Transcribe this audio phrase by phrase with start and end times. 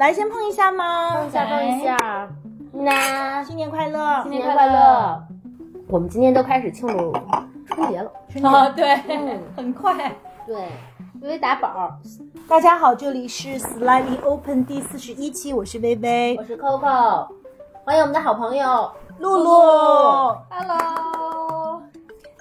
[0.00, 1.10] 来，先碰一下吗？
[1.10, 2.26] 碰一下，碰一下。
[2.72, 5.22] 那新年快乐，新年快乐！
[5.88, 7.12] 我们今天都开始庆祝
[7.66, 8.10] 春节了
[8.48, 8.70] 啊！
[8.70, 8.96] 对，
[9.54, 10.16] 很快。
[10.46, 10.56] 对，
[11.20, 11.94] 微微打宝。
[12.48, 17.28] 大家好，这里是 Slightly Open 第四十一期，我是微微，我是 Coco，
[17.84, 19.50] 欢迎我们的好朋友露露。
[20.48, 21.82] Hello。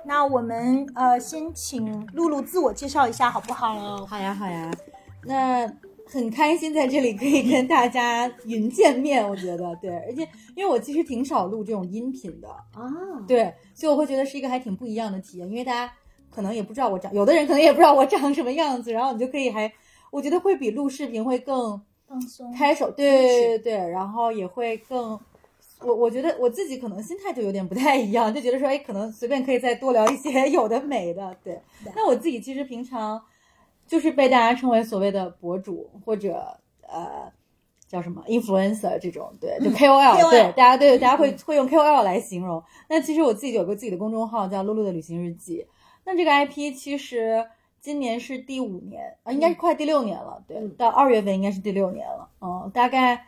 [0.05, 3.75] 那我们呃，先请露露自我介绍一下，好不好？
[4.07, 4.71] 好呀，好呀。
[5.25, 5.69] 那。
[6.11, 12.47] 很开心在这里可以跟大家云见面，我觉得对，而且因为我其实挺少录这种音频的。
[12.49, 12.81] 啊，
[13.27, 15.93] 对，所以我会觉得是一个还挺不一样的体验，因为大家
[16.31, 19.71] 可能也不知道我长，有的人可能也不知道我长什么样子，然后你就可以还，
[20.11, 25.19] 我觉得会比录视频会更放松，开手，对对对对，然后也会更，
[25.81, 31.61] 我我觉得我自己可能心态就有点不太一样，就觉得说，哎，可能随便可以再多聊一些有的没的，对，
[31.95, 33.21] 那我自己其实平常。
[33.89, 36.45] 就是被大家称为所谓的博主或者
[36.87, 37.29] 呃
[37.87, 42.63] 叫什么 influencer 这种，对，就 KOL，对，大家对大家会会用 KOL 来形容。
[42.87, 45.65] 那其实我自己有个自己的公众号叫露露的旅行日记。
[46.05, 47.43] 那这个 IP 其实
[47.81, 52.29] 今年是第五年啊，应该是快第六年了，对，到二月份应该是第六年了。
[52.41, 53.25] 嗯，大概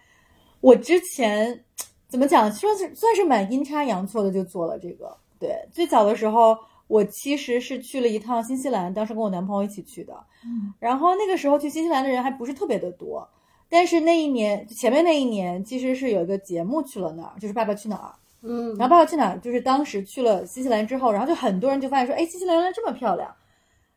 [0.60, 1.66] 我之前
[2.08, 5.18] 怎么讲，算是算是蛮阴差阳错的就做了这个。
[5.40, 6.56] 对，最早的时候。
[6.92, 10.14] 我其实是去了一趟新西兰，当时跟我男朋友一起去的。
[10.44, 13.26] 嗯，然后那个时候去新西兰的人还不是特别的多，
[13.70, 18.10] 但是那一年前面那一年其实是有一个节目去了那儿，就是《爸爸去哪儿》。
[18.44, 23.34] 嗯，然后《爸爸去哪儿》就是当时去了新西兰之后，然后就很多人就发现说，哎，新西兰原来这么漂亮。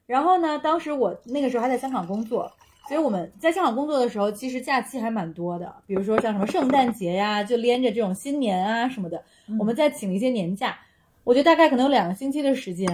[0.07, 2.49] 然后呢，当时我那个时候还在香港工作，
[2.87, 9.25] 所以我们在香港工作的时候，其实假期还蛮多的，比如说像什么圣诞节呀，就连着这种新年啊什么的，
[9.59, 10.79] 我们再请一些年假。
[11.25, 12.87] 我觉得大概可能有两个星期的时间，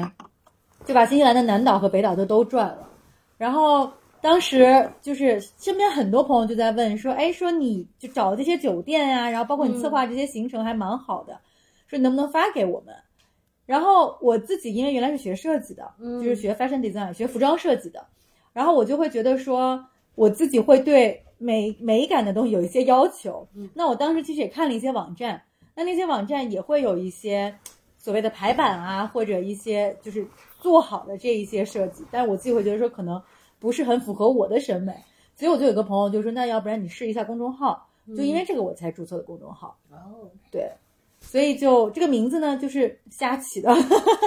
[0.85, 2.89] 就把新西兰的南岛和北岛都都转了。
[3.37, 11.41] 然后当时就是身边很多朋友就在问说：“哎，说你就找这些酒店呀，然后包括你策划这些行程还蛮好的，
[11.89, 12.95] 说能不能发给我们？”
[13.67, 18.07] 然后我自己因为原来是学设计的，就是学 fashion design，学服装设计的，
[18.53, 23.49] 然后我就会觉得说我自己会对美美感的东西有一些要求。
[23.75, 25.43] 那我当时其实也看了一些网站，
[25.75, 27.53] 那那些网站也会有一些。
[28.03, 30.27] 所谓的排版啊，或者一些就是
[30.59, 33.23] 做好的这一些设计，但是我自己会觉得说可能
[33.59, 34.95] 不是很符合我的审美，
[35.37, 39.77] 所以我就有个朋友就说，那要不然你试一下公众号，就因为这个我才注册的公众号。
[39.91, 40.73] 哦，对，
[41.21, 43.71] 所以就这个名字呢就是瞎起的，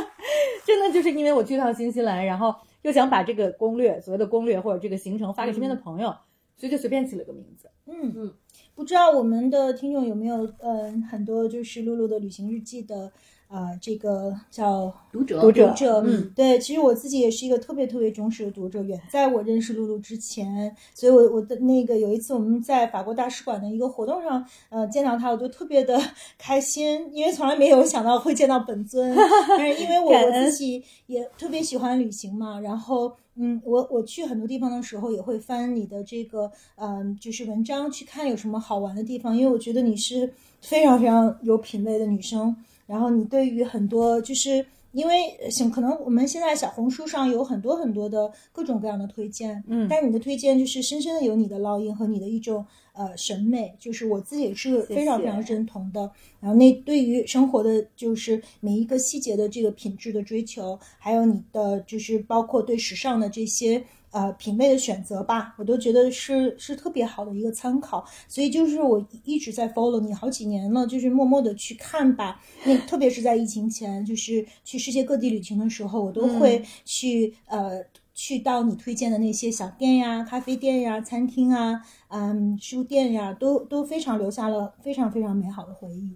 [0.67, 6.16] 真的就是因为我去趟新西兰，然后又想把这个攻略，所谓的攻略或者这个行程发给身边的朋友，
[6.56, 7.67] 所以就随便起了个名字。
[7.88, 8.33] 嗯嗯，
[8.75, 13.12] 不知道我们的听众有没有嗯很多就是露露的旅行日记的。
[13.53, 18.81] 啊，这个叫读者，读者，嗯，对，其实我自己也是一个特别特别忠实的读者。
[18.81, 26.02] 远在我认识露露之前，所以我我的那个有一次我们在法国大使馆的一个活动上，呃，见到他，我就特别的
[26.40, 29.16] 开心，因为从来没有想到会见到本尊。
[29.56, 42.56] 但是因为我我自己也特别喜欢旅行嘛，然后嗯，我我去很多地方的时候也会翻你的这个嗯，就是文章去看有什么好玩的地方，因为我觉得你是非常非常有品味的女生。
[42.85, 45.13] 然后你对于很多，就是因为
[45.49, 56.11] 像可能我们现在小红书上有很多很多的各种各样的推荐，嗯，但是你的推荐就是深深的有你的烙印和你的一种呃审美，就是我自己也是非常非常认同的。
[56.39, 63.83] 然后那对于生活的就是每一个细节的这个品质的追求，还有你的就是包括对时尚的这些。
[64.13, 72.40] 呃，品味的选择吧，我都觉得是是特别好的一个参考，所以就是我一直在 follow 你好几年了，就是默默的去看吧。
[72.63, 86.12] 那特别是在疫情前，就是去世界各地旅行的时候，我都会去呃去到你推荐的那些小店呀、咖啡店呀、餐厅啊、嗯书店呀，都都非常留下了非常非常美好的回忆。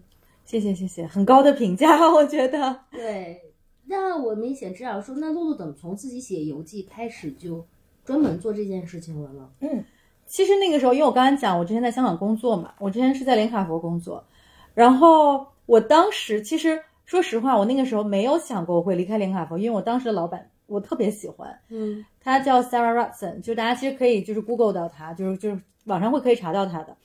[0.45, 2.81] 谢谢谢谢，很高的评价，我觉得。
[2.91, 3.41] 对，
[3.87, 7.65] 那我明显知道说，那露露怎么从自己写游记开始就。
[8.07, 9.49] 专门做这件事情了呢。
[9.59, 9.83] 嗯，
[10.25, 14.23] 其实那个时候，因为我刚才讲，我之前在香港工作嘛，我之前是在连卡佛工作，
[14.73, 26.95] 然后我当时其实说实话，我那个时候没有想过我会离开连卡佛，因为我当时的老板我特别喜欢，嗯，他叫 Sarah Rutson，就大家其实可以就是 Google 到他，就是就是网上会可以查到他的。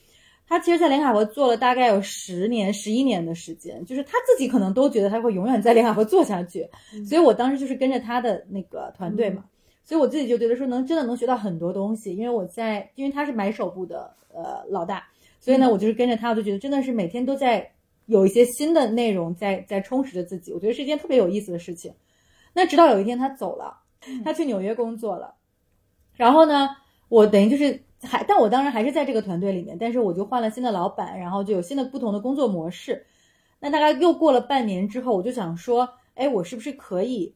[0.49, 6.69] 他其实，在连卡佛做了大概有十年、十一年的时间，就是他自己可能都觉得他会永远在连卡佛做下去，
[7.09, 9.45] 所以我当时就是跟着他的那个团队嘛。
[9.85, 15.07] 所以我自己就觉得说能真的能学到很多东西，因为我在，因为他是买手部的呃老大，
[15.41, 17.73] 所以呢我就是跟着他，我就觉得真的是每天都在
[18.07, 21.93] 有一些新的内容在在充实着自己，我觉得是一件特别有意思的事情。
[22.53, 23.81] 那直到有一天他走了，
[24.25, 25.35] 他去纽约工作了，
[26.15, 26.69] 然后呢，
[27.09, 33.07] 我等于就是还，但我当然还是在这个团队里面，但是我就换了新的老板，然后就有新的不同的工作模式。
[33.59, 37.35] 那大概又过了半年之后，我就想说，哎，我是不是可以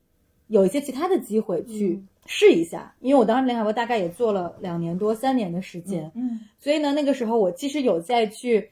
[0.48, 2.94] 有一些其他的机会去试一下？
[3.00, 8.70] 因为我当时联海博大概也做了两年多、三年的时间，嗯所以呢，那个时候我其实有在去，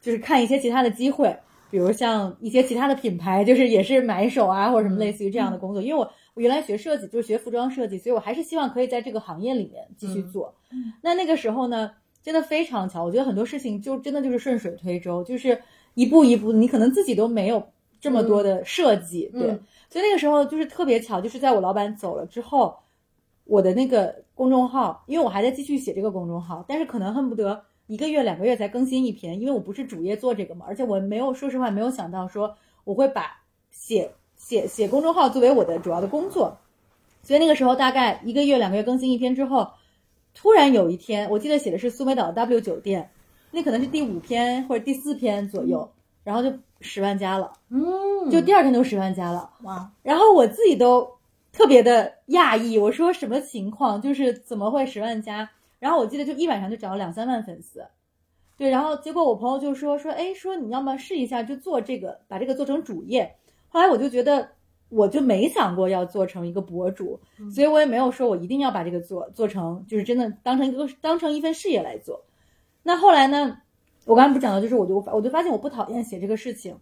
[0.00, 1.36] 就是看一些其他的机会，
[1.70, 5.82] 比如像一些其他的品牌，就是也是买手啊，或者什么类似于这样的工作。
[5.82, 10.54] 因为我我原来学设计，就是学服装设计，所以我还是希望可以在这个行业里面继续做。
[10.70, 11.90] 嗯那那个时候呢，
[12.22, 15.60] 真的非常巧，我觉得很多事情就真的就是顺水推舟，就是
[15.94, 17.62] 一步一步，你可能自己都没有
[18.00, 19.48] 这么多的设计，对。
[19.50, 19.60] 嗯
[19.90, 22.76] 所以那个时候就是特别巧，就是在我老板走了之后，
[23.48, 32.54] 我的那个公众号，因为我还在继续写这个公众号，但是可能恨不得一个月、两个月才更新一篇，因为我不是主业做这个嘛，而且我没有，说实话没有想到说
[32.84, 33.40] 我会把
[33.70, 36.58] 写写写公众号作为我的主要的工作，
[37.22, 39.66] 所以那个时候大概一个月、两个月更新一篇之后，
[40.34, 43.10] 突然有一天，我记得写的是苏梅岛 W 酒店，
[43.50, 45.90] 那可能是第五篇或者第四篇左右，
[46.22, 49.50] 然后就十万加了，嗯，就第二天就十万加了。
[49.62, 51.17] 哇，然后我自己都
[51.58, 54.00] 特别的讶异，我说什么情况？
[54.00, 55.50] 就是怎么会十万加？
[55.80, 57.84] 然后我记得就一晚上就涨了两三万粉丝，
[58.56, 63.34] 对，然后结果我朋友就说说，哎，说你要么试一下，就做这个，把这个做成主业。
[63.70, 64.50] 后来我就觉得，
[64.88, 67.18] 我就没想过要做成一个博主，
[67.52, 72.24] 所以我也没有说我一定要把这个做做成，就是真的当成一个当成一份事业来做。
[72.84, 73.58] 那后来呢，
[74.04, 76.78] 我刚才不讲到，就是我就我就发现我不讨厌写这个事情，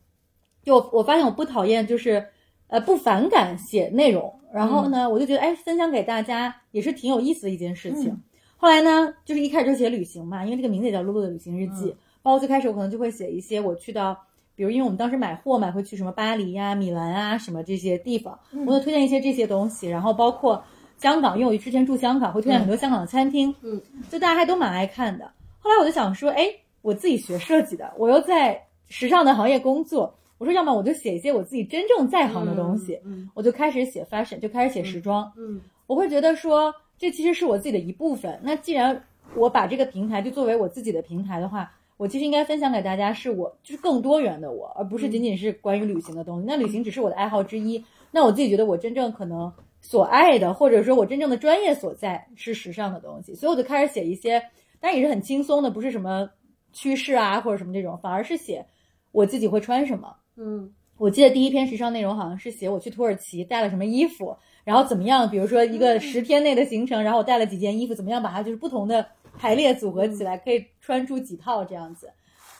[0.63, 2.27] 就我我发现我不讨厌就是
[2.69, 8.11] 呃不反感写内容，然后呢，我就觉得哎分享给大家也是挺有意思的一件事情。
[8.11, 8.23] 嗯
[8.59, 14.17] 后来呢，就是一开始就写旅行嘛，因为这个名字也叫露露的旅行日记，嗯包括最开始我可能就会写一些我去到。
[14.55, 19.87] 比如，因为我们当时买货嘛，会去什么巴黎呀、米兰啊什么这些地方，嗯我就推荐一些这些东西。
[19.87, 20.65] 然后包括
[20.97, 23.79] 香港，因为我之前住香港，会推荐很多香港的餐厅，嗯，
[24.09, 25.31] 就大家还都蛮爱看的。
[25.59, 26.47] 后来我就想说，哎，
[26.81, 28.59] 我自己学设计的，我又在
[28.89, 35.33] 时尚的行业工作，我说要么我就写一些我自己真正在行的东西，嗯我就开始写 fashion，就开始写时装。
[35.37, 38.39] 嗯我会觉得说，这其实是我自己的一部分。
[38.43, 39.05] 那既然
[39.35, 46.45] 我把这个平台就作为我自己的平台的话，我其实应该分享给大家是我就是更多元的我，而不是仅仅是关于旅行的东西。
[46.47, 47.83] 那旅行只是我的爱好之一。
[48.11, 54.43] 那我自己觉得我真正可能所爱的，或者说我真正的专业所在是时尚的东西，所以我就开始写一些，
[54.81, 56.29] 但也是很轻松的，不是什么
[56.73, 58.67] 趋势啊或者什么这种，反而是写
[59.13, 60.17] 我自己会穿什么。
[60.37, 64.35] 嗯我记得第一篇时尚内容好像是写我去土耳其带了什么衣服，
[64.65, 69.07] 然后怎么样，比如说一个十天内的行程，然后我带了几件衣服，怎么样把它就是不同的
[69.37, 72.11] 排列组合起来，可以穿出几套这样子。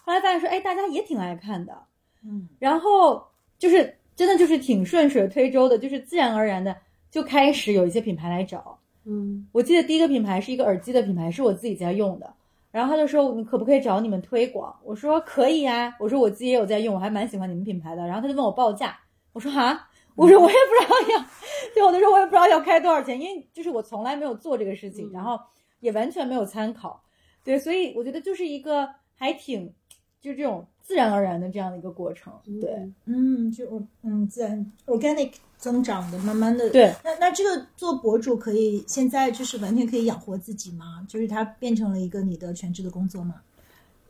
[0.05, 1.75] 后来发现说，哎，大家也挺爱看的，
[2.25, 3.25] 嗯然后
[3.59, 6.77] 就是真的就是挺顺水推舟的，就是自然而然的
[7.11, 8.79] 就开始有一些品牌来找。
[9.07, 12.35] 嗯我记得第一个品牌是一个耳机的品牌，是我自己在用的。
[12.77, 18.95] 然后他就说：“你可不可以找你们推广？”我说：“可以啊、我说：“我自己也有在用，我还蛮喜欢你们品牌的。”然后他就问我报价，
[19.33, 21.25] 我说：“啊，我说我也不知道要，
[21.75, 25.13] 对，我就说我也不知道要开多少钱，因为就是我从来没有做这个事情，嗯。
[25.15, 25.41] 然后
[25.81, 27.03] 也完全没有参考，
[27.43, 29.73] 对，所以我觉得就是一个还挺
[30.21, 36.71] 就是这种自然而然的这样的一个过程，对嗯，就嗯自然 organic 增长的，慢慢的。
[36.71, 36.95] 对。
[37.03, 41.05] 那那这个做博主可以现在就是完全可以养活自己吗？
[41.09, 43.43] 就是它变成了一个你的全职的工作吗？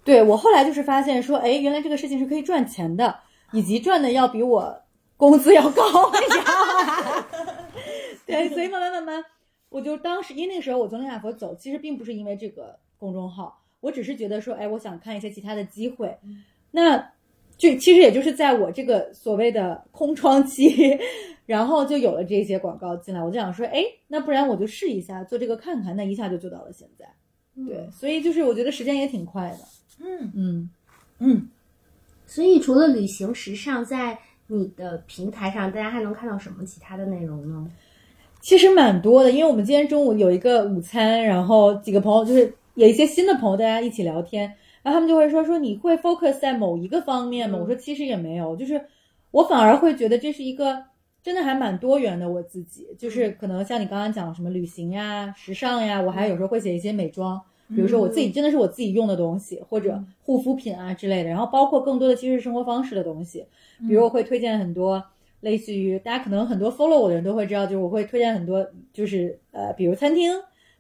[0.05, 3.21] 对我后来就是发现说，哎，原来这个事情是可以赚钱的，
[3.53, 4.83] 以及赚的要比我
[5.17, 6.45] 工资要高，你知道
[6.77, 7.27] 吗？
[8.27, 9.25] 对，所以慢慢慢慢，
[9.71, 16.19] 我就当时因为那个时候我从林雅佛走，其实并不是因为这个公众号，我只是觉得说，哎，我想看一些其他的机会。
[16.71, 16.99] 那
[17.57, 20.99] 就其实也就是在我这个所谓的空窗期，
[21.47, 27.07] 然后就有了这些广告进来，我就想说，哎，那不然我就试一下做这个看看，那一下就做到了现在。
[27.67, 29.59] 对，所以就是我觉得时间也挺快的。
[30.05, 30.71] 嗯嗯。
[31.19, 31.49] 嗯，
[32.27, 34.19] 所以除了旅行时尚，在
[34.49, 37.67] 你的平台上，大家还能看到什么其他的内容呢？
[38.43, 44.53] 其实蛮多的，因为我们今天中午有一个午餐，然后几个朋友就是有一些新的朋友，大家一起聊天，
[44.87, 47.59] 然后他们就会说说你会 focus 在某一个方面吗？
[47.59, 48.81] 嗯我说其实也没有，就是
[49.33, 50.81] 我反而会觉得这是一个
[51.25, 52.31] 真的还蛮多元的。
[52.31, 57.41] 我自己就是可能像你刚刚讲什么旅行呀、时尚呀，我还有时候会写一些美妆，
[57.71, 63.45] 比如说我自己真的是我自己用的东西，或者护肤品啊之类的，然后包括更多的其实是生活方式的东西，
[63.89, 65.03] 比如我会推荐很多。
[65.41, 70.33] 类似于大家可能很多 follow 我的人都会知道，就是我会推荐很多，就是呃，比如餐厅，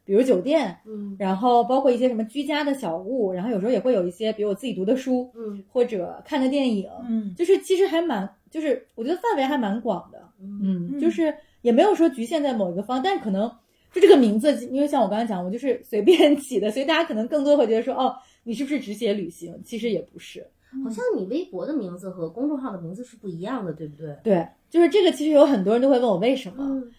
[0.06, 13.50] 比如酒店，嗯然后包括一些什么居家的小物，然后有时候也会有一些，比如我自己读的书，嗯或者看的电影，嗯就是其实还蛮，就是我觉得范围还蛮广的，嗯就是也没有说局限在某一个方，但可能
[13.92, 19.60] 就这个名字，因为像我刚才讲，我就是随便 起的，所以大家可能更多会觉得说，哦，你是不是只写旅行？
[19.64, 20.46] 其实也不是。
[20.84, 24.14] 好像你微博的名字和公众号的名字是不一样的，对不对？
[24.22, 25.10] 对，就是这个。
[25.10, 26.64] 其实有很多人都会问我为什么。
[26.64, 26.92] 嗯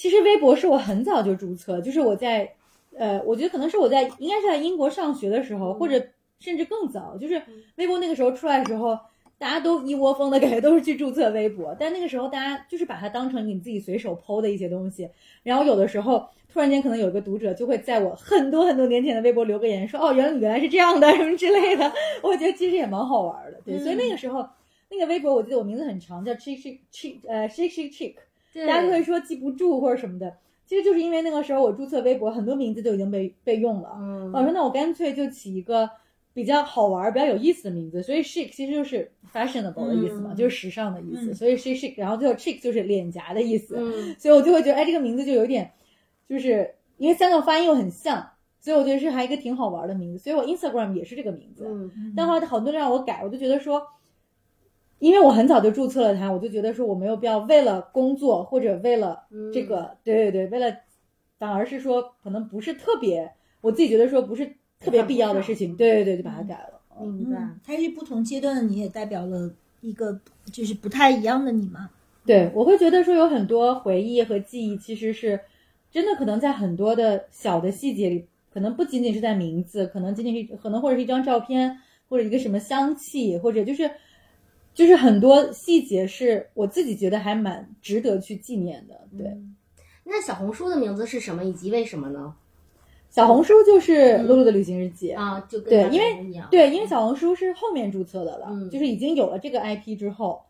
[0.00, 2.50] 其实微博是我很早就注册，就是我在，
[2.96, 6.02] 呃，我觉得可能是我在应该是在英国上学的时候，或者
[6.38, 7.42] 甚至更早，就是
[7.76, 8.98] 微博那个时候出来的时候，
[9.36, 15.06] 大家都一窝蜂的感觉都是去注册微博，但那个时候大家就是把它当成你自己随手剖的一些东西，
[15.42, 21.92] 然后有的时候突然间可能有一个读者就会在我很多很多年前的微博留个言说，哦，原来你原来是这样的什么之类的，
[22.24, 24.48] 我觉得其实也蛮好玩的，对，所以那个时候
[24.88, 28.14] 那个微博我记得我名字很长，叫 chick chick chick 呃 chick chick chick。
[28.52, 33.90] 对，大家会说记不住或者什么的，其实就是因为那个时候我注册微博，很多名字就已经被被用了。
[33.98, 35.88] 嗯，我说那我干脆就起一个
[36.32, 41.30] 比较好玩、比较有意思的名字，所以 chic 其实就是 fashionable 的意思嘛，嗯就是时尚的意思。
[41.30, 45.70] 嗯所以 chic chic，然后最后 chic 就是脸颊的意思，嗯所以我就会觉得，哎，这个名字就有点，
[46.28, 48.24] 就是因为三个发音又很像，
[48.60, 50.22] 所以我觉得是还一个挺好玩的名字。
[50.22, 51.64] 所以我 Instagram 也是这个名字。
[51.66, 53.82] 嗯但后来好多人让我改，我就觉得说，
[55.00, 60.76] 因为我很早就注册了它，我就觉得说我没有必要为了工作或者为了嗯这个，对对对，为了，
[61.38, 64.46] 反而是说可能不是特别，我自己觉得说不是
[64.78, 66.80] 特别必要的事情，对对对，就把它改了。
[67.02, 67.38] 明白。
[67.38, 70.20] 嗯，它是不同阶段的你，也代表了一个
[70.52, 71.90] 就是不太一样的你嘛。
[72.26, 75.40] 对，我会觉得说有很多回忆和记忆，其实是
[75.90, 81.78] 真的可能在很多的小的细节里，可能不仅仅是在名字，可能仅仅是可能或者是一张照片，
[82.10, 83.90] 或者一个什么香气，或者就是
[84.74, 89.00] 就是很多细节是我自己觉得还蛮值得去纪念的。
[89.16, 89.56] 对，嗯
[90.04, 92.34] 那小红书的名字是什么，以及为什么呢？
[93.10, 95.10] 小红书就是露露的旅行日记。
[95.10, 96.40] 啊，就跟对，因为。
[96.50, 100.42] 对，因为小红书是后面注册的了，嗯就是已经有了这个 IP 之后，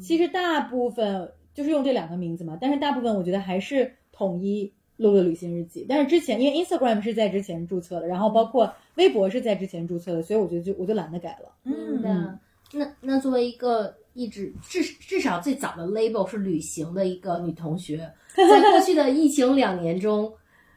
[0.00, 5.86] 其实大部分就是用这两个名字嘛，但是大部分我觉得还是统一露露的旅行日记。
[5.88, 11.52] 但是之前因为 Instagram 是在之前注册的，然后包括微博是在之前注册的，所以我觉得就我就懒得改了。
[11.64, 12.38] 嗯。
[12.72, 20.32] 那那作为一个一直至至少最早的 label 是旅行的一个女同学， 在过去的疫情两年中，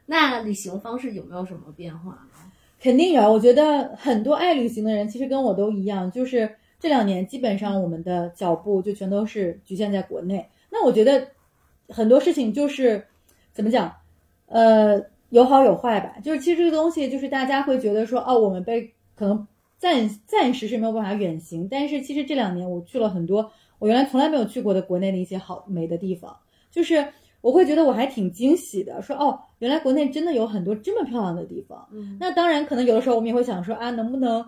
[0.06, 2.52] 那旅行方式有没有什么变化呢？
[2.80, 10.48] 肯定有，我觉得很多爱旅行的人其实跟我都一样，就是这两年基本上我们的脚步就全都是局限在国内。
[10.70, 11.28] 那我觉得
[11.88, 13.04] 很多事情就是
[13.54, 13.92] 怎么讲，
[14.48, 16.16] 呃，有好有坏吧。
[16.24, 19.48] 就是其实这个东西，就是大家会觉得说，哦，我们被可能
[19.78, 26.36] 暂暂时是没有办法远行，但是其实这两年我去了很多我原来从来没有去过的国内的一些好美的地方，
[26.72, 27.08] 就是
[27.42, 31.88] 我会觉得我还挺惊喜的，说哦，原来国内真的有很多这么漂亮的地方。
[31.92, 34.44] 嗯那当然，可能有的时候我们也会想说啊，能不能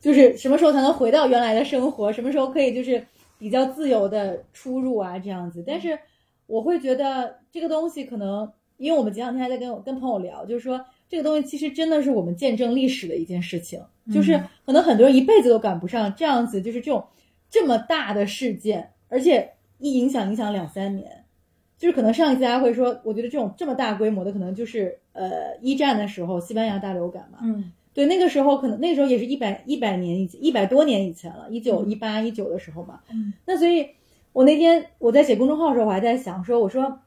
[0.00, 2.12] 就是什么时候才能回到原来的生活？
[2.12, 3.04] 什么时候可以就是
[3.38, 5.64] 比较自由的出入啊这样子？
[5.66, 5.98] 但是
[6.46, 13.80] 我会觉得这个东西可能，因为我们前两天还在跟我跟朋友聊，就是说这个东西其实真的是我们见证历史的一件事情，
[14.12, 17.04] 就是可能很多人一辈子都赶不上这样子，就是这种
[17.48, 21.24] 这么大的事件，而且一影响影响两三年。
[21.78, 33.00] 就是可能上一次大家会说，我觉得这种这么大规模的，可能就是呃一战的时候西班牙大流感嘛，嗯对，那个时候可能那个时候也是一百一百年以前，一百多年以前了，一九一八一九的时候嘛。
[33.12, 33.86] 嗯，那所以，
[34.32, 36.98] 我那天我在写公众号的时候，我还在想说，我说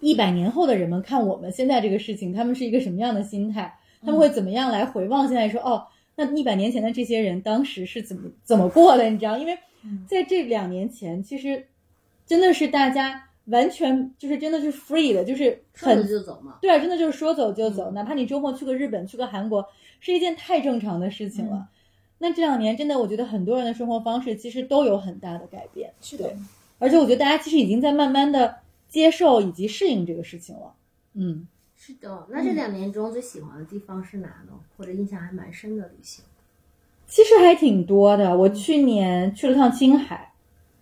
[0.00, 3.78] 一百年后的人们看我们现在这个事情，他们是一个什么样的心态？
[4.02, 5.86] 他们会怎么样来回望现在说，哦，
[6.16, 9.04] 那一百年前的这些人当时是怎么怎么过的？
[9.08, 9.58] 你知道，因为
[10.06, 11.66] 在这两年前，其实
[12.26, 16.58] 真的是大家完全就是真的是 free 的，就是说很走就走嘛。
[16.60, 19.66] 对啊，真的就是说走就走，哪怕你周末去个日本、去个韩国，
[20.00, 21.68] 是一件太正常的事情了。
[22.18, 26.30] 那这两年真的，我觉得很多人的生活方式其实都有很大的改变，是的，
[26.78, 28.56] 而且我觉得大家其实已经在慢慢的
[28.94, 30.72] 接受以及适应这个事情了。
[31.14, 34.52] 嗯，是的，那这两年中最喜欢的地方是哪呢？
[34.76, 36.24] 或者印象还蛮深的旅行？
[37.08, 38.38] 其实还挺多的。
[38.38, 40.32] 我去年去了趟青海，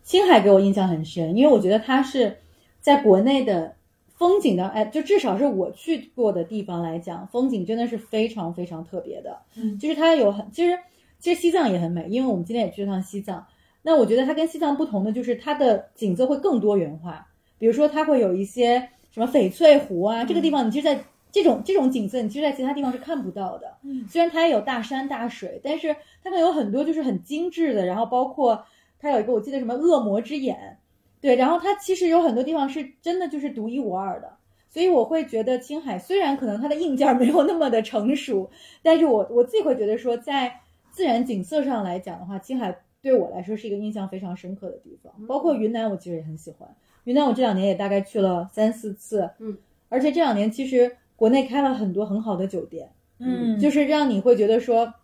[0.03, 2.37] 青海给我印象很深，因为我觉得它是
[2.83, 3.77] 在国内的
[4.15, 9.41] 风景的，哎，就至少是我去过的地方来讲，风景真的是非常非常特别的。
[9.57, 10.79] 嗯就是它有很，其实
[11.19, 13.47] 其实西藏也很美，因为我们今天也去了趟西藏。
[13.81, 17.27] 那我觉得它跟西藏不同的就是它的景色会更多元化，
[17.63, 20.99] 比如说它会有一些什么翡翠湖啊，这个地方你其实在
[21.31, 23.77] 这种这种景色，你其实在其他地方是看不到的。
[23.85, 28.67] 嗯虽然它也有大山大水，但是它们有很多就是很精致的，然后包括
[28.99, 30.79] 它有一个我记得什么恶魔之眼，
[31.21, 34.33] 对，然后它其实有很多地方是真的就是独一无二的。
[34.69, 38.51] 所以我会觉得青海虽然可能它的硬件没有那么的成熟，
[38.83, 40.59] 但是我我自己会觉得说，在
[40.91, 45.13] 自然景色上来讲的话，青海对我来说是一个印象非常深刻的地方。
[45.29, 46.69] 包括云南，我其实也很喜欢。
[47.05, 49.57] 云南我这两年也大概去了三四次，嗯，
[49.89, 54.95] 而且这两年其实国内开了很多很好的酒店，嗯，就是让你会觉得说，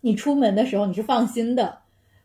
[0.00, 1.78] 你出门的时候你是放心的。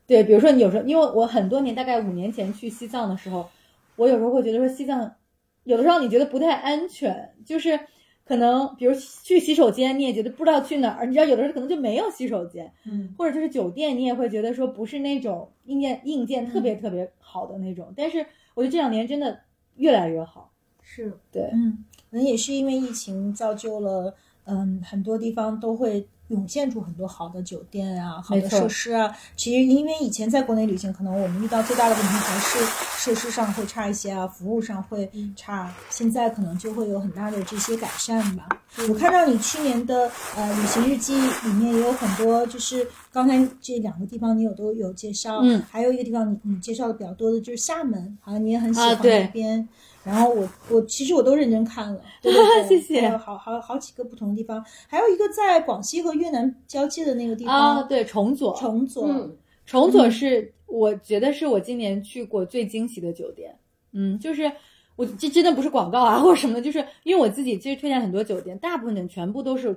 [0.06, 3.50] 对，比如说你有时候，因为我很多年，大概五年前去西藏的时候，
[3.96, 5.16] 我有时候会觉得说西藏，
[5.64, 7.80] 有的时候你觉得不太安全，就是
[8.26, 13.16] 可能比如去洗手间，你也觉得不知道去哪儿，你知道有的时候可能就没有洗手间，嗯。
[13.18, 17.94] 或者就是酒店，你也会觉得说不是那种硬件硬件特别特别好的那种。
[17.96, 19.42] 但是我觉得这两年真的
[19.76, 20.52] 越来越好。
[20.82, 29.16] 是对，嗯，可能也是因为疫情造就了，嗯，很多地方都会涌现出很多好的酒店啊、好的设施啊。
[29.38, 32.60] 其实因为以前在国内旅行，可能我们遇到最大的问题还是
[32.98, 35.74] 设施上会差一些啊，服务上会差。
[35.90, 38.50] 现在可能就会有很大的这些改善吧。
[38.90, 49.68] 我看到你去年的呃旅行日记里面也有很多，就是刚才这两个地方你有都有介绍，嗯还有一个地方你你介绍的比较多的就是厦门，好像你也很喜欢那边。
[50.04, 63.58] 然后我我其实我都认真看了，对对 对谢谢还有好好好几个不同的地方，还有一个在广西和越南交界的那个地啊，方，对，崇左，崇左，嗯，重左是我觉得是我今年去过最惊喜的酒店。
[63.94, 64.52] 嗯，就是
[64.96, 69.74] 我这真的不是广告啊或者什么的，就是因为我自己其实推荐很多酒店，大部分的全部都是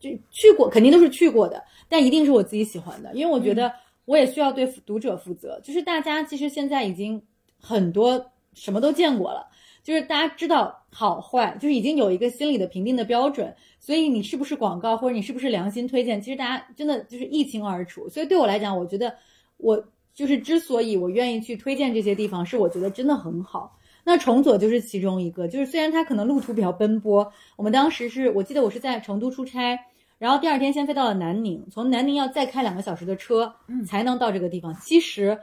[0.00, 3.72] 就去过，肯定都是去过的，但一定是我自己喜欢的，因为我觉得
[4.06, 5.60] 我也需要对读者负责。
[5.62, 7.22] 就是大家其实现在已经
[7.60, 9.46] 很多什么都见过了。
[9.82, 18.08] 就是大家知道好坏，就是已经有一个心理的评定的标准，所以你是不是广告或者你是不是良心推荐，其实大家真的就是一清二楚。
[18.08, 19.14] 所以对我来讲，我觉得
[19.56, 19.82] 我
[20.14, 23.78] 就是之所以我愿意去推荐这些地方，是我觉得真的很好。
[24.04, 29.78] 那崇左就是其中一个，就是虽然它可能路途比较奔波，我们当时是我记得我是在成都出差，
[30.18, 34.74] 然后第二天先飞到了南宁，从南宁要再开两个小时的车，嗯才能到这个地方。
[34.74, 35.38] 其实。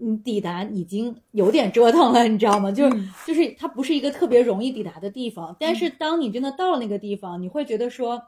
[0.00, 2.70] 嗯，抵达已经有点折腾了，你知道吗？
[2.70, 8.22] 就是、嗯就是它不是一个特别容易抵达的地方，但是当你真的到了那个地方，你会觉得说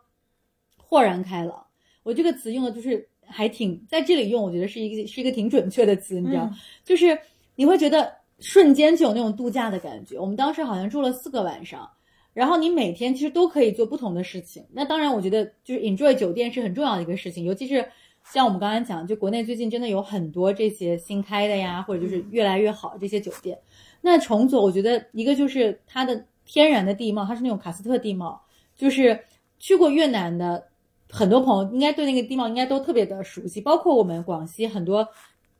[0.76, 1.66] 豁然开朗。
[2.02, 7.16] 我这个词用的就是还挺在这里用，我觉得是一个是一个挺准确的词，你知道，嗯就是
[7.54, 10.18] 你会觉得瞬间就有那种度假的感觉。
[10.18, 11.88] 我们当时好像住了四个晚上，
[12.32, 14.64] 然后你每天其实都可以做不同的事情。
[14.73, 17.86] 那当然，我觉得就是 enjoy 酒店是很重要的一个事情，尤其是
[18.32, 23.58] 像我们刚才讲，就国内最近真的有很多这些新开的呀，或者就是越来越好这些酒店。
[24.02, 28.40] 那崇左，我觉得一个就是它的天然的地貌，它是那种喀斯特地貌，
[28.76, 29.25] 就是
[29.58, 30.69] 去过越南的
[31.10, 35.08] 很多朋友应该对那个地貌应该都特别的熟悉，包括我们广西很多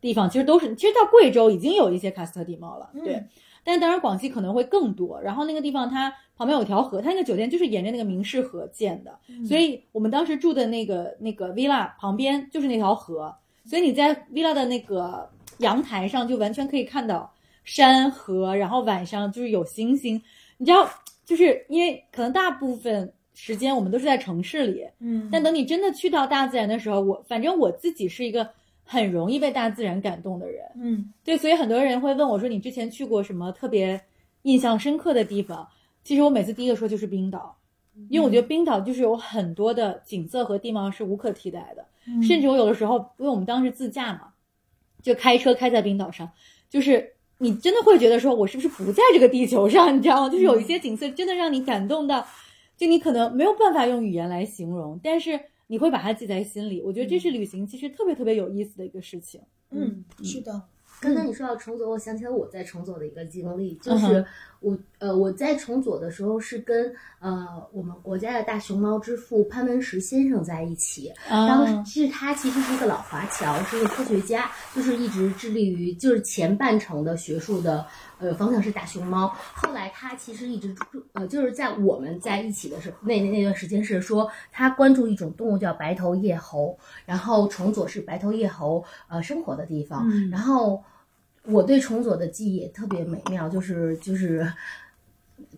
[0.01, 3.15] 地方其实都是，其实到贵州已经有一些喀斯特地貌了，对。
[3.15, 3.29] 嗯
[3.65, 17.33] 但当然广西可能会更多，然后那个地方它旁边有条河，它那个酒店就是沿着那个明氏河建的，所以我们当时住的那个那个 villa 旁边就是那条河，所以你在 villa 的那个阳台上就完全可以看到
[17.65, 20.21] 山河，然后晚上就是有星星，
[20.57, 20.89] 你知道，
[21.25, 28.49] 就是因为可能大部分时间我们都是在城市里，嗯，但等你真的去到大自然的时候，我反正我自己是一个
[28.93, 34.01] 很容易被大自然感动的人，嗯对，所以很多人会问我说：“你之前去过什么特别
[34.43, 35.69] 印象深刻的地方？”
[36.03, 37.57] 其实我每次第一个说就是冰岛，
[38.09, 44.33] 因为我觉得冰岛就是有很多的景色和地貌是无可替代的，嗯甚至我有的时候，因为我们当时自驾嘛，
[45.01, 46.29] 就开车开在冰岛上，
[46.69, 49.97] 就是你真的会觉得说，我是不是不在这个地球上？
[49.97, 50.29] 你知道吗？
[50.29, 52.27] 就是有一些景色真的让你感动到，
[52.77, 55.39] 就你可能没有办法用语言来形容，但是
[55.71, 56.83] 你会把它记在心里。
[56.83, 59.41] 我觉得这是旅行其实特别特别有意思的一个事情。
[59.71, 60.61] 嗯，是的，
[61.01, 64.27] 刚才你说到重走，我想起了我在重走的一个经历，就嗯是
[64.61, 71.13] 我呃我在崇左的时候是跟呃我们国家的大熊猫之父潘文石先生在一起。
[71.29, 77.87] 当时啊，其实他其实是一个老华侨，是一个科学家，就是一直致力于就是前半程的学术的
[78.19, 79.35] 呃方向是大熊猫。
[79.55, 90.83] 后来他其实一直注呃就是在我们在一起的时候那那那段时间是说他关注一种动物叫白头叶猴，然后崇左是白头叶猴呃生活的地方，嗯然后
[91.45, 94.47] 我对重左的记忆也特别美妙，就是就是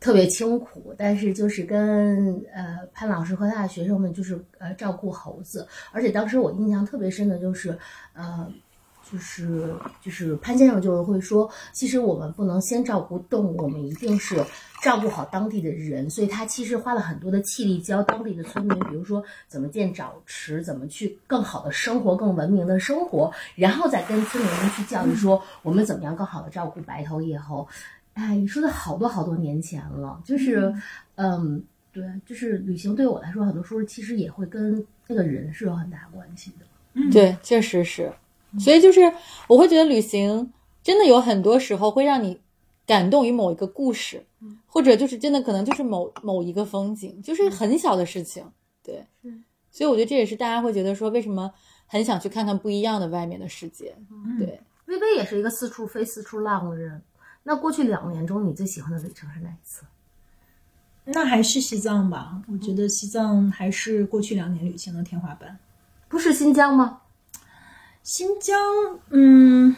[0.00, 7.78] 特别清苦，但是就是跟呃潘老师和他的学生们就是呃照顾猴子，而且当时我印象特别深的就是
[8.14, 8.52] 呃。
[9.12, 14.42] 就是就是潘先生就会说，其实我们不能先照顾动物，我们一定是
[14.82, 16.08] 照顾好当地的人。
[16.08, 27.68] 所以他其实花了很多的气力教当地的村民，比如说怎么建沼池，怎么去更好的生活、更文明的生活，然后再跟村民们去教育说我们怎么样更好的照顾白头叶猴。
[28.14, 30.74] 哎，你说的好多好多年前了，就是，
[31.16, 36.66] 嗯，对，就是旅行对我来说，很多时候其实也会跟那个人是有很大关系的。
[36.94, 38.12] 嗯对，确实是。
[38.58, 39.12] 所以就是
[39.48, 42.40] 我会觉得旅行真的有很多时候会让你
[42.86, 44.24] 感动于某一个故事，
[44.66, 48.44] 或者就是真的可能就是某某一个风景，就是很小的事情，
[48.82, 49.06] 对，
[49.70, 51.52] 所以我觉得这也是大家会觉得说为什么
[51.86, 53.94] 很想去看看不一样的外面的世界，
[54.38, 54.60] 对。
[54.86, 57.00] 微微也是一个四处飞、四处浪的人。
[57.44, 59.84] 那过去两年中，你最喜欢的旅程是哪一次？
[61.04, 65.56] 那还是西藏吧，我觉得西藏还是过去两年旅行的天花板。
[66.08, 67.01] 不是新疆吗？
[68.02, 68.58] 新疆，
[69.10, 69.74] 嗯，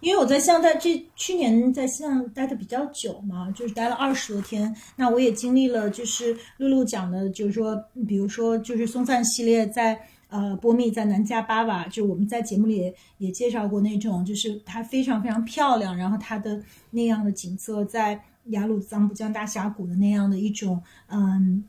[0.00, 4.74] 因为我在西藏待这去年在西藏待的比较久嘛，就是待了二十多天。
[4.96, 18.22] 那我也经历了，就是露露讲的，就是说，比如说，就是松赞系列在呃波密在南迦巴瓦，就我们在节目里也介绍过那种，就是它非常非常漂亮，然后它的那样的景色在。
[18.50, 21.62] 雅鲁藏布江大峡谷的那样的一种，嗯，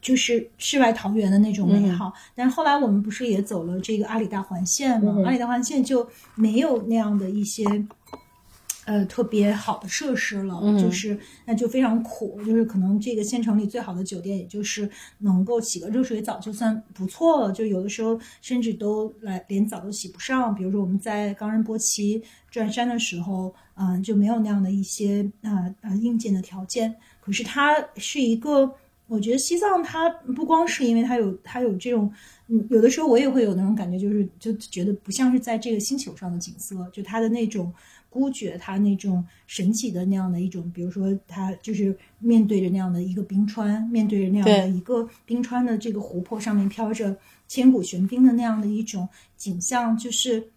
[0.00, 2.12] 就是世外桃源的那种美好。
[2.34, 5.22] 但是后来我们不是也走了这个阿里大环线吗？
[5.24, 7.64] 阿里大环线就没有那样的一些。
[8.86, 17.52] 呃，特别好的设施了，就是那就非常苦，就是可能这个县城里最好的酒店，也就是能够洗个热水澡就算不错了。
[17.52, 20.52] 就有的时候甚至都来连澡都洗不上。
[20.52, 26.92] 比如说我们在冈仁波齐转山的时候，嗯，就没有那样的一些啊啊硬件的条件。
[27.20, 28.74] 可是它是一个，
[29.10, 32.10] 我觉得西藏它不光是因为它有它有这种，
[32.46, 37.72] 嗯，有的时候我也会有那种感觉，就是就觉得不像是在这个星球上的景色，就它的那种。
[38.12, 50.50] 孤绝，它那种神奇的那样的一种，比如说，它就是面对着那样的一个冰川，面对着那样的一个冰川的这个湖泊上面飘着千古玄冰的那样的一种景象，就是。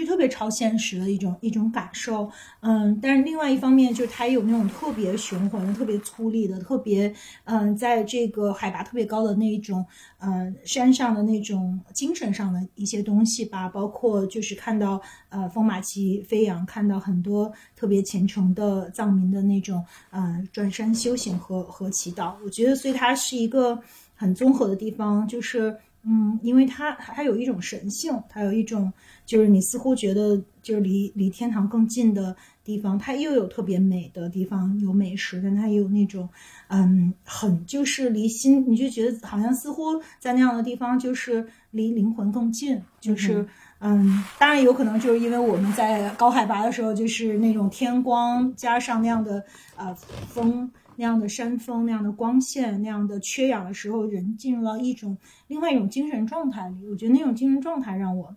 [0.00, 7.12] 是特别超现实的一种一种感受，嗯，但是另外一方面就是它也有那种特别雄浑、特别粗粝的、特别
[7.44, 9.84] 嗯，在这个海拔特别高的那一种
[10.18, 23.78] 嗯山上的那种精神上的一些东西吧，包括就是看到呃风马旗飞扬，看到很多特别虔诚的藏民的那种呃转山修行和和祈祷，我觉得所以它是一个
[24.14, 28.92] 很综合的地方，就是嗯，因为它它有一种神性，它有一种。
[29.24, 32.34] 就是你似乎觉得，就是离离天堂更近的
[32.64, 36.28] 地方，它又有特别美的地方，有美食，但它也有那种，
[36.68, 42.82] 嗯，很就是离心，你就觉得好像似乎在那样的地方，就是离灵魂更近。
[43.00, 43.46] 就是，
[43.78, 49.42] 嗯，当然有可能就是因为我们在高海拔的时候，就是那种天光加上那样的
[49.76, 56.86] 呃风，那样的山峰，那样的光线，那样的缺氧的时候，人进入到一种另外一种精神状态里。
[56.88, 58.34] 我觉得那种精神状态让我。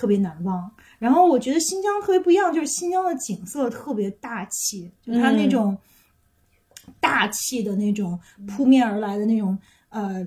[0.00, 5.76] 特别难忘，然后我觉得新疆特别不一样，就是新疆的景色特别大气，就它那种
[7.00, 8.16] 大气的那种
[8.46, 10.24] 扑面而来的那种呃，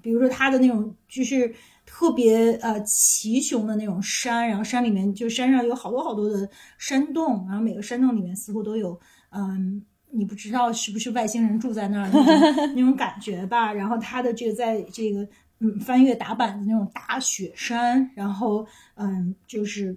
[0.00, 1.54] 比如说它的那种就是
[1.84, 12.08] 特别呃奇雄的那种山，然后山里面就山上有好多好多的山洞，然后每个山洞里面似乎都有嗯，你不知道是不是外星人住在那儿
[12.74, 15.26] 那种感觉吧，然后它的这个在这个。
[15.64, 19.96] 嗯，翻越打板的那种大雪山，然后嗯，就是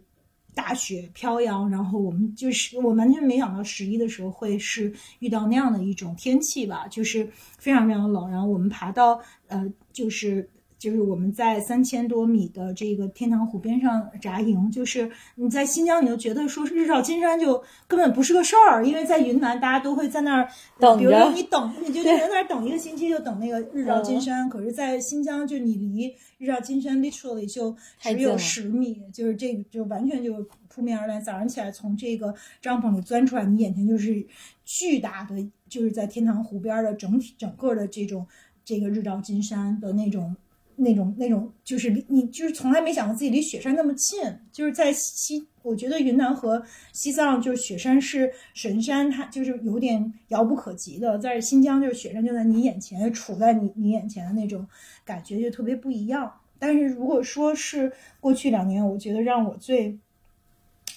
[0.53, 10.47] 大雪飘扬，然后我们就是我完全没想到十一的时候会是遇到那样的一种天气吧，就是非常非常冷，然后我们爬到呃，就是。
[10.77, 20.47] 就是我们在三千多米的这个天堂湖边上扎营，就是你在新疆，你就觉得说日照金山就根本不是个事儿，因为在云南大家都会在那儿
[20.79, 24.49] 等，比如说你等，你就在那儿等一个星期，就等那个日照金山。
[24.49, 31.19] 可是，在新疆，就你离日照金山 literally 就只有十米，就是这个就完全就扑面而来。
[31.19, 34.25] 早上起来从这个帐篷里钻出来，你眼前就是
[34.65, 35.35] 巨大的，
[35.69, 38.27] 就是在天堂湖边的整体整个的这种
[38.63, 40.35] 这个日照金山的那种。
[40.77, 44.19] 那种那种就是离你就是从来没想过自己离雪山那么近，
[44.51, 46.61] 就是在西，我觉得云南和
[46.91, 51.17] 西藏就是雪山是神山，它就是有点遥不可及的。
[51.17, 54.67] 在新疆就是雪山就在你眼前，处在你你眼前的那种
[55.05, 56.31] 感觉就特别不一样。
[56.59, 59.97] 但是如果说是过去两年，我觉得让我最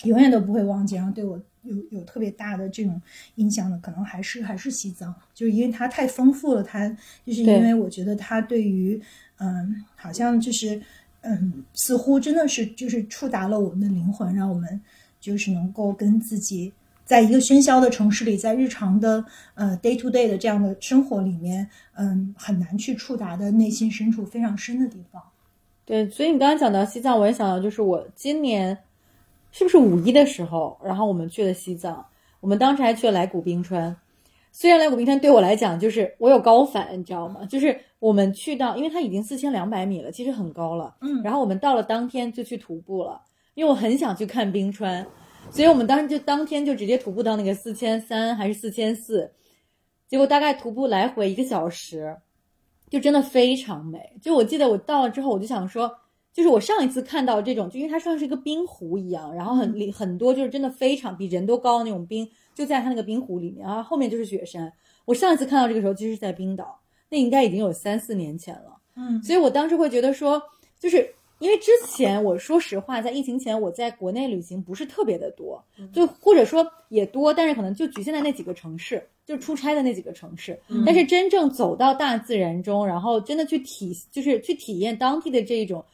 [0.04, 3.00] 永远都不会忘记，然后对我有有特别大的这种
[3.36, 6.88] 印象的，可能还是还是西藏，就是因为它太丰富了，它
[7.24, 9.00] 就是因为我觉得它对于。
[9.38, 10.80] 嗯，好像就是，
[11.22, 14.80] 嗯，似乎真的是就是触达了我们的灵魂，让我们
[15.20, 16.72] 就是能够跟自己
[17.04, 19.24] 在一个喧嚣的城市里，在日常的
[19.54, 25.22] 呃 day to day 的这样的生活里面，嗯，很难去触达的内心深处非常深的地方。
[25.84, 28.76] 对，所以你刚刚讲到西藏，我也想到就是我今年
[29.52, 32.04] 是不是五一的时候，然后我们去了西藏，
[32.40, 33.96] 我们当时还去了来古冰川。
[34.50, 37.44] 虽然来古冰川对我来讲就是我有高反，你知道吗？
[37.46, 40.96] 就是我们去到，因为它已经四千两百米了，其实很高了。
[41.00, 43.20] 嗯，然后我们到了当天就去徒步了，
[43.54, 45.06] 因为我很想去看冰川，
[45.50, 49.30] 所以我们当时就当天就直接徒步到那个四千三还是四千四，
[50.08, 52.16] 结果大概徒步来回一个小时，
[52.90, 54.16] 就真的非常美。
[54.20, 55.90] 就我记得我到了之后，我就想说，
[56.32, 62.28] 就是我上一次看到这种，就因为它像是一个冰湖一样，然后很里很多就是真的非常比人都高的那种冰，
[62.58, 64.72] 就在它那个冰湖里面，啊后后面就是雪山。
[65.04, 66.76] 我上一次看到这个时候，其实是在冰岛，
[67.08, 68.76] 那应该已经有三四年前了。
[68.96, 70.42] 嗯所以我当时会觉得说，
[70.76, 80.58] 就是因为之前我说实话，在疫情前我在国内旅行不是特别的多，就或者说也多，但是可能就局限在那几个城市，就出差的那几个城市。
[80.84, 85.84] 但是真正走到大自然中，然后真的去体，就是去体验当地的这种。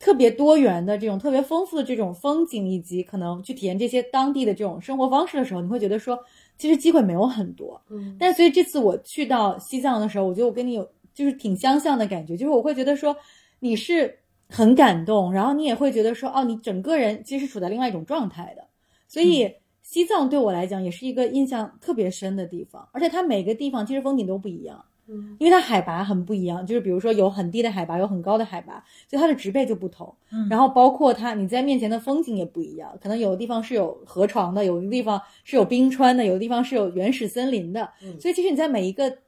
[0.00, 6.18] 特别多元的这种特别丰富的这种风景，以及可能去体验这些当地的这种生活方式的时候，你会觉得说，
[6.56, 7.80] 其实机会没有很多。
[7.90, 13.14] 嗯但所以这次我去到西藏的时候，我觉得我跟你有就是挺相像的感觉，就是我会觉得说
[13.58, 18.66] 你是很感动，然后你也会觉得说哦，你整个人其实是处在另外一种状态的。
[19.06, 24.82] 所以西藏对我来讲也是一个印象特别深的地方，而且它每个地方其实风景都不一样。
[25.10, 30.14] 嗯因为它海拔很不一样，就是比如说有很低的海拔，有很高的海拔，所以它的植被就不同。
[30.32, 37.90] 嗯然后包括它你在面前的风景也不一样，可能有的地方是有河床的，有的地方是有冰川的，有的地方是有原始森林的。
[38.02, 39.18] 嗯所以其实你在每一个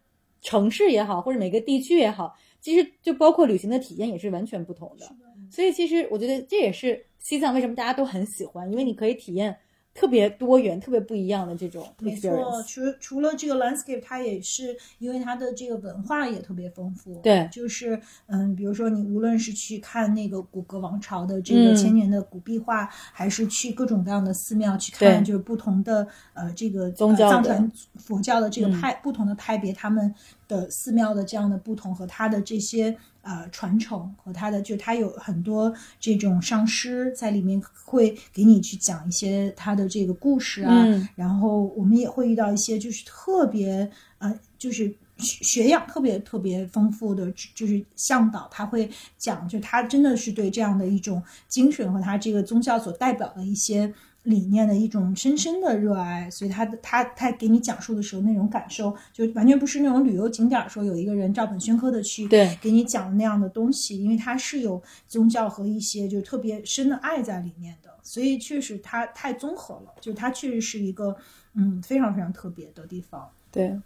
[0.40, 5.06] 城市也好，或者每个地区也好，其实就包括旅行的体验也是完全不同的。
[5.50, 9.56] 所以其实我觉得这也是西藏为什么大家都很喜欢，因为你可以体验
[9.94, 17.20] 特别多元、特别不一样的这种没错，除除了这个 landscape，它也是因为它的这个文化也特别丰富。
[17.22, 17.48] 对。
[17.52, 21.64] 就是嗯，比如说你无论是去看那个古格王朝的这嗯。
[21.64, 28.72] 个千年的古壁画，还是去各种各样的寺庙去看，就是不同的呃这个宗教呃藏传佛教的这个嗯。
[28.72, 30.14] 派、不同的派别，他们
[30.48, 32.96] 的寺庙的这样的不同和它的这些。
[33.22, 41.08] 呃，传承和他的就他有很多这种上师在里面会给你去讲一些他的这个故事啊，嗯。
[41.14, 53.92] 然后我们也会遇到一些就是特别呃，就是学学养特别特别丰富的，就是向导，他会讲，就他真的是对这样的一种精神和他这个宗教所代表的一些
[54.24, 71.16] 理念的一种深深的热爱，所以他的他他给你讲述的时候那种感受，就完全不是那种旅游景点说有一个人照本宣科的去对给你讲那样的东西，因为它是有宗教和一些就特别深的爱在里面的，所以确实它太综合了，就它确实是一个
[71.54, 73.28] 嗯非常非常特别的地方。
[73.50, 73.76] 对，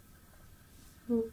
[1.07, 1.23] 嗯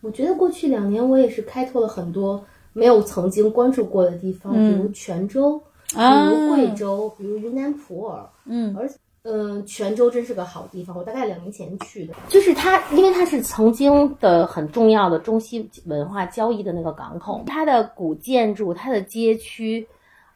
[0.00, 8.28] 我觉得过去两年我也是开拓了很多没有曾经关注过的地方，嗯比如泉州，啊比如贵州，比如云南普洱。
[8.44, 8.88] 嗯而
[9.24, 12.14] 嗯，泉州真是个好地方，我大概两年前去的。
[12.28, 19.86] 就是它，因为它是曾经的很重要的中西文化交易的那个港口，它的古建筑、它的街区，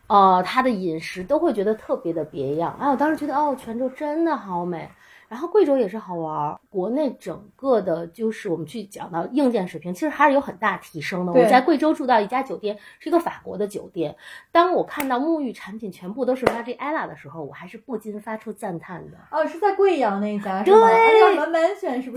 [0.09, 2.77] 呃，它的饮食都会觉得特别的别样。
[2.79, 4.87] 哎，我当时觉得哦，泉州真的好美。
[5.33, 11.33] 然后贵州也是好玩儿，国内整个的，就是我们去讲到硬件水平，其实还是有很大提升的。
[11.33, 14.15] 我在贵州住到一家酒店，是一个法国的酒店。
[14.51, 19.17] 当我看到沐浴产品全部都是 Margiela，ella 的时候，我还是不禁发出赞叹的。
[19.31, 21.39] 哦，是在贵阳那家是对？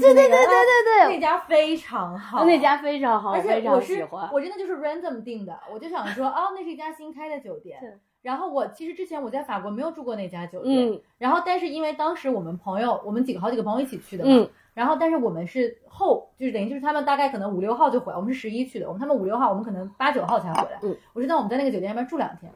[0.01, 4.30] 对对对对对对那家非常好，那家非常好，而且非我喜欢。
[4.34, 7.91] 我真的就是 random 定的，我就想说，哦，那是一家新开的酒店对。
[8.26, 20.80] 然后我其实之前我在法国没有住过那家酒店，嗯然后但是因为当时我们朋友，我们几个好几个朋友一起去的嘛，嗯然后但是我们是后，就是等于就是他们大概可能五六号就回来，我们是十一去的，我们他们五六号，我们可能八九号才回来。
[20.82, 22.52] 嗯，我知道我们在那个酒店那边住两天，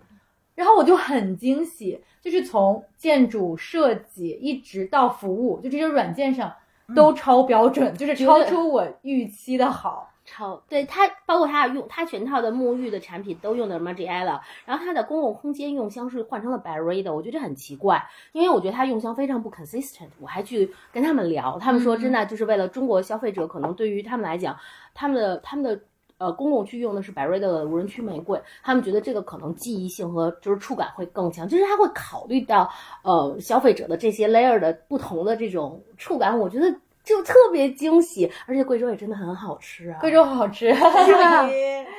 [0.56, 6.52] 然后我就很惊喜，就是从建筑设计一直到服务，就这些软件上
[6.96, 10.09] 都超标准，就是超出我预期的好。
[10.30, 20.10] 超对它，包括它用它全套的沐浴的产品都用的 Margiela，然后它的公共空间用香是换成了 Barry 的，我觉得很奇怪，因为我觉得它用香非常不 consistent。
[20.20, 24.56] 我还去跟他们聊，他们说真的就是为了中国消费者，可能对于他们来讲，
[24.94, 25.82] 他们的他们的。
[26.20, 32.70] 呃，公共区用的是百瑞的无人区玫瑰，他们觉得这个可能记忆性和就是触感会更强，就是他会考虑到
[33.04, 36.76] 呃消费者的这些 layer 的不同的这种触感，我觉得
[37.10, 39.98] 就特别惊喜，而且贵州也真的很好吃啊。
[40.00, 41.48] 贵州好吃， 是吧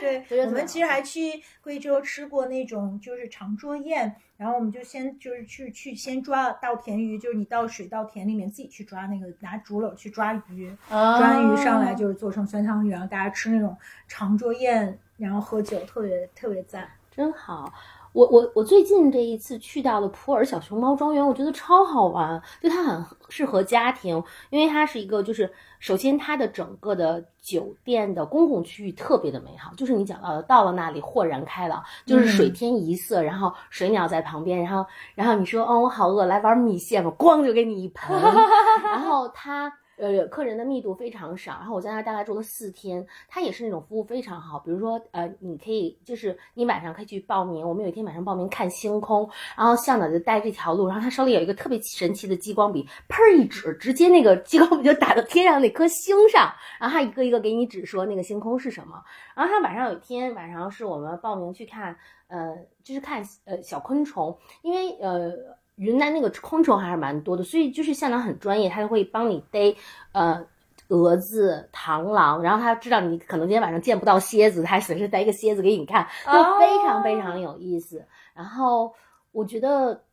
[0.00, 16.88] 对我们其实还去贵州吃过那种就是长桌宴，然后我们就先就是去去先抓稻田鱼，就是你到水稻田里面自己去抓那个拿竹篓去抓鱼，抓完鱼上来就是做成酸汤鱼，然后大家吃那种长桌宴，然后喝酒，特别特别赞。
[17.10, 17.72] 真好。
[18.12, 38.20] 我我我最近这一次去到了普洱小熊猫庄园，我觉得超好玩，就它很适合家庭，因为它是一个就是首先它的整个的酒店的公共区域特别的美好，就是你讲到的，到了那里豁然开朗，就是水天一色，然后水鸟在旁边，然后然后你说哦我好饿，来玩米线吧，咣就给你一盆，
[38.82, 39.72] 然后它。
[40.00, 41.52] 呃，客人的密度非常少。
[41.52, 44.58] 然后我在那大概住了四天，他也是那种服务非常好。
[44.58, 59.02] 比如说，呃，你可以就是你晚上可以去报名，我们有一天晚上报名看星空，然后向导就带这条路，然后他手里有一个特别神奇的激光笔，砰一指，直接那个激光笔就打到天上那颗星上，然后他一个一个给你指说那个星空是什么。
[59.36, 61.94] 然后他晚上有一天晚上是我们报名去看，
[62.28, 65.59] 呃，就是看呃小昆虫，因为呃。
[65.80, 69.74] 云南那个昆虫还是蛮多的，所以就是向导很专业，他就会帮你逮
[70.12, 70.46] 呃
[70.88, 78.04] 蛾子、螳螂，然后他知道你可能今天晚上见不到蝎子，他还随时带一个蝎子给你看，就非常非常有意思。
[78.34, 78.92] 然后
[79.32, 80.04] 我觉得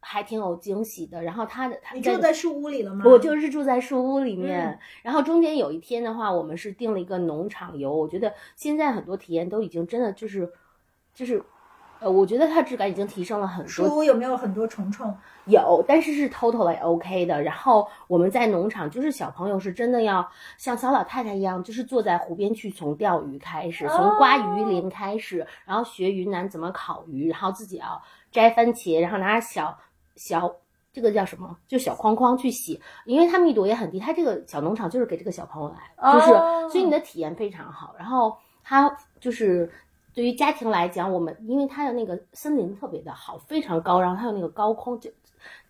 [0.00, 1.22] 还挺有惊喜的。
[1.22, 3.04] 然后他的你住在树屋里了吗？
[3.04, 4.78] 我就是住在树屋里面。
[5.02, 7.94] 然后中间有一天的话，我们是订了一个农场游。
[7.94, 10.50] 我觉得现在很多体验都已经真的就是
[11.12, 11.44] 就是。
[12.00, 13.68] 呃，我觉得它质感已经提升了很多。
[13.68, 15.14] 书有没有很多虫虫？
[15.44, 17.42] 有，但是是 totally OK 的。
[17.42, 28.00] 然后我们在农场，就是小朋友是真的要像小老太太一样，就是坐在湖边去从钓鱼开始，从刮鱼鳞开始，然后学云南怎么烤鱼，然后自己要
[28.32, 29.76] 摘番茄，然后拿着小
[30.16, 30.50] 小
[30.94, 34.00] 这个叫什么，就小框框去洗，因为它密度也很低。
[34.00, 36.26] 它这个小农场就是给这个小朋友来，就是
[36.70, 37.94] 所以你的体验非常好。
[37.98, 38.34] 然后
[38.64, 39.70] 它就是。
[40.20, 45.10] 对于家庭来讲，我们因为它的那个森林特别的好，非常高，然后它有那个高空，就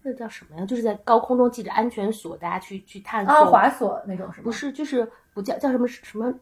[0.03, 0.67] 那叫什么呀？
[0.67, 3.33] 就是在高空中系着安全锁，大家去去探索。
[3.33, 4.43] 啊，滑索那种是吗？
[4.43, 6.35] 不是，就是不叫叫什么什么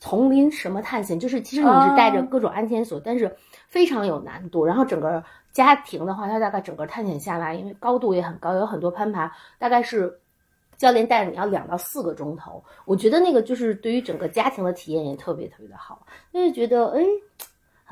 [0.00, 3.32] 丛林什么探险，就是其实你是带着各种安全锁，但是
[3.68, 4.66] 非常有难度。
[4.66, 5.22] 然后整个
[5.52, 10.18] 家庭的话，它大概整个探险下来，因为高度也很高，有很多攀爬，大概是
[10.76, 12.60] 教练带着你要两到四个钟头。
[12.86, 17.04] 我觉得那个就是对于整个家庭的体验也特别特别的好，就是觉得哎。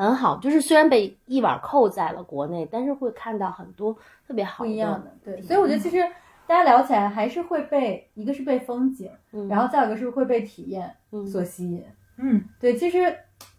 [0.01, 3.95] 很好，就是虽然被一碗扣在了国内，但是会看到很多
[4.27, 5.15] 特别好不一样的。
[5.23, 6.03] 对，所以我觉得其实
[6.47, 9.11] 大家聊起来还是会被一个是被风景，
[9.51, 10.91] 然后再有一个是会被体验
[11.31, 11.85] 所吸引。
[12.17, 13.15] 嗯，对，其实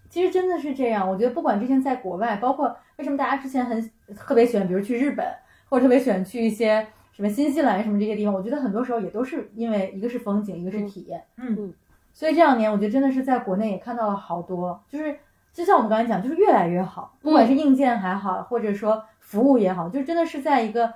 [0.10, 1.08] 其实真的是这样。
[1.08, 5.24] 我觉得不管之前在国外，包括为什么大家之前很特别喜欢，比如去日本，
[5.70, 11.24] 或者特别喜欢去一些什么新西兰什么这些地方，我觉得很多时候也都是因为一个是风景，一个是体验。
[11.38, 11.72] 嗯，
[12.12, 15.16] 所以这两年我觉得真的是在国内也看到了好多，就是。
[15.54, 20.94] 就像我们刚才讲，就是越来越好，不管是硬件还好，或者说服务也好，就真的是在一个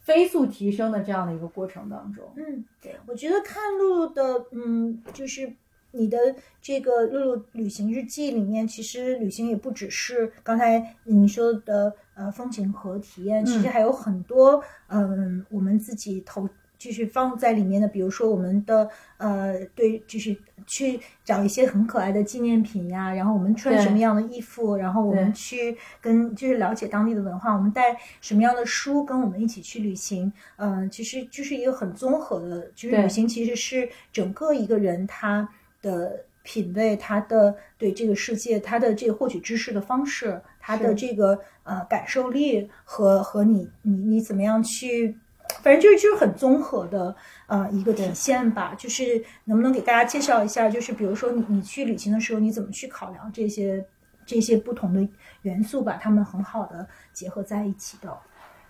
[0.00, 2.24] 飞速提升的这样的一个过程当中。
[2.36, 5.52] 嗯，对，我觉得看露露的，嗯，就是
[5.92, 6.18] 你的
[6.60, 16.48] 这个露露旅行日记里面，其实旅行也不只是刚才你说的呃风景和体验，其实还有很多嗯我们自己投。
[16.78, 35.48] 就是放在里面的，比如说我们的呃，对，就是去找一些很可爱的纪念品呀，然后我们穿什么样的衣服，然后我们去跟就是了解当地的文化，我们带什么样的书跟我们一起去旅行，嗯，其实就是一个很综合的，就是旅行其实是整个一个人他
[35.82, 45.16] 的品味，他的对这个世界，他的这个获取知识的方式，他的这个呃感受力和和你你你怎么样去。
[45.62, 47.14] 反正就是就是很综合的
[47.46, 53.84] 呃一个体现吧，就是能不能给大家介绍一下，就是比如说你你去旅行的时候，你怎么去考量这些
[54.24, 55.06] 这些不同的
[55.42, 58.16] 元素，把它们很好的结合在一起的。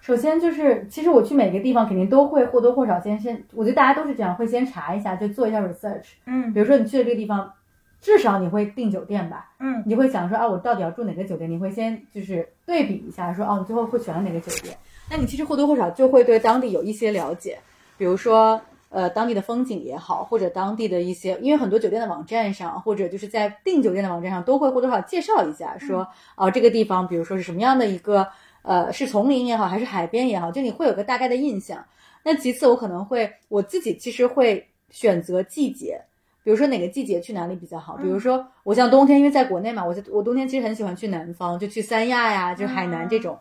[0.01, 6.05] 首先就是，其实我去每个地方肯定都会或多或少先先，我觉得大家都是这样，会先查一下，就做一下 research。
[6.27, 7.53] 嗯，比如说你去的这个地方，
[8.01, 9.51] 至少你会订酒店吧？
[9.59, 11.51] 嗯，你会想说啊，我到底要住哪个酒店？
[11.51, 14.79] 你会先就是对比一下，说哦，你最后会选了哪个酒店？
[15.11, 17.59] 那你其实或多或少就会对当地有一些了解，
[17.97, 28.29] 比如说，呃，当地的风景也好，或者当地的一些，因为很多酒店的网站上，或者就是在订酒店的网站上，都会或多或少介绍一下，说，哦，这个地方，比如说是什么样的一个，
[28.62, 31.85] 呃，是丛林也好，还是海边也好，就你会有个大概的印象。
[32.23, 36.01] 那其次，我可能会我自己其实会选择季节，
[36.42, 37.97] 比如说哪个季节去哪里比较好。
[37.97, 43.38] 比如说，我像冬天，因为在国内嘛，我我冬天其实很喜欢去南方，就去三亚呀，就海南这种。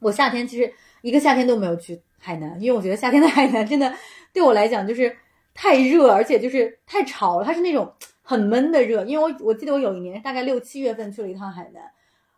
[0.00, 0.72] 我夏天其实。
[1.02, 3.92] 一个夏天都没有去海南，因为我觉得夏天的海南真的
[4.32, 5.16] 对我来讲就是
[5.54, 7.44] 太热，而且就是太潮了。
[7.44, 9.04] 它是那种很闷的热。
[9.04, 11.82] 因为我我记得我有一年大概六七月份去了一趟海南，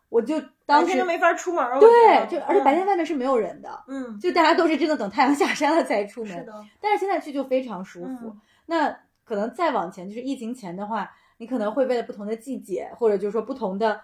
[0.09, 1.65] 我就当时都没法出门。
[1.81, 6.39] 对，就而且白天外面是没有人的，嗯，就大家都是真的等太阳下山了才出门。
[6.39, 6.53] 是的。
[6.81, 8.37] 但是现在去就非常舒服。
[8.67, 14.01] 那可能再往前，就是疫情前的话，你可能会为了不同的季节，或者就是说不同的，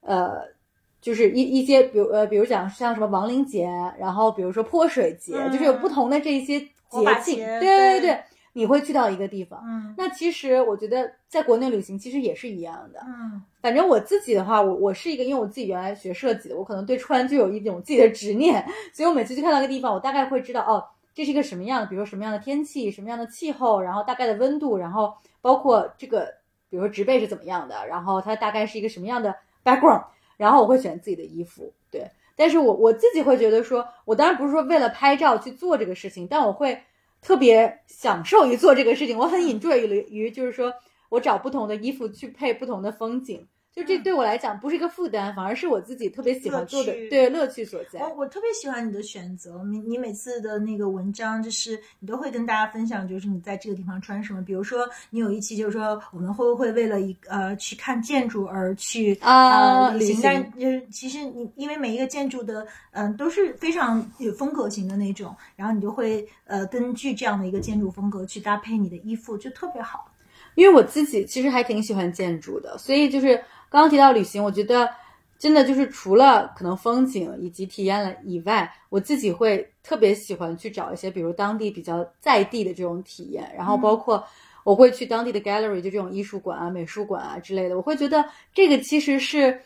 [0.00, 0.55] 呃。
[1.00, 3.68] 就是一一些，比如呃，比如讲像什么亡灵节，
[3.98, 6.68] 然后比如说泼水节，就是有不同的这些节
[7.22, 8.18] 庆，对对对，
[8.54, 9.62] 你会去到一个地方。
[9.64, 13.00] 嗯，那其实我觉得在国内旅行其实也是一样的。
[13.06, 20.82] 嗯，反正我自己的话，我我是一个，因为我自己原来学设计的，我可能对穿就有一种自己的执念，所以我每次去看到一个地方，我大概会知道哦，
[21.14, 26.26] 这是一个什么样的，比如说什么样的天气、什么样的气候，然后大概的温度，然后包括这个，
[26.68, 29.34] 比如说植被是怎么样的，然后它大概是一个什么样的
[29.64, 30.04] background，
[30.36, 32.10] 然后我会选自己的衣服，对。
[32.34, 36.82] 但是我我自己会觉得说，我当然不是说为了拍照去做这个事情，但我会
[37.22, 40.74] 特别享受于做这个事情，我很 enjoy 于于就是说
[41.08, 43.48] 我找不同的衣服去配不同的风景。
[43.76, 48.00] 就这对我来讲不是一个负担，反而是我自己特别喜欢做的，对乐趣所在。
[48.00, 54.42] 我我特别喜欢你的选择，你你每次的那个文章，就是你都会跟大家分享，就是你在这个地方穿什么。
[54.42, 60.20] 比如说，你有一期就是说，我们会不会为了一呃去看建筑而去啊旅行？
[60.22, 70.10] 但就是其实你因为每一个建筑的嗯都是非常有风格型的那种，然后你就会呃根据这样的一个建筑风格去搭配你的衣服，就特别好。
[70.54, 73.38] 因为我自己其实还挺喜欢建筑的，所以就是。
[73.68, 74.88] 刚刚提到旅行，我觉得
[75.38, 84.24] 真的就是除了可能风景以及体验了以外，我自己会特别喜欢去找一些，比如当地比较在地的这种体验，然后包括
[84.64, 87.76] 我会去当地的 gallery，就这种艺术馆啊、美术馆啊之类的。
[87.76, 89.60] 我会觉得这个其实是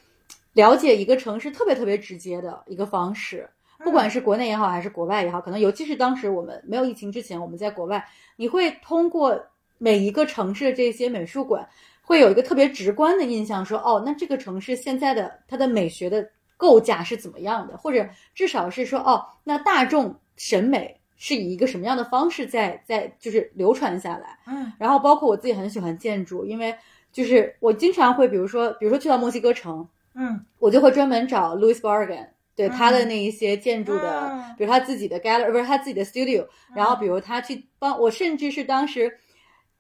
[0.55, 3.49] 了解一个城市特别特别直接的一个方式，
[3.85, 8.05] 不管是国内也好，还是国外也好，可能尤其是当时我们没有疫情之前，我们在国外，
[8.37, 9.41] 你会通过
[9.79, 11.69] 每一个城市的这些美术馆。
[12.11, 18.05] 会有一个特别直观的印象，说哦，那这个城市现在的它的美学的构架是怎么样的，或者
[18.35, 24.37] 至少是说哦，那大众审美是以一个什么样的方式在在就是流传下来。
[24.49, 26.75] 嗯，然后包括我自己很喜欢建筑，因为
[27.13, 36.45] 就是我经常会比如说比如说去到墨西哥城，嗯，我就会专门找 Louis Bargan，对他的那一些建筑的，比如他自己的 gallery 不是他自己的 studio，
[36.75, 39.17] 然后比如他去帮我，甚至是当时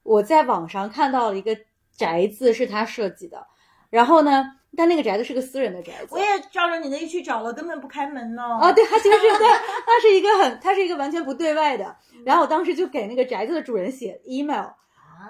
[0.04, 1.58] 我在网上看到了一个。
[2.00, 3.46] 宅子是他设计的，
[3.90, 4.42] 然后呢，
[4.74, 6.08] 但那个宅子是个私人的宅子。
[6.12, 8.42] 我也照着你那去找了，根本不开门呢。
[8.42, 9.46] 啊，对，他其实是对，
[9.86, 11.94] 他是一个很，他是一个完全不对外的。
[12.24, 14.68] 然后我当时就给那个宅子的主人写 email，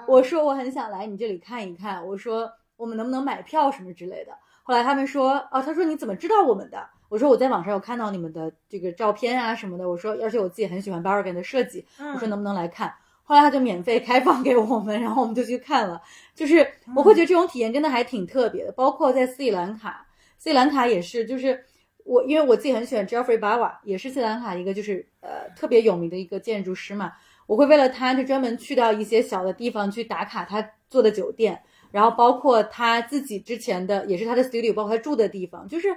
[0.06, 4.32] 我说我很想来你这里看一看，我说我们能不能买票什么之类的。
[4.62, 6.88] 后来他们说，哦，他说你怎么知道我们的？
[7.08, 9.88] 我说我在网上有看到你们的这个照片啊什么的。
[9.88, 12.94] 我说而且我自己很喜欢 Bargain 的设计，我说能不能来看？
[13.30, 16.02] 后来他就免费开放给我们，然后我们就去看了。
[16.34, 16.66] 就是
[16.96, 18.72] 我会觉得这种体验真的还挺特别的。
[18.72, 20.04] 包括在斯里兰卡，
[20.36, 21.64] 斯里兰卡也是，就是
[22.02, 27.12] 我因为我自己很喜欢 Jeffrey Bawa，也是斯里兰卡一个就是呃特别有名的一个建筑师嘛。
[27.46, 31.62] 我会为了他就专门去到一些小的地方去打卡他做的酒店，
[31.92, 35.68] 然后包括他自己之前的也是他的 studio，包括他住的地方。
[35.68, 35.96] 就是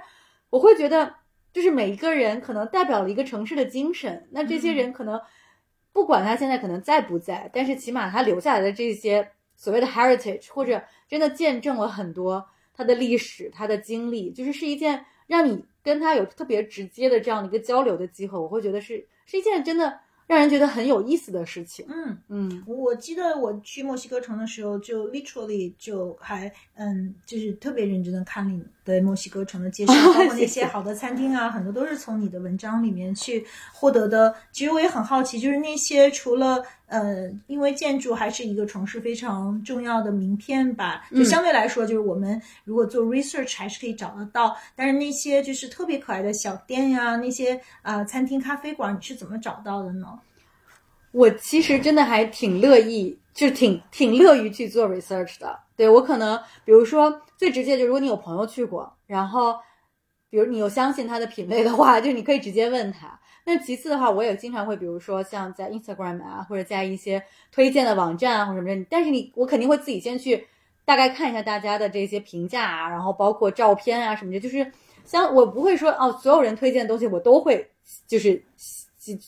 [0.50, 1.12] 我会觉得，
[1.52, 4.28] 就是每一个人可能代表了一个城市的精神。
[4.30, 5.20] 那这些人可能。
[5.94, 18.36] 不管他现在可能在不在，但是起码他留下来的这些所谓的 heritage，或者真的见证了很多他的历史、他的经历，就是是一件让你跟他有特别直接的这样的一个交流的机会。
[18.36, 21.86] 我会觉得是是一件真的让人觉得很有意思的事情。
[21.88, 34.34] 嗯嗯，我记得我去墨西哥城的时候，就 literally 就还嗯，就是特别认真的看你对墨西哥城的介绍， 包括那些好的餐厅啊，很多都是从你的文章里面去获得的。
[34.52, 44.54] 其实我也很好奇，就是那些除了呃，因为建筑还是一个城市非常重要的名片吧，就相对来说，就是我们如果做 research 还是可以找得到。
[44.76, 50.20] 但是那些就是特别可爱的小店呀，那些啊餐厅、咖啡馆，你是怎么找到的呢？
[51.14, 55.56] 我其实真的还挺乐意，就挺挺乐于去做 research 的。
[55.76, 59.54] 对我可能，比如说最直接，就如果你有朋友去过，然后，
[60.28, 63.18] 比如你又相信他的品味的话，就你可以直接问他。
[63.44, 68.86] 那其次的话，我也经常会，比如说像在 Instagram 啊，或者在一些推荐的网站啊，或者什么的。
[68.90, 70.46] 但是你，我肯定会自己先去
[70.84, 74.40] 大概看一下大家的这些评价啊，然后包括照片啊什么的。
[74.40, 74.68] 就是
[75.04, 77.70] 像我不会说哦，所有人推荐的东西我都会
[78.08, 78.42] 就是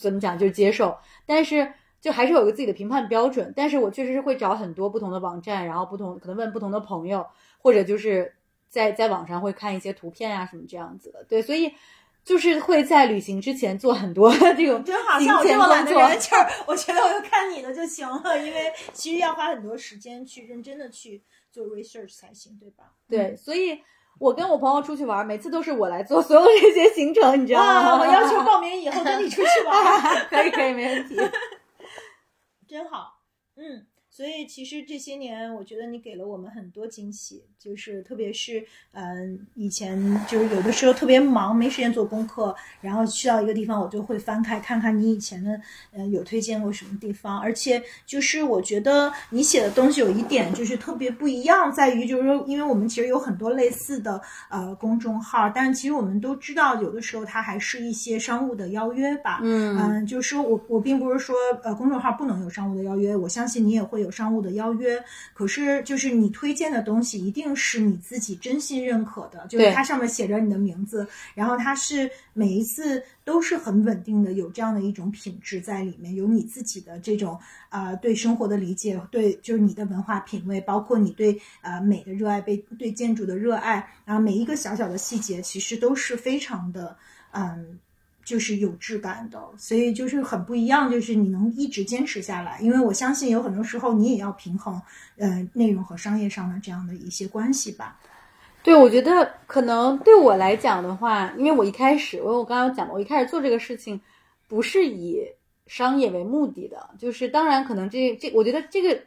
[0.00, 0.96] 怎么讲，就是接受。
[1.26, 1.72] 但是。
[1.98, 7.26] 就还是有一个自己的评判标准，但是我确实是会找很多不同的网站，然后不同可能问不同的朋友，
[7.58, 8.32] 或者就是
[8.68, 11.24] 在在网上会看一些图片啊什么这样子的。
[11.24, 11.74] 对，所以
[12.22, 22.92] 就是会在旅行之前做很多 这种真好像我这么懒的人，就是我觉得我就看你的就行了，因为其实要花很多时间去认真的去做 research 才行，对吧？
[23.08, 23.80] 对，所以
[24.18, 27.98] 我跟我朋友出去玩，每次都是我来做所有这些行程，你知道吗？
[28.00, 31.16] 我要求报名以后跟你出去玩， 可以可以没问题。
[32.68, 33.20] 真好，
[33.56, 33.86] 嗯，
[34.16, 39.94] 所以其实这些年，我觉得你给了我们很多惊喜，就是特别是嗯，以前
[40.26, 45.60] 就是有的时候特别忙，没时间做功课，然后去到一个地方，我就会翻开看看你以前的
[45.92, 59.76] 呃有推荐过什么地方，而且就是我觉得你写的东西有一点就是特别不一样，在于就是说，因为我们其实有很多类似的呃公众号，但是其实我们都知道，有的时候它还是一些商务的邀约吧，嗯。
[59.76, 65.02] 嗯，就是说我我并不是说呃公众号不能有商务的邀约，我相信你也会有商务的邀约。
[65.34, 77.38] 可是就是你推荐的东西一定是你自己真心认可的，就是它上面写着你的名字，然后它是每一次都是很稳定的，有这样的一种品质在里面，有你自己的这种
[77.68, 86.96] 啊、呃对生活的理解，对就是你的文化品味，包括你对呃美的热爱，被对建筑的热爱，然后每一个小小的细节其实都是非常的
[87.32, 87.78] 嗯。
[88.26, 94.82] 就是有质感的，所以就是很不一样，就是你能一直坚持下来，因为我相信有很多时候你也要平衡，
[95.16, 97.98] 呃，内容和商业上的这样的一些关系吧。
[98.64, 104.00] 对，我觉得可能对我来讲的话，因为我一开始，因为我刚刚讲的，我一开始做这个事情
[104.48, 105.22] 不是以
[105.68, 109.00] 商业为目的的，就是当然可能这这，我觉得这个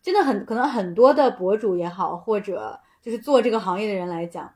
[0.00, 4.52] 真的很可能很多的博主也好，或者就是做这个行业的人来讲，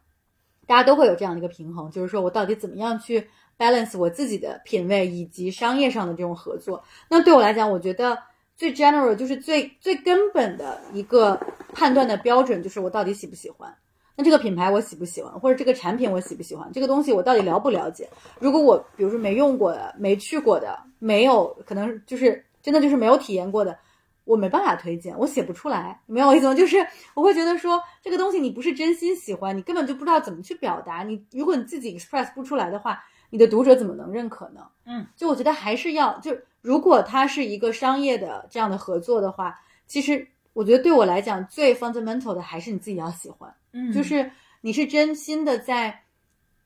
[0.65, 3.29] 大家都会有这样的一个平衡，就是说我到底怎么样去
[3.59, 6.83] balance 我自己的品味以及商业上的这种合作。
[7.09, 8.19] 那对我来讲，我觉得
[8.57, 11.41] 最 general 就是最最根本的一个
[11.73, 13.75] 判断的标准，就是我到底喜不喜欢。
[14.19, 18.09] 那这个品牌我喜不喜欢，或者这个产品我喜不喜欢，这个东西我到底了不了解？
[18.39, 23.79] 如果我比如说没用过的、没去过的、没有可能就是真的就是没有体验过的，
[24.25, 26.55] 我没办法推荐，我写不出来，明白我意思吗？
[26.57, 26.79] 就是
[27.13, 31.03] 我会觉得说这个东西你不是真心喜欢，你根本就不知道怎么去表达。
[31.03, 34.69] 你如果你自己 express 不出来的话，你的读者怎么能认可呢？
[34.85, 43.53] 嗯，就我觉得还是要就如果它是一个商业的这样的合作的话，其实我觉得对我来讲最 fundamental 的还是你自己要喜欢。
[43.73, 46.03] 嗯就是你是真心的在，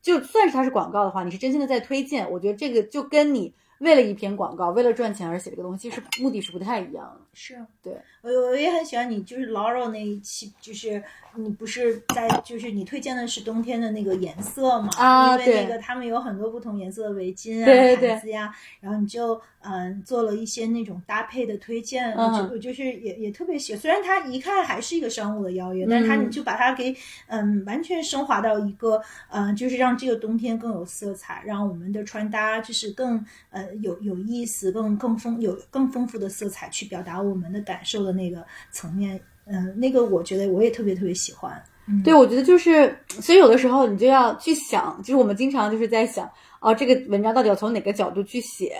[0.01, 2.31] 就算是它是广告的话，你是真心的在推荐。
[2.31, 7.21] 我觉得这个就跟你为了一篇广告，为了赚钱而写这个东西，其实目的是不太一样的。
[7.33, 11.03] 是对，我我也很喜欢你，就是 Laurel 那一期，就是
[11.37, 14.91] 你不是在，就是你推荐的是冬天的那个颜色嘛？
[14.99, 23.81] 啊因为那个他们有很多不同颜色的围巾啊、对对毯子呀，然后你就嗯做了一些那种搭配的推荐，嗯我就我就是也也特别喜欢。
[23.81, 26.95] 虽然它一看还是一个商务的邀约，但是它嗯你就把它给
[27.29, 29.01] 嗯完全升华到一个
[29.31, 39.21] 嗯，就是让这个冬天更有色彩，让我们的穿搭就是更呃有有意思，更更丰有更丰富的色彩去表达我们的感受的那个层面。
[39.53, 41.61] 嗯、那个我觉得我也特别特别喜欢。
[41.89, 48.77] 嗯，对，我觉得就是，所以有的时候你就要去想，就是我们经常就是在想，哦，这个文章到底要从哪个角度去写，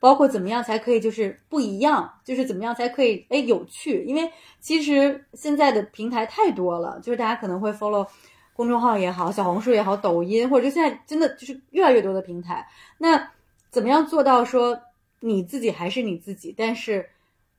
[0.00, 4.30] 包括怎么样才可以就是不一样，就是怎么样才可以哎有趣，因为
[4.60, 8.06] 其实现在的平台太多了，就是大家可能会 follow
[8.54, 12.66] 公众号也好，小红书也好，抖音，或者就现在真的就是越来越多的平台，
[12.96, 13.30] 那
[13.70, 14.80] 怎么样做到说
[15.20, 17.06] 你自己还是你自己，但是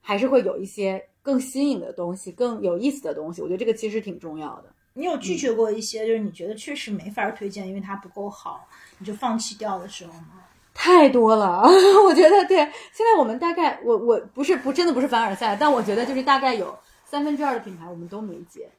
[0.06, 4.66] 还是会有一些更新颖的东西，更有意思的东西，我觉得这个其实挺重要的。
[4.94, 8.66] 你有拒绝过一些就是你觉得确实没法推荐，因为它不够好，
[9.00, 10.44] 你就放弃掉的时候吗？
[10.76, 11.64] 太多了，
[12.06, 12.58] 我觉得对。
[12.94, 18.70] 现在我们大概，我我不是不真的不是凡尔赛，但我觉得就是大概有三分之二的品牌我们都没接。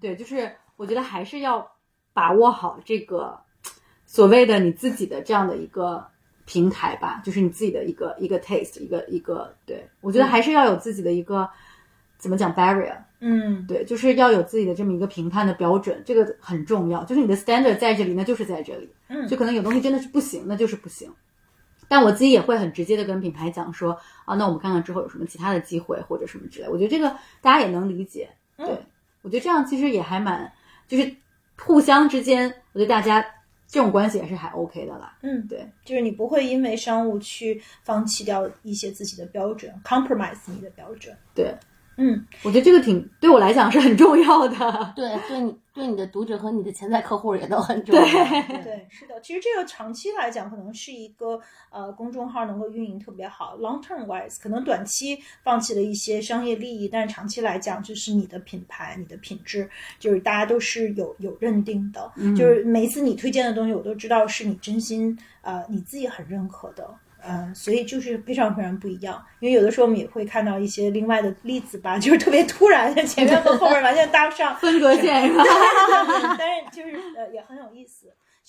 [0.00, 1.68] 对，就是我觉得还是要
[2.12, 3.38] 把握好这个
[4.06, 6.06] 所谓的你自己的这样的一个
[6.48, 11.46] 平台吧，就是你自己的一个一个 taste，一个一个，对我觉得还是要有自己的一个
[12.16, 17.04] 怎么讲 barrier，嗯，对，就是要有自己的这么一个评判的标准，这个很重要。
[17.04, 18.88] 就是你的 standard 在这里，那就是在这里。
[19.08, 21.12] 嗯就可能有东西真的是不行，那就是不行。
[21.86, 23.92] 但我自己也会很直接的跟品牌讲说
[24.24, 26.68] 啊，那我们看看之后有什么其他的机会或者什么之类。
[26.68, 28.30] 我觉得这个大家也能理解。
[28.56, 28.78] 对，嗯
[29.20, 30.50] 我觉得这样其实也还蛮，
[30.86, 31.14] 就是
[31.58, 33.22] 互相之间，我觉得大家
[33.68, 35.16] 这种关系也是还 OK 的啦。
[35.20, 41.14] 嗯，对，就是你不会因为商务去放弃掉一些自己的标准，compromise 你的标准。
[41.34, 41.54] 对，
[42.00, 44.92] 嗯，我觉得这个挺对我来讲是很重要的。
[44.94, 48.02] 对，对你对你的读者和你的潜在客户也都很重要。
[48.02, 49.20] 对对，是的。
[49.20, 51.40] 其实这个长期来讲，可能是一个
[51.70, 59.68] 呃公众号能够运营特别好，long term wise，可能短期放弃了一些商业利益，但是长期来讲，就是你的品牌、你的品质，
[59.98, 62.12] 就是大家都是有有认定的。
[62.36, 66.88] 就是每一次你推荐的东西，我都知道是你真心呃你自己很认可的。
[67.26, 75.44] 嗯，所以就是非常非常不一样，因为有的时候我们也会看到一些另外的例子吧，就是特别突然，前面和后面完全搭不上，分隔线是吧？
[76.38, 77.97] 但是就是呃也很有意思。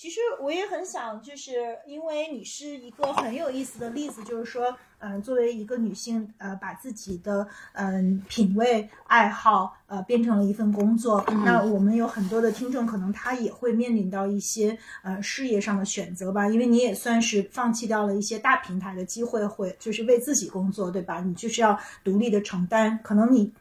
[0.00, 11.22] 其实我也很想，就是因为你是一个很有意思的例子，就是说，嗯、作为一个女性，呃，把自己的嗯、品味、爱好，呃，变成了一份工作。
[11.44, 21.20] 那我们有很多的听众，可能他也会面临到一些呃事业上的选择吧，因为你也算是放弃掉了一些大平台的机会，会就是为自己工作，对吧？
[21.20, 23.52] 你就是要独立的承担，可能你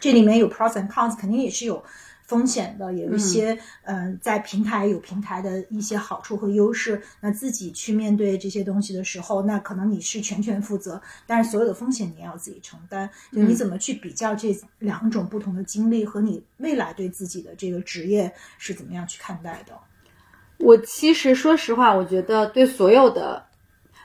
[0.00, 1.82] 这里面有 pros and cons，肯定也是有
[2.30, 7.02] 风险的，有一些嗯、呃在平台有平台的一些好处和优势。
[7.20, 13.10] 那自己去面对这些东西的时候，那可能你是全权负责，但是所有的风险你也要自己承担。
[13.32, 19.74] 就你怎么去比较这两种不同的经历和你未来对自己的这个职业是怎么样去看待的？
[20.58, 23.44] 我其实说实话，我觉得对所有的，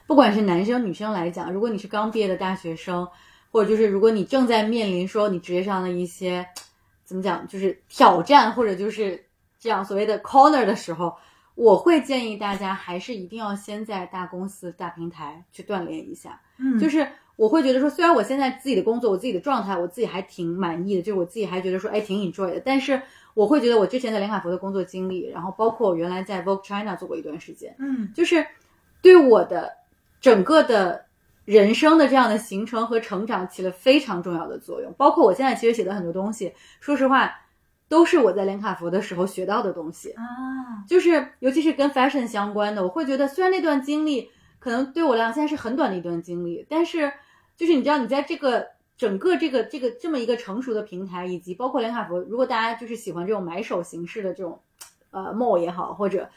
[0.08, 3.08] 不管是男生女生来讲，如果你是刚毕业的大学生，
[3.52, 6.48] 或者就是如果你正在面临说你职业上的一些
[7.06, 9.24] 怎么讲，就是挑战或者就是
[9.60, 11.16] 这样所谓的 corner 的时候，
[11.56, 16.42] 我会建议大家还是一定要先在大公司、大平台去锻炼一下。
[16.58, 22.62] 嗯就是我会觉得说，虽然我现在自己的工作，我自己的状态，我自己还挺满意的，就是我自己还觉得说，哎，挺 enjoy 的。
[22.64, 23.02] 但是
[23.34, 28.46] 我会觉得我之前在连卡佛的工作经历，然后包括我原来在 Vogue China 做过一段时间，嗯就是
[29.02, 29.74] 对我的
[30.22, 31.05] 整个的
[31.46, 34.94] 人生的这样的形成和成长起了非常重要的作用。
[34.98, 37.32] 包括我现在其实写的很多东西，说实话，
[37.88, 40.12] 都是我在连卡佛的时候学到的东西。
[40.12, 44.30] 啊，就是尤其是跟 fashion 相关的，我会觉得虽然那段经历
[44.60, 47.14] 可能对我来讲现在是很短的一段经历，但是
[47.56, 48.68] 就是你知道你在这个
[48.98, 54.60] 整个这个这个这么一个成熟的平台，以及包括连卡佛，如果大家就是喜欢这种买手形式的这种
[55.12, 56.30] 呃 mall 也好，或者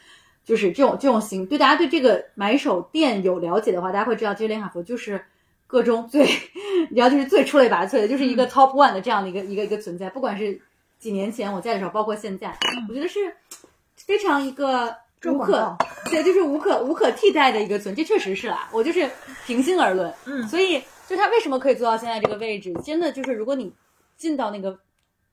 [0.45, 5.23] 就是这种这种型，对大家对这个买手店有了解的话，大家会知道，其实连卡佛就是
[5.67, 6.25] 各中最，
[6.89, 10.59] 你知道就是最出类拔萃的，就是一个 top one 的这样的一个一个一个存在，不管是
[10.97, 12.57] 几年前我在的时候，包括现在，
[12.89, 13.19] 我觉得是
[13.95, 15.77] 非常一个无可
[16.09, 18.69] 对，就是无可无可替代的一个存，这确实是啦。
[18.73, 19.09] 我就是
[19.45, 20.47] 平心而论，嗯。
[20.47, 23.71] 所以就他为什么可以做到现在这个位置，真的就是如果你
[24.17, 24.79] 进到那个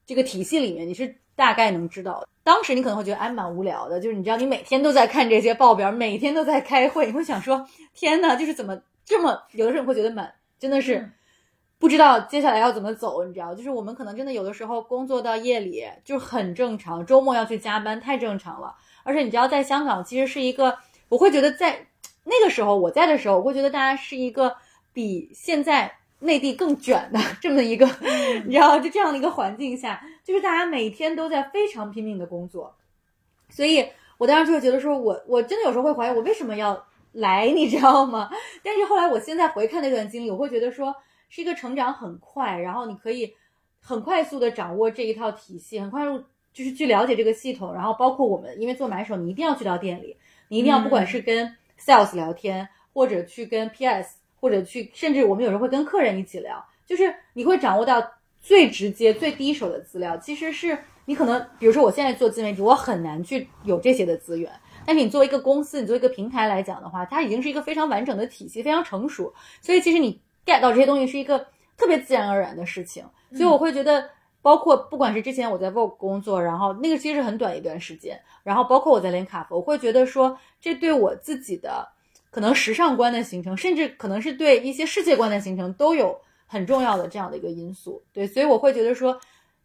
[0.05, 2.26] 这个体系里面，你是大概能知道。
[2.43, 7.64] 当时你可能会觉得哎蛮无聊的，就是你知道你每天都在看这些报表，每天都在开会，你会想说
[7.95, 10.97] 天呐，就是怎么这么有的时候你会觉得满，真的是。
[10.97, 11.12] 嗯
[11.78, 18.74] 不知道接下来要怎么走，你知道，就是我们可能真的有的时候工作到夜里就很正常，周末要去加班太正常了。
[19.03, 20.78] 而且你知道，在香港其实是一个，
[21.11, 21.87] 我会觉得在
[22.24, 24.57] 那个时候我在的时候，我会觉得大家是一个
[24.95, 27.87] 比现在内地更卷的这么一个，
[28.47, 32.74] 你知道，就这样的一个环境下，就是大家每天都在非常拼命的工作，
[33.49, 38.29] 所以我当时就会觉得说我我真的有时候会怀疑我为什么要来，你知道吗？
[38.64, 40.93] 但是后来我现在回看那段经历，我会觉得说
[41.29, 43.33] 是一个成长很快，然后你可以
[43.81, 50.16] 很快速的掌握这一套体系，很快速就是去了解这个系统，然后包括我们因为做买手，你一定要去到店里，
[50.49, 58.03] 你一定要不管是跟 sales 聊天，或者去跟 PS，或者去甚至我们有时候会跟客人一起聊，就是你会掌握到
[58.47, 64.49] 最直接、最第一手的资料，其实是你可能比如说我现在做自媒体，我很难去有这些的资源。
[64.87, 71.45] 但是你作为一个公司，你作为一个平台来讲的话，它已经是一个非常完整的体系，非常成熟，所以其实你 get 到这些东西是一个
[71.77, 73.05] 特别自然而然的事情。
[73.33, 74.09] 所以我会觉得，
[74.41, 81.89] 包括不管是之前我在 Vogue 工作，然后那个其实是很短一段时间，然后包括我在连卡佛，我会觉得说，这对我自己的
[82.31, 88.03] 可能时尚观的形成，甚至可能是对一些世界观的形成，都有很重要的这样的一个因素。
[88.13, 89.21] 对，所以我会觉得说，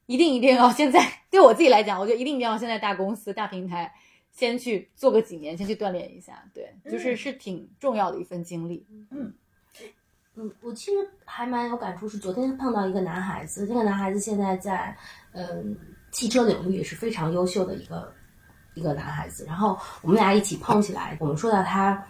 [0.06, 3.94] 一定一定要现在对我自己来讲，我觉得一定一定要现在大公司、大平台。
[4.34, 8.88] 先去做个几年，先去锻炼一下，对，就是嗯是挺重要的一份经历。
[9.10, 9.34] 嗯，
[10.36, 14.96] 嗯我其实还蛮有感触，是昨天碰到一个男孩子，那个男孩子现在在
[15.34, 15.78] 嗯
[16.14, 18.14] 汽车领域也是非常优秀的一个
[18.74, 22.02] 一个男孩子，然后我们俩一起碰起来，我们说到他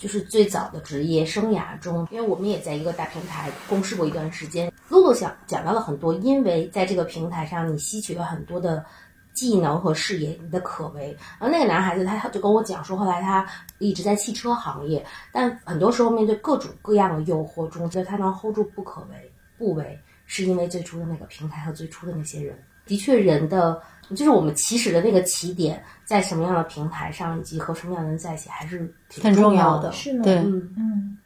[0.00, 8.84] 就是最早的职业生涯中，因为我们也在一个大平台共事过一段时间，露露讲讲到了很多，因为在这个平台上你吸取了很多的。
[9.32, 11.16] 技能和视野，你的可为。
[11.38, 13.46] 然后那个男孩子他他就跟我讲说，后来他
[13.78, 22.58] 一直在汽车行业，但很多时候面对各种各样的诱惑中，觉得他能 hold 住不可为不为，是因为最初的那个平台和最初的那些人。
[22.90, 23.80] 的确，人的
[24.10, 31.18] 就是我们起始的那个起点，在什么样的平台上，以及和什么样的人在一起，还是挺很重要要的是呢，对嗯，嗯，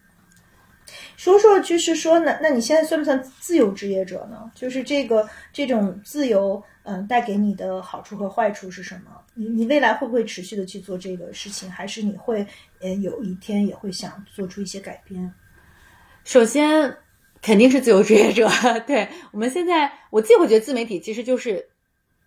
[1.17, 4.51] 说说就是说，那那你现在算不算自由职业者呢？
[4.55, 9.11] 就是这个这种自由，嗯、带给你的好处和坏处是什么？
[9.33, 12.47] 你你未来会不会持续的去做这个事情，还是你会
[12.81, 15.33] 呃有一天也会想做出一些改变？
[16.25, 16.95] 首先
[17.45, 18.49] 肯定是自由职业者，
[18.89, 21.69] 对我们现在我自己会觉得自媒体其实就是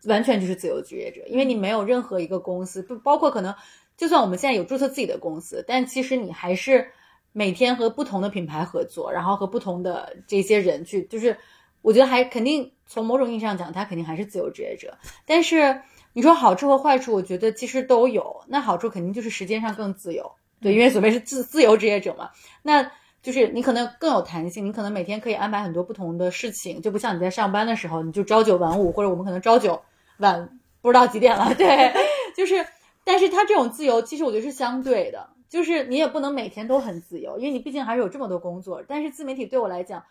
[0.03, 3.55] 完全就是自由职业者，因为你没有任何一个公司，不包括可能，
[3.97, 6.91] 就算我们现在有注册自己的公司，但其实你还是
[7.33, 11.35] 每天和不同的品牌合作，然后和不同的这些人去，就是
[11.81, 14.95] 我觉得还肯定从某种意义上讲，他肯定还是自由职业者。
[15.25, 15.81] 但是
[16.13, 18.43] 你说好处和坏处，我觉得其实都有。
[18.47, 22.29] 那好处肯定就是时间上更自由，对，因为所谓是自自由职业者嘛，
[22.61, 22.91] 那。
[23.27, 29.81] 就是你可能更有弹性，你可能每天可以安排很多不同的事情，就不像你在上班的时候，你就朝九晚五，或者我们可能朝九
[30.19, 31.53] 晚不知道几点了。
[31.59, 31.93] 对，
[32.37, 32.65] 就是，
[33.03, 38.81] 但是他这种自由，其实我觉得是相对的，就是你也不能每天都很自由，因为你毕竟还是有这么多工作。
[38.87, 40.05] 但是自媒体对我来讲，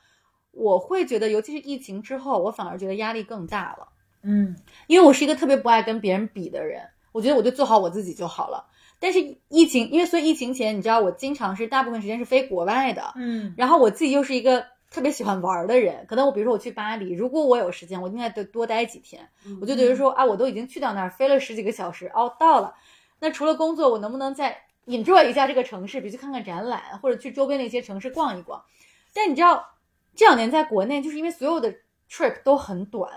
[0.51, 3.89] 我会觉得，尤其是疫情之后，我反而觉得压力更大了。
[4.25, 4.55] 嗯，
[4.89, 8.67] 因为我是一个特别不爱跟别人比的人，我觉得我就做好我自己就好了。
[8.99, 19.29] 但是疫情，因为所以疫情前，你知道我经常是大部分时间是飞国外的，嗯，然后我自己又是一个特别喜欢玩的人，可能我比如说我去巴黎，如果我有时间，我应该得多待几天，
[19.61, 22.75] 我就觉得说啊，我都已经去到那儿，飞了十几个小时，哦，到了，
[23.21, 28.65] 那除了工作，我能不能再 enjoy 一下这个城市，比如去看看展览，或者去周边的一些城市逛一逛？
[29.13, 29.69] 但你知道
[30.15, 31.75] 这两年在国内，就是因为所有的
[32.11, 33.11] trip 都很短，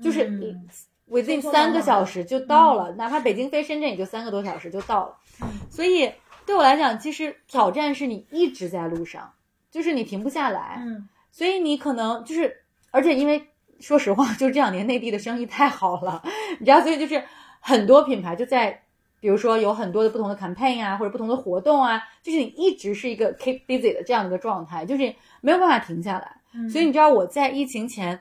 [0.00, 0.54] 就是你。
[1.08, 5.16] Within 三个小时就到了，哪怕北京飞深圳也就三个多小时就到了。
[5.70, 6.12] 所以
[6.44, 9.32] 对我来讲，其实挑战是你一直在路上，
[9.70, 10.82] 就是你停不下来。
[10.84, 13.46] 嗯，所以你可能就是，而且因为
[13.80, 16.22] 说实话，就是这两年内地的生意太好了，
[16.58, 17.22] 你知道，所以就是
[17.60, 18.82] 很多品牌就在，
[19.20, 26.40] 比如说有很多的不同的 campaign 啊，或者不同的活动啊，就是你一直是一个 keep busy 的这样的一个状态，就是没有办法停下来。
[26.70, 28.18] 所以你知道我在疫情前，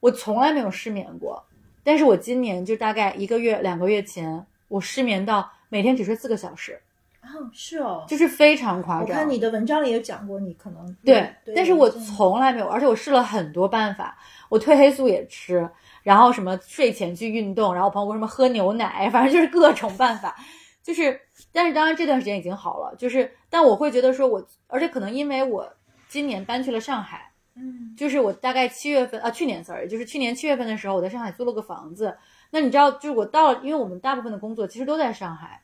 [0.00, 1.44] 我从来没有失眠过。
[1.88, 6.78] 但是我今年就大概一个月、两个月前，我失眠到每天只睡四个小时。
[7.22, 9.08] 哦，是哦，就是非常夸张。
[9.08, 14.18] 我看你的文章里有讲过，你可能对，但是我从来没有，而且我试了很多办法，
[14.50, 15.66] 我褪黑素也吃，
[16.02, 20.36] 然后什么睡前去运动，然后我朋友说什么喝牛奶，反正就是各种办法，
[20.82, 21.18] 就是，
[21.50, 25.66] 但是当然这段时间已经好了，就是，但我会觉得说我，而且可能因为我
[26.06, 27.27] 今年搬去了上海。
[27.60, 32.16] 嗯，就是我大概七月份啊，去年 sorry，就是去年七月份的时候，我在上海租了个房子。
[32.50, 35.62] 那你知道，就是我到了，因为我们大部分的工作其实都在上海。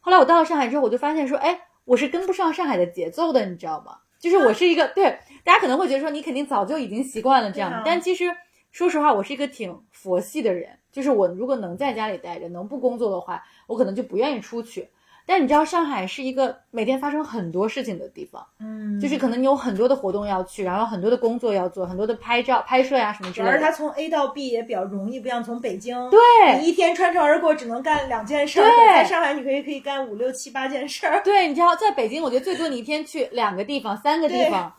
[0.00, 3.98] 后来我到了上海之后，我就发现说，哎，我是跟不上上海的节奏的，你知道吗？
[4.18, 8.24] 就是我是一个对大家可能会觉得说，你肯定早就已经习惯了这样，但其实
[8.70, 10.78] 说实话，我是一个挺佛系的人。
[10.92, 14.90] 就是我如果能在家里待着，能不工作的话，我可能就不愿意出去。
[15.24, 23.52] 但你知道上海是一个每天发生很多事情的地方，嗯，就是可能你有很多的活动要去，然后很多的工作要做，很多的拍照、拍摄呀什么之类的。
[23.52, 26.18] 而它从 A 到 B 也比较容易，不像从北京，对，
[26.58, 31.06] 你一天穿城而过只能干两件事，对，在上海你可以可以干五六七八件事。
[31.24, 34.74] 对，你知道在北京，我觉得最多你一天去两个地方、三个地方，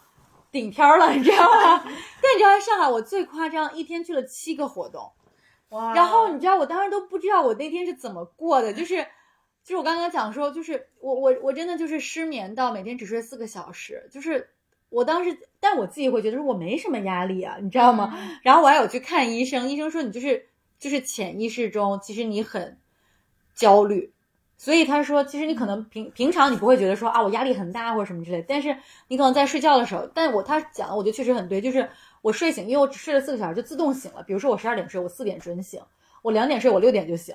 [0.51, 1.81] 顶天了，你知道吗？
[2.21, 5.09] 但你知道在上海，我最夸张，一天去了七个活动，
[5.69, 5.93] 哇！
[5.93, 9.05] 然后你知道我当时都不知道我那天是怎么过的，就是。
[9.63, 14.49] 就是我刚刚讲说，就是我我我真的就是失眠到每天只睡四个小时，就是
[14.89, 18.17] 我当时，但我自己会觉得说我没什么压力啊，你知道吗？
[18.43, 20.47] 然后我还有去看医生，医生说你就是
[20.79, 22.77] 就是潜意识中其实你很
[23.55, 24.11] 焦虑，
[24.57, 28.75] 所以他说其实你可能平平常你不会觉得说啊我压力很大或者什么之类，但是
[29.07, 31.89] 你可能在睡觉的时候，但我他讲的我觉得确实很对，就是
[32.21, 35.81] 我睡醒，因为我只睡了四个小时就自动醒了，比如说我十二点睡，我四点准醒，
[36.21, 37.33] 我两点睡，我六点就醒，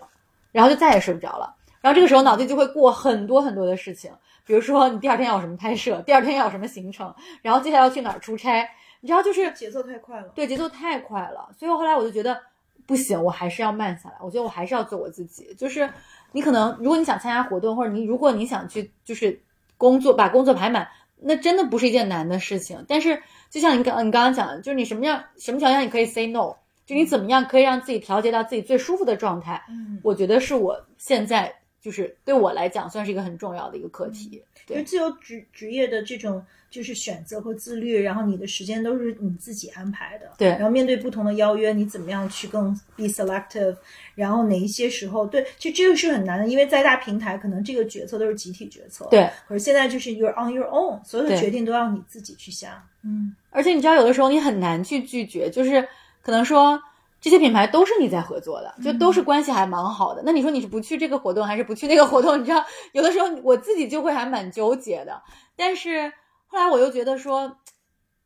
[0.53, 1.55] 然后就再也睡不着了。
[1.89, 4.13] 然后这个时候脑子就会过很多很多的事情，
[4.45, 8.69] 比如说你第二天要有什么拍摄，第二天要有什么行程，然后接下来要去哪儿出差，
[9.01, 11.49] 你知道就是节奏太快了，对，节奏太快了。
[11.59, 12.39] 所以我后来我就觉得
[12.87, 14.17] 不行，我还是要慢下来。
[14.21, 15.55] 我觉得我还是要做我自己。
[15.57, 15.89] 就是
[16.33, 19.41] 你可能如果你想参加活动，或者你如果你想去就是
[19.79, 20.87] 工作把工作排满，
[21.19, 22.85] 那真的不是一件难的事情。
[22.87, 26.53] 但是就像你刚你刚刚讲的，就是你什么样什么条件你可以 say no，
[26.85, 29.65] 就你怎么样可以让自己调节到自己最舒服的状态。
[29.71, 31.55] 嗯，我觉得是我现在。
[31.81, 34.43] 就是对我来讲，算是一个很重要的一个课题。
[34.67, 40.31] 就自由职职业的这种，就是选择和自律，然后你的时间都是你自己安排的。
[40.37, 40.49] 对。
[40.49, 43.75] 然后面对不同的邀约，你怎么样去更 be selective？
[44.15, 49.07] 然后哪一些时候，对，其实这个是很难的，因为在大平台，可能这个决策都是集体决策。
[49.11, 49.27] 对。
[49.47, 52.85] 可是现在就是 you're on your own，所有的决定都要你自己去下。
[53.03, 53.35] 嗯。
[53.49, 55.89] 而且你知道，有的时候你很难去拒绝，就是
[56.21, 56.79] 可能说。
[57.21, 60.23] 这些品牌都是你在合作的，就都是关系还蛮好的。
[60.25, 62.41] 那你说你是不去这个活动，还是不去那个活动？
[62.41, 65.21] 你知道，有的时候我自己就会还蛮纠结的。
[65.57, 66.13] 但是
[66.47, 67.57] 后来我又觉得说，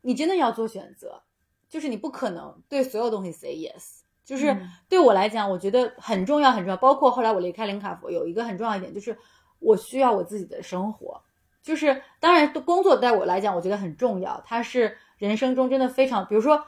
[0.03, 1.23] 你真的要做选择，
[1.71, 4.01] 就是你不可能对所有东西 say yes。
[4.25, 4.55] 就是
[4.91, 6.77] 对我来讲，我觉得很重要，很重要。
[6.77, 9.17] 包括后来我离开林卡佛，有一个很重要一点，就是
[9.59, 11.23] 我需要我自己的生活。
[11.63, 16.63] 就是当然，工作对我来讲，我觉得很重要，它是人生中真的非常，比如说。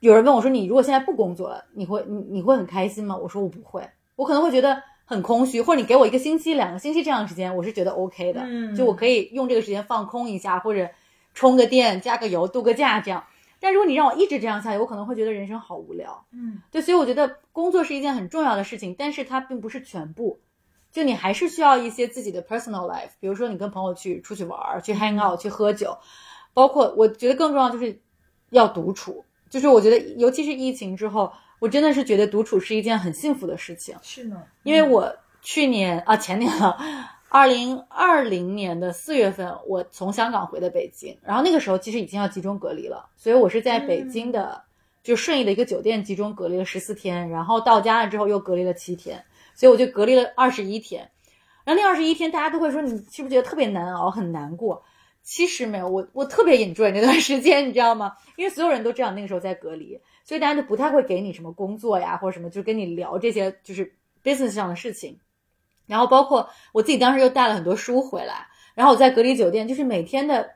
[0.00, 10.88] 有人问我说：“你如果现在不工作了，你会你你会很开心吗？”我说：“我不会，我可能会觉得很空虚，或者你给我一个星期、两个星期这样的时间，我是觉得 OK 的，嗯就我可以用这个时间放空一下，或者
[11.34, 13.24] 充个电、加个油、度个假这样。
[13.60, 16.24] 但如果你让我一直这样下去，我可能会觉得人生好无聊。
[16.32, 20.38] 嗯对，所以我觉得工作是一件很重要的事情，但是它并不是全部。
[20.90, 25.98] 就你还是需要一些自己的 personal life，比如说你跟朋友去出去玩儿、去 hang out、去喝酒，
[26.54, 28.00] 包括我觉得更重要就是
[28.50, 29.24] 要独处。
[29.50, 33.96] 就是我觉得，尤其是疫情之后，我真的是觉得独处是一件很幸福的事情。
[34.02, 36.76] 是呢，因为我去年啊前年了，
[37.28, 44.62] 二零二零年的四月份，我从香港回的北京，然后那个时候其实已经要集中隔离了，所以我是在北京的、
[45.02, 49.24] 就顺义的一个酒店集中隔离了十四天，然后到家了之后又隔离了七天，
[49.54, 51.10] 所以我就隔离了二十一天。
[51.64, 54.82] 然后那二十一天，大家都会说你是不是觉得特别难熬，很难过？
[55.28, 58.14] 其实没有，我我特别 enjoy 那段时间，你知道吗？
[58.36, 65.20] 因为所有人都知道那个时候在隔离，所以大家就不太会给你什么工作呀，或者什么，就跟你聊这些就是 business 上的事情。
[65.86, 70.48] 然后包括我自己当时又带了很多书回来，然后我在隔离酒店，就是每天的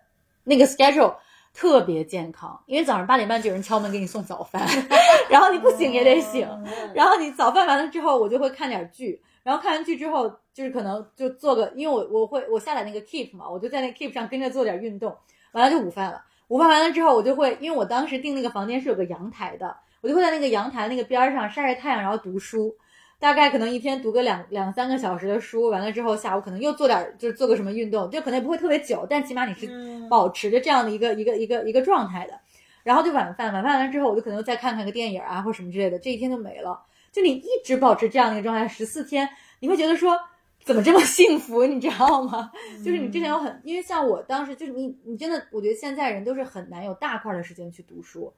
[0.42, 1.16] 那个 schedule
[1.52, 4.66] 特别健康，因为早上八点半就有人敲门给你送早饭，
[5.28, 6.48] 然后你不醒也得醒，
[6.94, 15.16] 然后你早饭完了之后，我就会看点剧，然后看完剧之后，就是可能就做个，因为我我会我下载那个 Keep 嘛，我就在那 Keep 上跟着做点运动，
[15.52, 16.22] 完了就午饭了。
[16.48, 22.74] 午饭完了之后，我就会，因为我当时订那个房间是有个阳台的，我就会在那个阳台那个边儿上晒晒太阳，然后读书。
[23.18, 32.40] 大概可能一天读个两两三个小时的书，完了之后下午可能又做点，就是做个什么运动，就可能也不会特别久，但起码你是嗯保持着这样的一个一个一个一个状态的。
[32.82, 36.82] 然后就晚饭，晚饭完了之后，我就可能再看看个电影啊，或什么之类的，这一天就没了。
[37.12, 39.28] 就你一直保持这样的一个状态，十四天，
[39.60, 40.18] 你会觉得说
[40.64, 42.50] 怎么这么幸福，你知道吗？
[42.84, 48.32] 就是你之前有很，因为像我当时就是你，你真的，我觉得现在人都是很难有大块的时间去读书。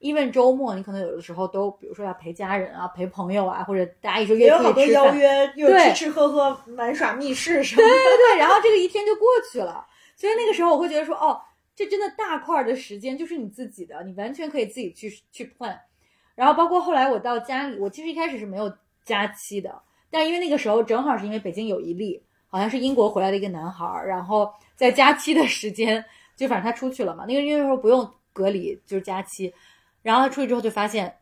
[0.00, 7.88] even 周末你可能有的时候都，比如说要陪家人啊、陪朋友啊，或者大家一说约也有好多出去吃饭，邀约，又对吃吃喝喝、玩耍密室什么的。
[7.88, 7.96] 对
[8.34, 9.86] 对，然后这个一天就过去了。
[10.14, 11.40] 所以那个时候我会觉得说，哦，
[11.74, 15.78] 这真的大块儿的时间就是你自己的，你完全可以自己去去 plan。
[16.36, 18.72] 然后包括后来我到家里，我其实一开始是没有
[19.04, 26.04] 假期的，但因为那个时候正好是因为北京有一例，好像是英国回来的一个男孩儿，然后在假期的时间，
[26.36, 29.52] 就反正他出去了嘛，那个因为说不用隔离，就是假期，
[30.02, 31.16] 然后他出去之后就发现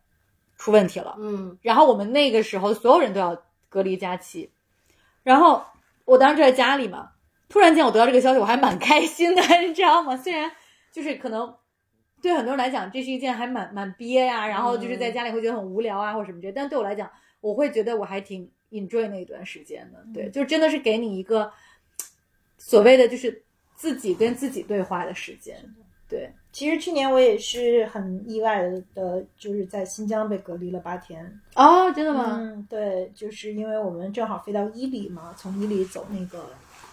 [0.59, 4.51] 出问题了，嗯然后我们那个时候所有人都要隔离假期，
[5.23, 5.65] 然后
[6.05, 7.13] 我当时就在家里嘛，
[7.49, 10.17] 突然间我得到这个消息，我还蛮开心的， 你知道吗？
[10.17, 10.51] 虽然
[10.91, 11.55] 就是可能
[12.25, 17.11] 对很多人来讲，这是一件还蛮蛮憋呀、然后就是在家里会觉得很无聊啊，或者什么之类的，但对我来讲，
[17.43, 21.53] 我会觉得我还挺 enjoy 那一段时间的，对，就真的是给你一个
[22.57, 23.43] 所谓的就是
[23.77, 25.55] 自己跟自己对话的时间，
[26.09, 28.63] 对，其实去年我也是很意外
[28.95, 31.41] 的，就是在新疆被隔离了八天。
[31.57, 32.39] 哦，真的吗？
[32.41, 36.49] 嗯，对，就是因为我们正好飞到伊犁嘛，从伊犁走那个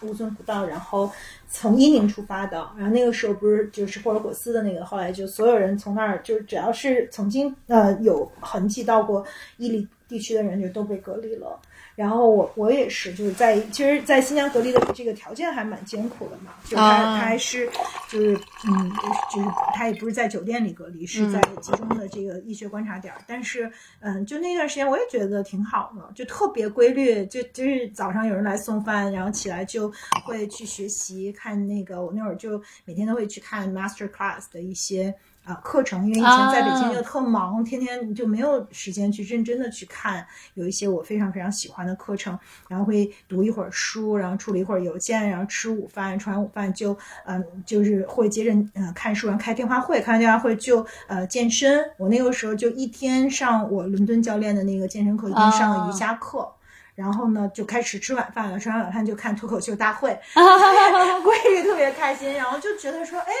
[0.06, 1.10] 乌孙古道，然后
[1.48, 2.58] 从伊宁出发的。
[2.76, 9.24] 然后那个时候不是就是霍尔果斯的那个，后来就所有人从那儿，就是只要是曾经呃有痕迹到过
[9.56, 11.58] 伊犁地区的人，就都被隔离了。
[11.94, 17.68] 然后我我也是，就是在其实，在新疆隔离的这个条件还蛮艰苦的嘛，就是他、啊他还是
[18.08, 18.34] 就是
[18.66, 18.90] 嗯，
[19.34, 23.20] 就是他也不是在酒店里隔离，是在集中的这个医学观察点儿。
[23.26, 23.70] 但是
[24.00, 29.92] 嗯，就那段时间我也觉得挺好的，就特别规律，就就是早上有人来送饭，然后起来就
[30.24, 35.14] 会去学习看那个，我那会儿就每天都会去看 master class 的一些。
[35.44, 40.24] 啊，课程，因为以前在北京啊就特忙，天天就没有时间去认真的去看，
[40.54, 42.38] 有一些我非常非常喜欢的课程，
[42.68, 51.84] 然后会读一会儿书，然后处理一会儿邮件，然后吃午饭，吃完午饭就嗯、就是会接着嗯、呃看书，然后开电话会，开完电话会就呃健身。
[51.98, 56.48] 我那个时候就一天上我伦敦教练的那个健身课，一天上了瑜伽课。
[56.94, 58.58] 然后呢，就开始吃晚饭了。
[58.58, 62.34] 吃完晚饭就看脱口秀大会 闺女特别开心。
[62.34, 63.32] 然后就觉得说，哎，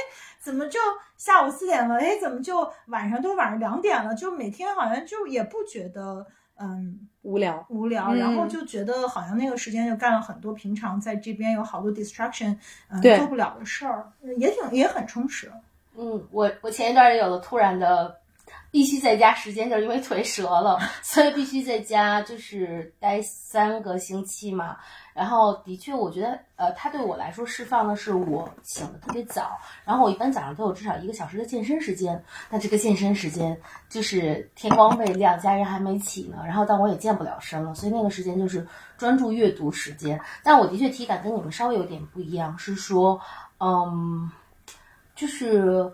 [0.42, 0.78] 怎么就
[1.16, 1.98] 下午四点了？
[1.98, 4.12] 哎，怎么就晚上都晚上两点了？
[4.16, 6.26] 就每天好像就也不觉得
[6.58, 15.50] 嗯无聊，无聊，嗯然后就觉得好像那个时间就干了很多平常在这边有好多 distraction 嗯、做不了的事儿，嗯也挺也很充实。
[15.96, 18.18] 嗯，我我前一段也有了突然的
[18.70, 24.76] 必须在家时间，就是因为腿折了，所以必须在家就是待三个星期嘛。
[25.14, 32.22] 然后的确，我觉得呃，它对我来说释放的是我醒的特别早，然后我一般早上都有至少一个小时的健身时间。
[32.48, 33.56] 那这个健身时间
[33.88, 40.20] 就是天光未亮，家人还没起呢，然后但我也健不了身了，所以那个时间就是专注阅读时间。
[40.42, 43.20] 但我的确体感跟你们稍微有点不一样，是说，
[43.60, 44.30] 嗯，
[45.14, 45.92] 就是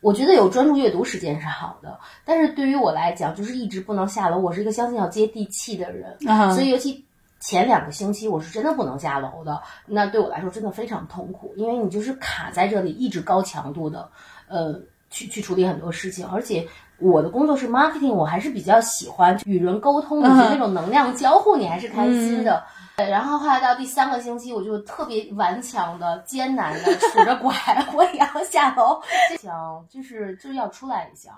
[0.00, 4.38] 我觉得有专注阅读时间是好的，但是对于我来讲，就是一直不能下楼。
[4.38, 7.04] 我是一个相信要接地气的人，啊所以尤其
[7.40, 9.60] 前两个星期，我是真的不能下楼的。
[9.86, 14.08] 那对我来说真的非常痛苦，因为你就是卡在这里，一直高强度的，
[14.46, 14.80] 呃，
[15.10, 16.68] 去去处理很多事情，而且。
[17.02, 22.62] 我的工作是 marketing，我还是比较喜欢与人沟通，我觉得那种能量交互你还是开心的。
[22.98, 27.54] 对，然后后来到第三个星期，我就特别顽强的、艰难的拄 着拐，
[27.94, 29.00] 我也要下楼，
[29.40, 31.30] 想就是就是要出来一下，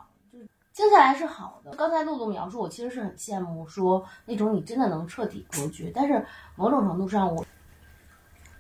[0.72, 1.72] 就是静下来是好的。
[1.76, 6.24] 刚才露露描述，我其实是很羡慕说那种你真的能彻底隔绝，但是
[6.56, 7.44] 某种程度上我。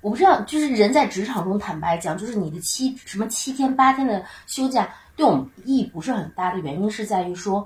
[0.00, 7.62] 我不知道，就是人在职场中，坦白讲，就是你的七什么七天八天的休假，对我们意义不是很大的原因是在于说，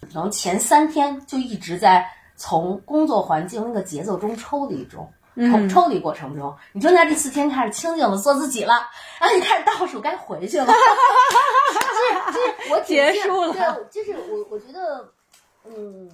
[0.00, 5.06] 可能前三天就一直在从工作环境那个节奏中抽离中，
[5.36, 8.74] 抽抽离过程中，你就在这四天开始清静的做自己了，
[9.20, 15.12] 然后你开始倒数该回去了，就是就是我结束了，对，就是我我觉得，
[15.64, 16.10] 嗯，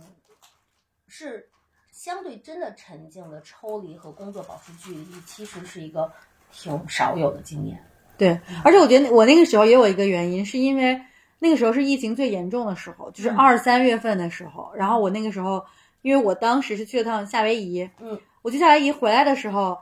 [1.06, 1.48] 是。
[1.90, 6.10] 相对真的沉静的抽离和工作保持距离，其实是一个
[6.52, 7.84] 挺少有的经验。
[8.16, 11.02] 对，而且我觉得我那个时候也有一个原因，是因为
[11.40, 14.70] 那个时候是疫情最严重的时候，就是二三月份的时候。
[14.76, 15.66] 然后我那个时候，
[16.00, 19.78] 因为我当时是去了趟夏威夷，嗯，我接下来一回来的时候，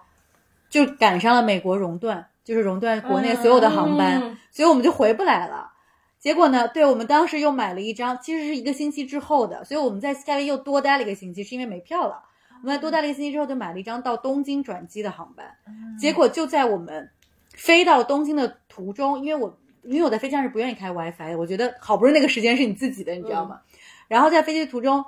[0.69, 5.73] 就赶上了美国熔断，就是熔断国内所有的航班，嗯所以我们就回不来了。
[6.19, 12.23] 结果呢，对我们当时又买了一张，其实是一个星期之后的，所以我们在夏威夷又多待了一个星期，是因为没票了。
[12.63, 15.55] 我们在多待了一个星期之后，就买了一张到东京转机的航班。
[16.01, 17.11] 结果就在我们
[17.53, 23.61] 飞到东京的途中，因为我因为我在飞机上是不愿意开 WiFi 的，我觉得好不容易那个时间是你自己的，你知道吗？
[24.09, 25.05] 然后在飞机途中，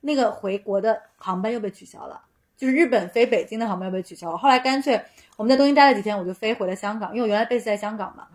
[0.00, 2.20] 那个回国的航班又被取消了，
[2.58, 4.36] 就是日本飞北京的航班又被取消了。
[4.36, 5.00] 后来干脆
[5.36, 8.28] 我们在东京待了几天，我就飞回了香港，因为我原来 base 在香港嘛。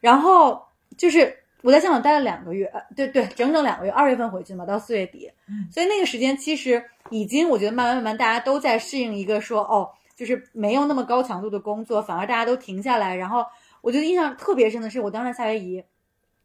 [0.00, 0.62] 然后
[0.98, 1.38] 就是。
[1.64, 5.30] 我在香港待了两个月，呃，对对，整整两个月，二月份回去嘛，到四月底，
[5.70, 13.14] 所以那个时间其实已经，我觉得慢慢慢慢大家都在适应一个说，哦，就是没有那么高强度的工作，反而大家都停下来。
[13.14, 13.46] 然后
[13.80, 15.84] 我觉得印象特别深的是，我当时夏威夷，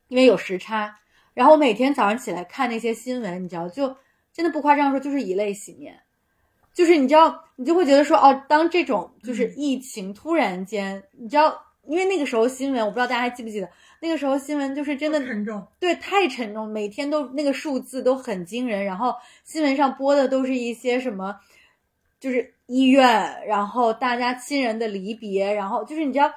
[0.07, 0.99] 因为有时差，
[1.33, 3.97] 然后我每天早上起来看那些新闻，你知道，就
[4.31, 5.99] 真的不夸张说，就是以泪洗面，
[6.77, 13.67] 就是你知道，你就会觉得说，哦，当这种就是疫情突然间，你知道，因为那个时候新闻，我不知道大家还记不记得。
[13.99, 18.85] 那个时候新闻就是真的沉重，对，太沉重，每天都那个数字都很惊人。
[18.85, 21.35] 然后新闻上播的都是一些什么，
[22.19, 26.31] 就是医院，然后大家亲人的离别，然后就是你知道，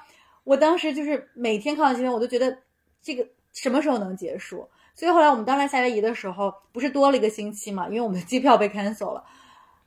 [0.44, 2.56] 我当时就是每天看到新闻，我都觉得
[3.02, 4.66] 这个什么时候能结束？
[4.94, 9.22] 所以后来我们刚来夏威夷的时候，不是多了一个星期嘛，因为我们的机票被 cancel 了，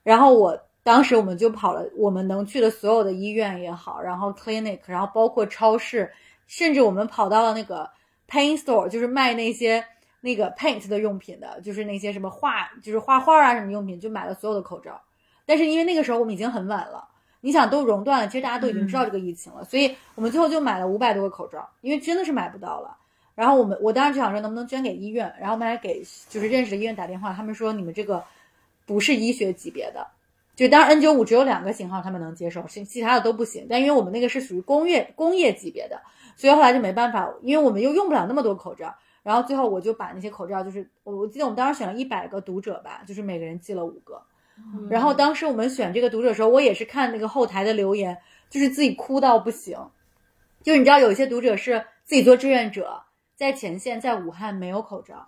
[0.03, 6.11] 然后我当时我们就跑了我们能去的所有的医院也好，然后 clinic，然后包括超市。
[6.45, 7.89] 甚至我们跑到了那个
[8.29, 9.83] paint store，就是卖那些
[10.19, 15.01] 那个 paint 的用品的，就是那些什么画，就是画画啊什么用品，就买了所有的口罩。
[15.45, 17.07] 但是因为那个时候我们已经很晚了，
[17.39, 22.95] 你想都熔断了，其实大家都已经知道这个疫情了，所以我们最后就买了五百多个口罩，因为真的是买不到了。
[23.35, 28.21] 然后我们我当时就想说能不能捐给医院，然后我们还给就是认识的医院打电话，他们说你们这个
[28.85, 30.07] 不是医学级别的。
[30.55, 33.65] 就当然 N 九五只有两个型号他们能接受，其其他的都不行。
[33.69, 35.99] 但因为我们那个是属于工业工业级别的，
[36.35, 38.93] 所以后来就没办法，因为我们又用不了那么多口罩。
[39.23, 44.21] 然后最后我就把那些口罩，就是我我记得我们当时选了一百个读者吧，就是每个人寄了五个。
[44.89, 48.15] 然后当时我们选这个读者的时候，我也是看那个后台的留言，
[48.49, 49.77] 就是自己哭到不行。
[50.61, 53.01] 就是你知道有一些读者是自己做志愿者，
[53.35, 55.27] 在前线在武汉没有口罩，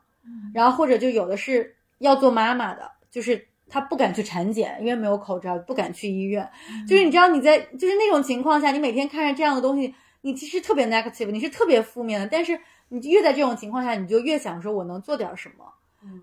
[0.53, 3.47] 然后或者就有的是要做妈妈的，就是。
[3.67, 6.47] 他不敢去产检，因为没有口罩，不敢去医院。
[6.87, 9.91] 就是你知道你在就是那种情况下，你每天看着这样的东西，
[10.21, 12.27] 你其实特别 negative，你是特别负面的。
[12.27, 15.65] 但是你越在这种情况下，你就越想说我能做点什么。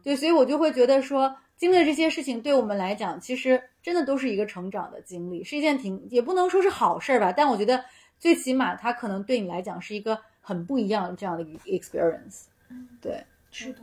[0.04, 7.32] 对，所以我就会觉得说，经历了这些事情，对我们来讲，其实真的都是一个成长的经历，是一件挺也不能说是好事儿吧。
[7.32, 7.84] 但我觉得
[8.20, 12.44] 最起码它可能对你来讲是一个很不一样的这样的一个 experience。
[13.00, 13.80] 对，是的。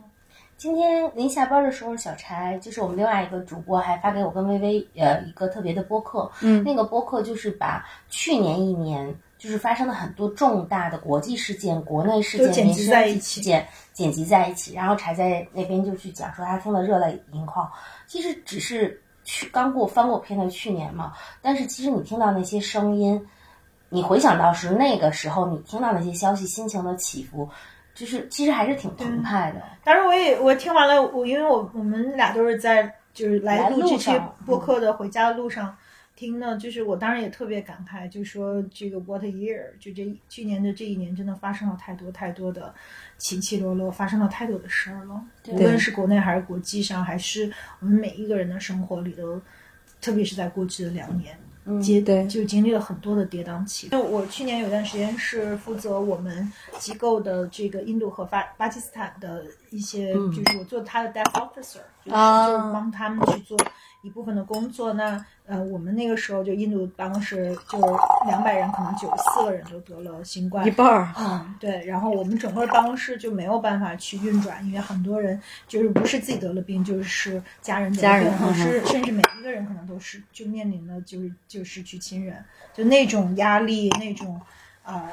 [0.60, 6.30] 今天临下班的时候，小柴就是我们另外一个主播，还发给我跟微微呃一个特别的播客。
[6.42, 14.74] 嗯，那个播客就是把去年一年就是发生的很多重大的国际事件、国内事件、剪辑在一起，事件剪辑在一起。
[14.74, 17.66] 然后柴在那边就去讲说他听了热泪盈眶。
[18.06, 23.26] 其实只是去刚过翻过篇的去年嘛，但是其实你听到那些声音，
[23.88, 27.48] 你回想到是那个时候你听到那些消息，心情的起伏。
[28.00, 29.62] 就是其实还是挺澎湃的。
[29.84, 34.10] 当然，我也我听完了，我因为我我们俩都是在就是来录这期
[34.46, 35.76] 播客的回家的路上
[36.16, 42.74] 听呢，就是我当然也特别感慨，就说这个 What a year，就这去年的这一年真的发生了太多太多的
[43.18, 49.38] 起起落落，发生了太多的事儿了，无论是国内还是国际上，还是我们每一个人的生活里头，
[50.00, 51.38] 特别是在过去的两年。
[51.82, 54.00] 接对就经历了很多的跌宕起伏。
[54.10, 63.56] 我去年有段时间是负责我们机构的这个印度和巴巴基斯坦的一些，就是我做他的 death officer，就是啊就是帮他们去做
[64.02, 64.94] 一部分的工作。
[64.94, 67.76] 那呃，我们那个时候就印度办公室就
[68.24, 71.12] 两百人，可能九十四个人就得了新冠，一半儿。
[71.18, 82.36] 嗯，对，然后我们整个办公室就没有办法去运转，因为很多人就是不是自己得了病，就是家人得了病，家人嗯是甚至每一个人可能都是就面临了就是就失去亲人，
[82.72, 84.40] 就那种压力，那种
[84.84, 85.10] 呃，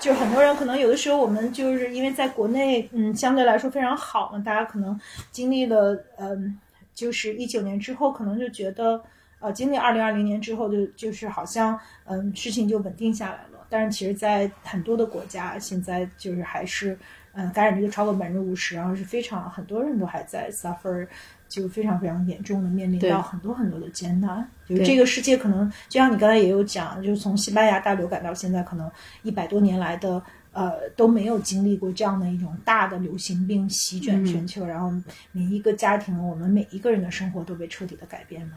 [0.00, 5.00] 就很多人可能有的时候我们就是因为在国内，嗯，相对来说非常好嘛，大家可能
[5.30, 6.58] 经历了，嗯，
[6.92, 9.00] 就是一九年之后，可能就觉得。
[9.40, 13.66] 呃，经历二零二零年之后就，就是好像，嗯，事情就稳定下来了。
[13.68, 16.98] 但是其实，在很多的国家，现在就是还是，
[17.32, 21.06] 嗯，感染率都超过百分之五十，然后是非常很多人都还在 suffer，
[21.48, 24.48] 就非常非常严重的面临到很多很多的艰难。
[24.68, 28.90] 就是这个世界可能，就像你刚才也有讲，就是从西班牙大流感到现在，可能
[29.22, 30.22] 一百多年来的。
[30.52, 34.90] 呃，都没有经历过这样的一种大的流行病席卷全球，然后
[35.30, 38.56] 每一个家庭，我们每一个人的生活都被彻底的改变了。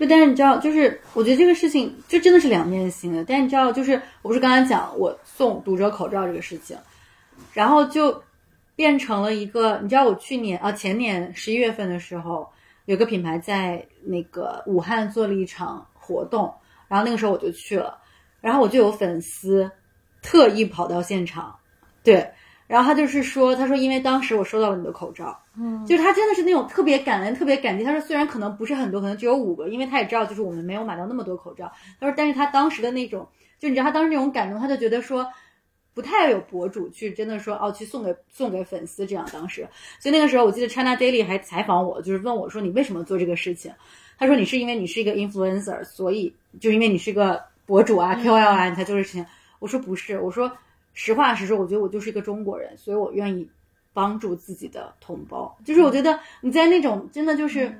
[0.00, 3.22] 就，但是你知道，就是我觉得这个事情就真的是两面性的。
[3.22, 6.76] 但是你知道，就是我不是刚才讲我送读者口罩这个事情，
[7.52, 8.22] 然后就
[8.74, 12.50] 变成了一个，你知道，我去年啊前年十一月份的时候，
[12.86, 16.54] 有个品牌在那个武汉做了一场活动，
[16.88, 17.98] 然后那个时候我就去了，
[18.40, 19.70] 然后我就有粉丝
[20.22, 21.54] 特意跑到现场，
[22.02, 22.30] 对，
[22.70, 25.36] 然后他就是说，他说因为当时我收到了你的口罩。
[25.58, 27.82] 嗯就是他真的是那种特别感恩、特别感激。
[27.82, 31.70] 他说虽然可能不是很多，可能只有五个，因为他也知道就是我们没有买到那么多口罩。
[31.98, 33.26] 他说，但是他当时的那种，
[33.58, 35.26] 就你知道他当时那种感动，他就觉得说
[35.92, 39.26] 不太有博主去真的说哦去送给送给粉丝这样。
[39.32, 39.66] 当时，
[39.98, 43.72] 所以那个时候我记得 China Daily 还采访我，就是问我说你为什么做这个事情？
[44.16, 49.26] 他说你是因为你是一个 influencer，所以就因为你是个博主啊 KOL 啊，你才做这个事情。
[49.58, 50.50] 我说不是，我说
[51.02, 53.48] 实话实说，我觉得我就是一个中国人，所以我愿意。
[53.92, 57.76] 帮助自己的同胞，就是我觉得你在那种真的就是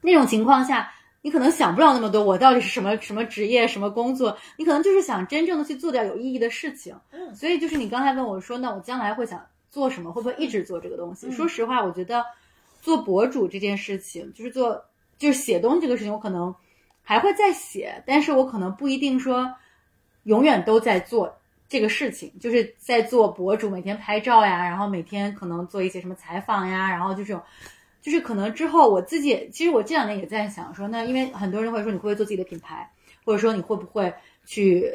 [0.00, 0.88] 那种情况下，
[1.20, 6.94] 你可能想不了那么多，我到底是什么什么职业、什么工作，你可能就是想真正的去做点有意义的事情。
[7.10, 10.12] 嗯所以就是你刚才问我说，那我将来会想做什么？
[10.12, 11.28] 会不会一直做这个东西？
[11.32, 12.24] 说实话，我觉得
[12.80, 14.84] 做博主这件事情，就是做
[15.18, 16.54] 就是写东西这个事情，我可能
[17.02, 19.52] 还会再写，但是我可能不一定说
[20.22, 21.34] 永远都在做。
[21.68, 27.42] 这个事情就是在做博主，每天拍照呀，然后每天可能做一些什么采访呀，然后就这种，
[28.00, 32.90] 就是可能之后我自己，其实我这两年也在想说，那因为很多人会说你会不会做自己的品牌，
[33.22, 34.10] 或者说你会不会
[34.46, 34.90] 去，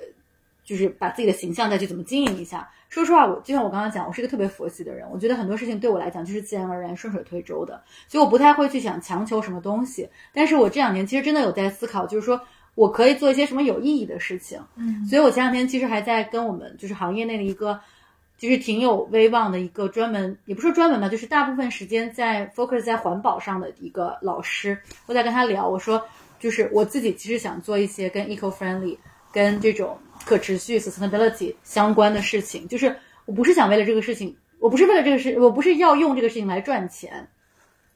[0.63, 2.67] 就是把自己的形象再去怎么经营一下。
[2.89, 10.09] 说实话，我就像我刚刚讲，我是一个特别佛系的人，我觉得很多事情对我来讲就是自然而然、顺水推舟的，所以我不太会去想强求什么东西。
[10.34, 12.41] 但是我这两年其实真的有在思考，就是说。
[12.76, 17.80] 我可以做一些什么有意义的事情，嗯，所以我前两天其实还在跟我们就是行业内的一个，
[18.36, 26.03] 就是挺有威望的一个专门，也不是说专门吧，就是大部分时间在 focus 在环保上的一个老师，我在跟他聊，我说
[26.39, 28.97] 就是我自己其实想做一些跟 eco friendly、
[29.32, 29.95] 跟这种
[30.26, 32.95] 可持续 sustainability 相关的事情，就是
[33.26, 37.28] 我不是想为了这个事情，我不是为了这个事，我不是要用这个事情来赚钱，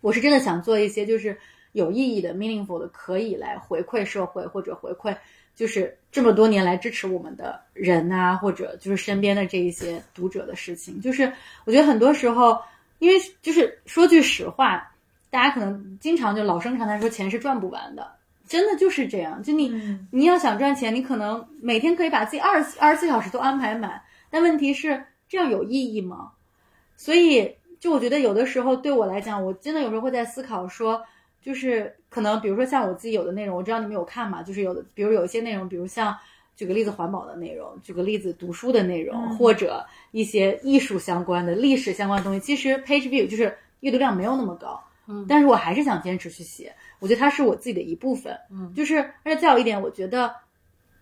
[0.02, 1.36] 我是真的想做一些就是。
[1.78, 5.16] 有意义的、meaningful 的，可以来回馈社会或者回馈，
[5.56, 11.00] 就是这么多年来支持我们的人呐、啊，或者就是身边的这一些读者的事情。
[11.00, 11.32] 就是
[11.66, 12.60] 我觉得很多时候，
[12.98, 14.92] 因为就是说句实话，
[15.30, 18.12] 大家可能经常就老生常谈说钱是赚不完的，
[18.48, 19.44] 真的就是这样。
[19.44, 24.02] 就你、嗯、你要想赚钱，你可能每天可以把自己二十二十四小时都安排满，
[24.32, 26.32] 但问题是这样有意义吗？
[26.96, 31.00] 所以就我觉得有的时候对我来讲，我真的有时候会在思考说。
[31.48, 36.14] 就是可能，比如说像我自己有的内容，我知道你们有看嘛，就是有的，比如有一些内容，比如像
[36.58, 50.36] 举个例子环保的内容，举个例子读书的内容，嗯、或者一些艺术相关的、历史相关的东西，其实 page view 就是阅读量没有那么高，嗯，但是我还是想坚持去写，我觉得它是我自己的一部分，嗯，就是而且再有一点，我觉得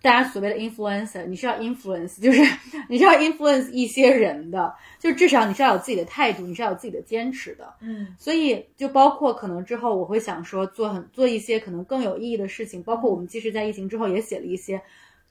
[0.05, 2.39] 大家所谓的 influencer，你是要 influence，就是
[2.87, 4.71] 你是要 influence 一些人的。
[4.99, 14.79] 就至少你是要有自己的态度，你是要有自己的坚持的，嗯，所以就包括可能之后我会想说做很做一些可能更有意义的事情，包括我们其实，在疫情之后也写了一些，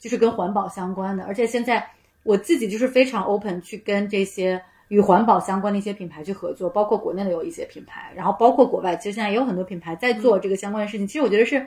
[0.00, 1.88] 就是跟环保相关的，而且现在
[2.24, 11.64] 我自己就是非常 open 去跟这些与环保相关的一些品牌去合作，包括国内的有一些品牌，然后包括国外，其实现在也有很多品牌在做这个相关的事情，其实我觉得是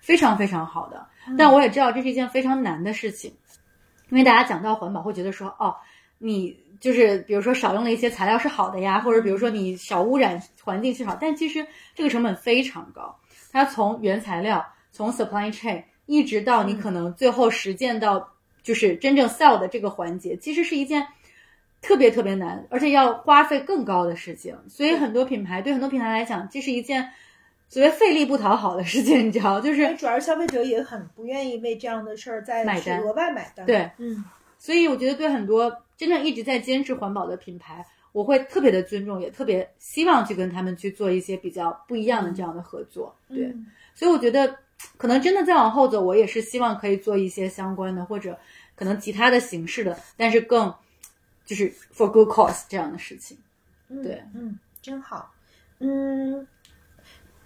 [0.00, 1.06] 非常非常好的。
[1.36, 3.32] 但我也知道这是一件非常难的事情，
[4.10, 5.74] 因为大家讲到环保会觉得说，哦，
[6.18, 13.18] 你就是比如说少用了一些材料是好的呀，或者比如说你少污染环境是好，但其实这个成本非常高，
[13.52, 18.32] 它从原材料从 supply chain 一直到你可能最后实践到
[18.62, 21.06] 就是真正 sell 的这个环节，其实是一件。
[21.82, 27.10] 特别特别难，而且要花费更高的事情，所以很多品牌对很多品牌来讲，这是一件
[27.68, 33.66] 所谓费力不讨好的事情，你知道，就是主要消费者也很不愿意为这样的事儿再去额外买单。
[33.66, 34.24] 对，嗯，
[34.58, 43.14] 所以我觉得对很多真正一直在坚持环保的品牌，我会特别的尊重，也特别希望去跟他们去做一些比较不一样的这样的合作。
[43.28, 43.54] 对，
[43.94, 44.56] 所以我觉得
[44.96, 48.38] 可能真的再往后走，我也是希望可以做一些相关的或者
[48.74, 50.74] 可能其他的形式的，但是更。
[51.44, 53.38] 就是 for good cause 这样的事情，
[54.02, 55.32] 对，嗯，真好，
[55.78, 56.44] 嗯，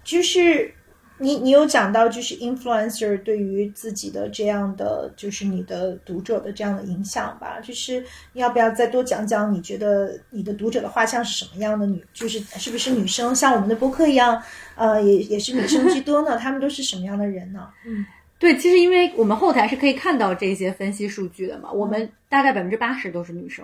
[0.03, 0.75] 就是
[1.19, 9.53] 你你有讲到，就是 influencer 对于自己的这样的，就是你的读者的这样的影响吧，就是你要不要再多讲讲？
[9.53, 12.03] 你觉得你的读者的画像是什么样的女？
[12.13, 14.43] 就是是不是女生像我们的播客一样，
[14.75, 16.39] 呃，也也是女生居多呢？
[16.39, 17.69] 他们都是什么样的人呢？
[17.87, 18.07] 嗯。
[18.39, 23.63] 对，其实因为我们后台是可以看到这些分析数据的嘛，我们大概百分之八十都是女生。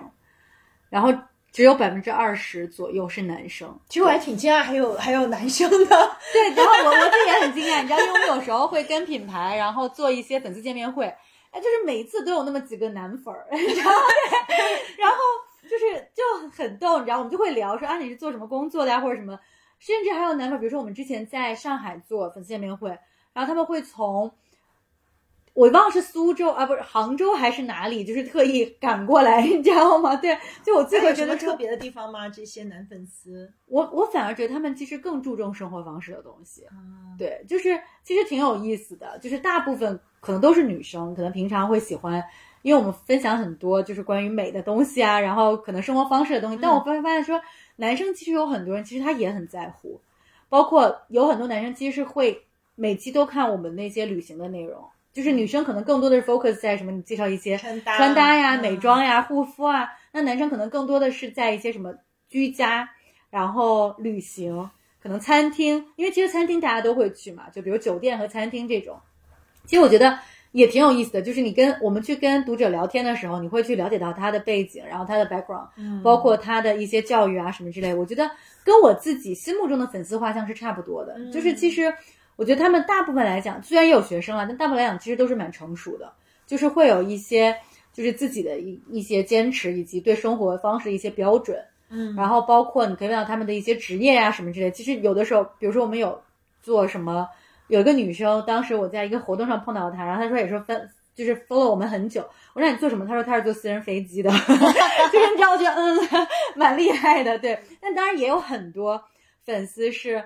[0.91, 1.11] 然后
[1.57, 6.17] 只有百分之二十左右是男生，其实我还挺惊讶，还有还有男生的。
[6.31, 11.05] 对，然后我我自己也很惊讶，你知道，因为我们有时候会跟品牌，然后做一些粉丝见面会，
[11.49, 13.91] 哎，就是每一次都有那么几个男粉儿， 然后
[14.99, 15.17] 然后
[15.63, 19.39] 就是就很逗，你知道，我们就会聊说啊你是做什么工作的呀，或者什么，
[19.79, 22.89] 甚至还有男粉，比如说我们之前在上海做粉丝见面会，
[23.33, 24.31] 然后他们会从。
[25.57, 30.15] 我忘了是苏州啊，不是杭州还是哪里，就是特意赶过来，你知道吗？
[30.15, 32.29] 对，就我最后觉得特别的地方吗？
[32.29, 36.67] 这些男粉丝，我我反而觉得他们其实更注重生活方式的东西。
[37.17, 42.23] 对，就是其实挺有意思的，就是大部分可能都是女生，可能平常会喜欢，
[42.61, 46.59] 因为我们分享很多就是关于美的东西啊，然后可能生活方式的东西。
[46.61, 47.41] 但我发现发现说，
[47.77, 49.99] 男生其实有很多人其实他也很在乎，
[50.49, 52.43] 包括有很多男生其实是会
[52.75, 54.87] 每期都看我们那些旅行的内容。
[55.17, 56.91] 就是女生可能更多的是 focus 在什么？
[56.91, 59.89] 你介绍一些穿搭呀、美妆呀、护肤啊。
[60.11, 61.91] 那男生可能更多的是在一些什么
[62.29, 62.87] 居家，
[63.31, 64.69] 然后旅行，
[65.01, 65.83] 可能餐厅。
[65.95, 68.95] 因为其实餐厅大家都会去嘛，就比如酒店和餐厅这种。
[69.65, 70.19] 其实我觉得
[70.51, 75.67] 也挺有意思的，就是你跟我们去跟读者聊天的时候，你会去了解到他的背景，然后他的 background，
[76.03, 77.91] 包括他的一些教育啊什么之类。
[77.91, 78.29] 我觉得
[78.63, 81.91] 跟我自己心目中的粉丝画像是差不多的，就是其实。
[82.37, 86.13] 我觉得他们大部分来讲，虽然也有学生啊，但大部分来讲其实都是蛮成熟的，
[86.45, 87.57] 就是会有一些
[87.91, 91.59] 就是自己的一一些坚持，以及对生活方式的一些标准。
[91.89, 94.69] 嗯，然后包括你可以问到他们的一些职业呀什么之类。
[94.69, 96.21] 其实有的时候，比如说我们有
[96.61, 97.27] 做什么，
[97.69, 102.23] 有一个女生，当时我在一个活动上碰到她，然后她说也是分就是 follow 我们很久。
[102.53, 103.07] 我说你做什么？
[103.07, 104.29] 她说她是做私人飞机的，
[105.11, 105.97] 就是你知道，我觉得嗯
[106.55, 107.39] 蛮厉害的。
[107.39, 109.01] 对，但当然也有很多
[109.43, 110.23] 粉丝是。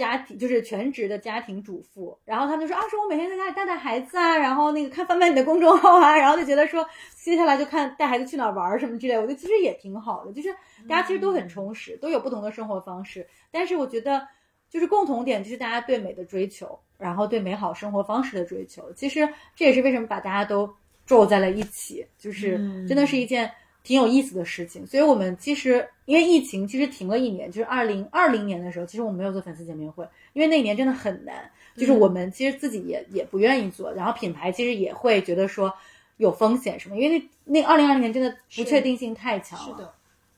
[0.00, 10.48] 家庭就是全职的家庭主妇，然后他们就说啊，说我每天在家里带带孩子啊，然后那个看翻翻你的公众号啊，然后就觉得说接下来就看带孩子去哪玩什么之类，我觉得其实也挺好的，就是
[10.88, 14.26] 大家其实都很充实，都有不同的生活方式，但是我觉得
[14.70, 20.68] 就是共同点就是大家对美的追求，然后对美好生活方式的追求，其实这也是为什么把大家都
[21.04, 22.56] 皱在了一起，就是
[22.88, 23.52] 真的是一件。
[23.82, 35.72] 挺有意思的事情，所以我们其实因为疫情其实停了一年，就是二零二零年的时候，其实我们没有做粉丝见面会，因为那一年真的很难，就是我们其实自己也也不愿意做，然后品牌其实也会觉得说
[36.18, 39.76] 有风险什么，因为那那二零二零年真的不确定性太强了。
[39.76, 39.94] 是的。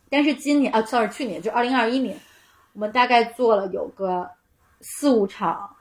[0.09, 2.17] 但是今年啊，sorry，去年就二零二一年，
[2.75, 4.31] 我们大概做了有个
[4.81, 5.75] 四五场，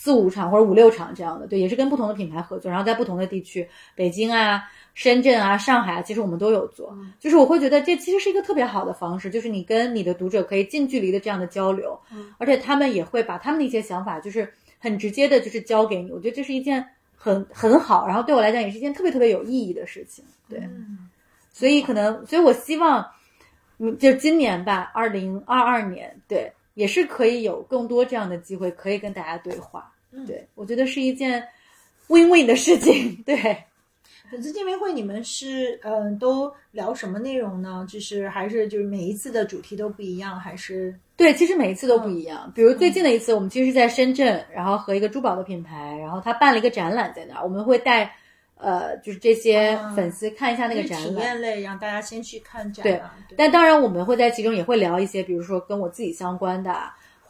[0.00, 4.62] 四五场或者五六场这样的，对，也是跟不同的品牌合作，然后在不同的地区，北京啊。
[4.92, 11.98] 深圳啊，上海啊，其实我们都有做，就是我会觉得这其实是一个特别好的方式，就是你跟你的读者可以近距离的这样的交流，
[12.38, 16.10] 而且他们也会把他们的一些想法，就是很直接的，就是交给你。
[16.10, 16.84] 我觉得这是一件
[17.16, 20.24] 很很好，然后对我来讲也是一件特别特别有意义的事情。
[20.48, 20.60] 对，
[21.52, 23.06] 所以可能，所以我希望，
[23.78, 29.92] 嗯，就今年吧，二零二二年，对，也是可以有更多这样的机会，可以跟大家对话。
[30.26, 31.46] 对我觉得是一件
[32.08, 33.22] win-win 的事情。
[33.26, 33.36] 对。
[34.30, 37.84] 粉丝见面会，你们是嗯都聊什么内容呢？
[37.90, 42.50] 就是还是就是每一次的主题都不一样，还是对，其实每一次都不一样。
[42.54, 48.14] 比如最近的一次，我们其实是在深圳，然后和一个珠宝的品牌，然后他办了一个展览在那儿，我们会带
[48.60, 52.82] 呃就是这些粉丝看一下那个展览，体验类，让大家先去看展。
[52.82, 53.00] 对，
[53.36, 56.76] 但当然我们会在其中也会聊一些，比如说跟我自己相关的。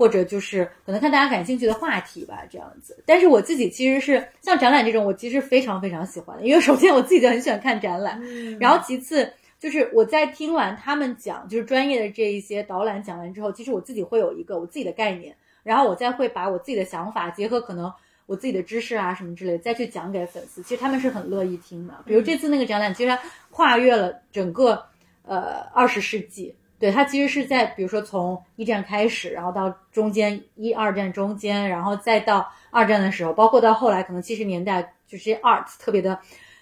[0.00, 3.04] 或者就是可能看大家感兴趣的话题吧，这样子。
[3.04, 8.18] 但是我自己其实是像展览这种，我其实非常非常喜欢的，因为首先我自己就很喜欢看展览，
[8.58, 17.92] 然后其次就是我在听完他们讲，就是专业的这一些导览讲完之后，其实我自己会有一个我自己的概念，然后我再会把我自己的想法结合可能。
[18.30, 21.92] 我自己的知识啊，什么之类，再去讲给粉丝，其实他们是很乐意听的。
[22.06, 23.18] 比如这次那个展览，其实它
[23.50, 24.80] 跨越了整个
[25.24, 36.16] 呃二十世纪，对它其实是在比如说从一战开始，然后到中间一二战中间，然后再到二战的时候，包括到后来可能七十年代，就是 art 特别的，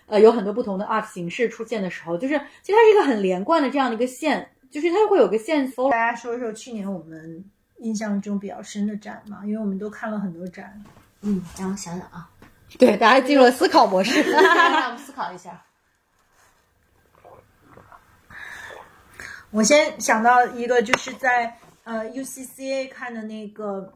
[0.07, 5.90] 呃，有很多不同的 art 形式出现的时候，就是其实它是一个很连贯的这样的一个线，就是它会有个线索。
[5.90, 7.45] 大家说一说去年我们
[7.81, 10.82] 印象中比较深的展嘛，因为我们都看了很多展。
[11.23, 12.28] 嗯，让我想想啊，
[12.78, 15.65] 对，大家进入了思考模式， 让我们思考一下。
[19.51, 23.95] 我先想到一个，就是在呃 UCCA 看的那个。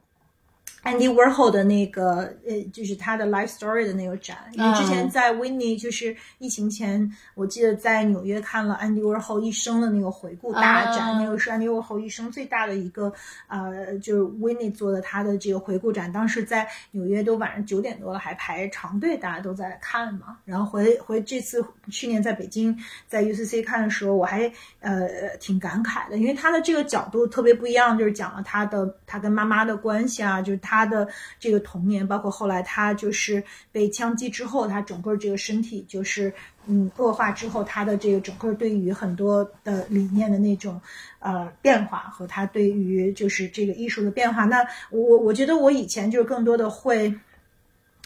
[0.85, 13.13] Andy Warhol 的那个呃，就是他的 life story 的那个展，因为之前在 Winnie 就是疫情前，我记得在纽约看了 Andy Warhol 一生的那个回顾大展，那个是 Andy Warhol 一生最大的一个
[13.47, 20.37] 呃，就是 Winnie 做的他的这个回顾展，当时在纽约都晚上九点多了还排长队，大家都在看嘛。
[20.45, 22.77] 然后回回这次去年在北京
[23.07, 30.72] 在 UCC 看的时候，我还呃挺感慨的，因为他的这个角度特别不一样，就是讲了他的他跟妈妈的关系啊，就是他。
[30.73, 31.07] 他的
[31.39, 36.33] 这个童年，包括后来他就是被枪击之后，他整个这个身体就是
[36.67, 40.81] 嗯恶化之后，他的这个整个对于很多的理念的那种
[41.19, 44.47] 呃变化，和他对于就是这个艺术的变化。
[44.47, 47.15] 那我我觉得我以前就是更多的会。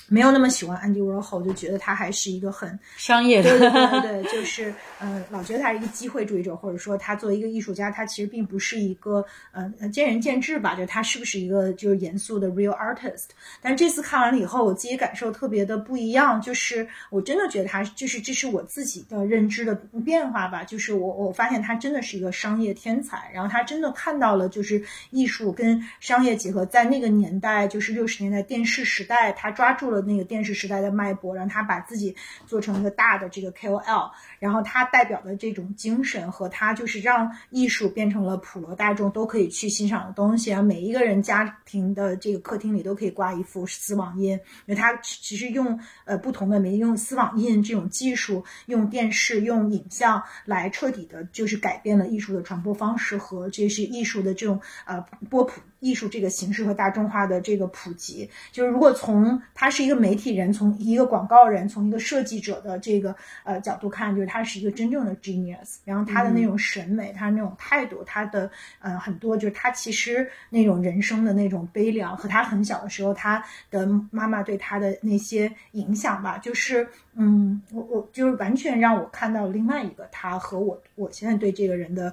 [0.08, 13.30] 没有那么喜欢 Andy Warhol，就觉得他还是一个很商业的，对对对对，就是嗯，老觉得他是一个机会主义者，或者说他作为一个艺术家，他其实并不是一个呃见仁见智吧，就他是不是一个就是严肃的 real artist。
[13.60, 19.74] 但是这次看完了以后，我自己感受特别的不一样，就是我真的觉得他就是这是我自己的认知的
[20.04, 24.80] 变化吧，就是我我发现他真的是一个商业天才，然后他真的看到了就是
[25.10, 29.95] 艺术跟商业结合，在那个年代就是六十年代电视时代，他抓住了。
[30.00, 32.14] 那个电视时代的脉搏，让他把自己
[32.46, 55.60] 做成一个大的这个 KOL，然后他代表的这种精神和他就是让艺术变成了普罗大众都可以去欣赏的东西啊，每一个人家庭的这个客厅里都可以挂一幅丝网印，因为他其实用呃不同的媒，用丝网印这种技术，用电视、用影像来彻底的，就是改变了艺术的传播方式和这是艺术的这种呃波普。
[55.78, 63.14] 艺术这个形式和大众化的这个普及，就是如果从他是一个媒体人，从一个广告人，从一个设计者的这个
[63.44, 65.76] 呃角度看，就是他是一个真正的 genius。
[65.84, 68.50] 然后他的那种审美，他那种态度，他的
[68.80, 82.12] 呃很多就是他其实那种人生的那种悲凉，和他很小的时候他的妈妈对他的那些影响吧，就是嗯，我我就是完全让我看到另外一个他和我我现在对这个人的。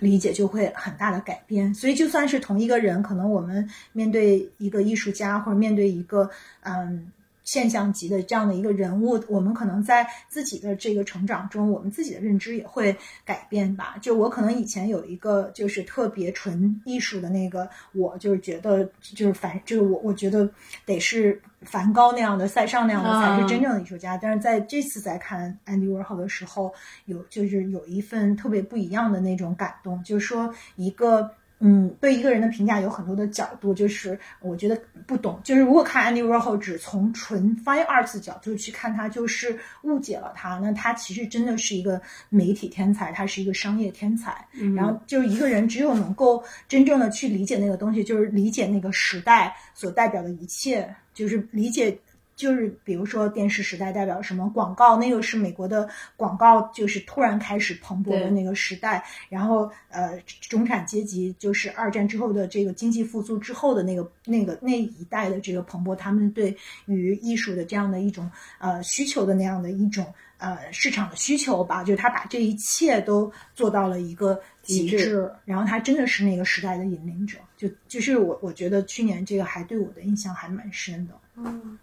[0.00, 7.10] 理解就会很大的改变，所以就算是同一个人，可能我们面对一个艺术家，或者面对一个嗯。
[7.46, 12.94] 现象级的这样的一个人物，我们可能在自己的这个成长中，我们自己的认知也会
[13.24, 13.96] 改变吧。
[14.02, 20.50] 就我可能以前有一个就是特别纯艺术的那个，我就是觉得就是凡就是我我觉得
[20.84, 24.18] 得是梵高那样的、塞尚那样的才是真正的艺术家。
[24.18, 26.74] 但是在这次在看 Andy Warhol 的时候，
[27.04, 31.30] 有就是有一份特别不一样的那种感动，就是说一个。
[31.58, 35.40] 嗯，对一个人的评价有很多的角度，就是我觉得不懂。
[35.42, 40.58] 就是如果看 Andy Warhol 只从纯 fine arts 角度去看他，就是误解了他。
[40.58, 44.46] 那他其实真的是一个媒体天才，他是一个商业天才。
[44.74, 51.98] 然后就是一个人只有能够真正的去理解那个东西，就是理解那个时代所代表的一切，就是理解。
[52.36, 59.02] 就是比如说电视时代代表什么广告，那个是美国的广告，就是突然开始蓬勃的那个时代。
[59.30, 70.06] 然后呃，中产阶级就是二战之后的这个经济复苏之后的那个那个那一代的这个蓬勃，他们对于艺术的这样的一种呃需求的那样的一种
[70.36, 77.38] 呃市场的需求吧，就是他把这一切都做到了一个极致，然后他真的是那个时代的引领者。
[77.56, 81.14] 就就是我我觉得去年这个还对我的印象还蛮深的。
[81.36, 81.78] 嗯。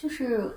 [0.00, 0.56] 就是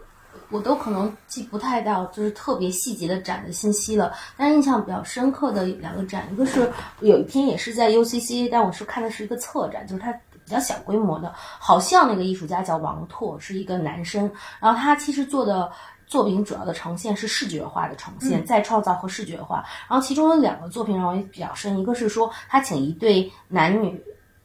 [0.50, 4.14] 我都可能记不太到，就是特别细节的展的信息了。
[4.38, 14.32] 但是印象比较深刻的两个展，一个是有一天也是在 UCC，但我是看的是一个策展，就是它比较小规模的，好像那个艺术家叫王拓，是一个男生。
[14.60, 15.72] 然后他其实做的
[16.06, 19.66] 作品主要的呈现是视觉化的呈现，再创造和视觉化。
[19.90, 24.00] 然后其中有两个作品让我也比较深，一个是说他请一对男女。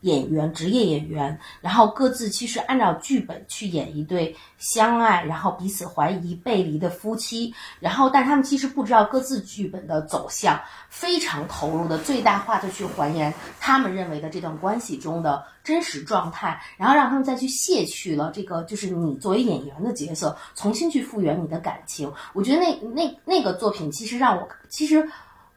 [0.07, 22.13] 演员，职业演员，然后各自其实按照剧本去演一对相爱，然后彼此怀疑、背离的夫妻，然后但他们其实不知道各自剧本的走向，非常投入的最大化的去还原他们认为的这段关系中的真实状态，然后让他们再去卸去了这个就是你作为演员的角色，重新去复原你的感情。
[22.33, 25.11] 我觉得那那那个作品其实让我其实。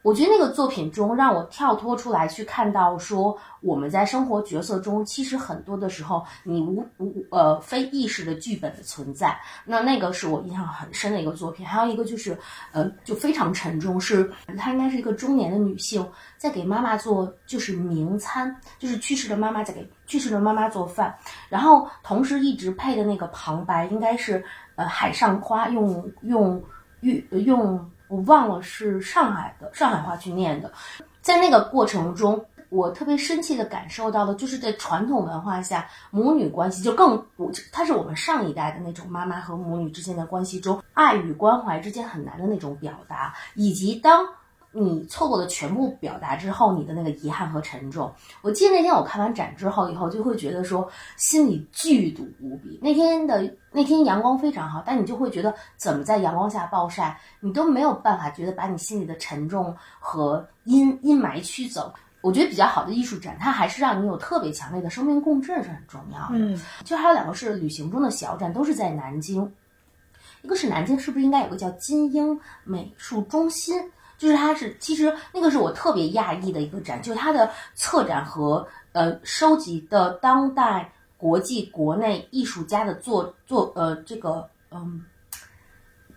[0.09, 9.39] 我觉得那个作品中让我跳脱出来去看到，说我们在生活角色中，其实很多的时候你无无呃非意识的剧本的存在。
[9.65, 11.63] 那那个是我印象很深的一个作品。
[11.63, 12.35] 还有一个就是
[12.71, 14.27] 呃就非常沉重，是
[14.57, 16.03] 她应该是一个中年的女性
[16.39, 21.15] 在给妈妈做就是明餐，就是去世的妈妈在给去世的妈妈做饭，
[21.49, 26.59] 然后同时一直配的那个旁白应该是呃海上花用用
[27.01, 27.91] 用用。
[28.09, 30.73] 我忘了是上海的上海话去念的，
[31.21, 44.27] 在那个过程中，我特别深切的感受到的，就是在传统文化下，母女关系就更我，它是我们上一代的那种妈妈和母女之间的关系中，爱与关怀之间很难的那种表达，以及当。
[44.71, 48.13] 你错过的全部表达之后，你的那个遗憾和沉重。
[48.41, 50.87] 我记得那天我看完展之后，以后就会觉得说
[51.17, 52.79] 心里剧堵无比。
[52.81, 61.91] 那天的那天阳光非常好，但你就会觉得怎么在阳光下暴晒，你都没有办法觉得把你心里的沉重和阴阴霾驱走。
[62.21, 66.37] 我觉得比较好的艺术展，它还是让你有特别强烈的生命共振是很重要的。
[66.37, 69.49] 嗯，就还有两个是旅行中的小展，都是在南京。
[70.41, 73.81] 一个是南京，是不是应该有个叫金鹰美术中心？
[74.19, 85.05] 就是它是，其实那个是我特别讶异的一个展，就是它的策展和呃收集的当代、国际、国内艺术家的作作呃这个嗯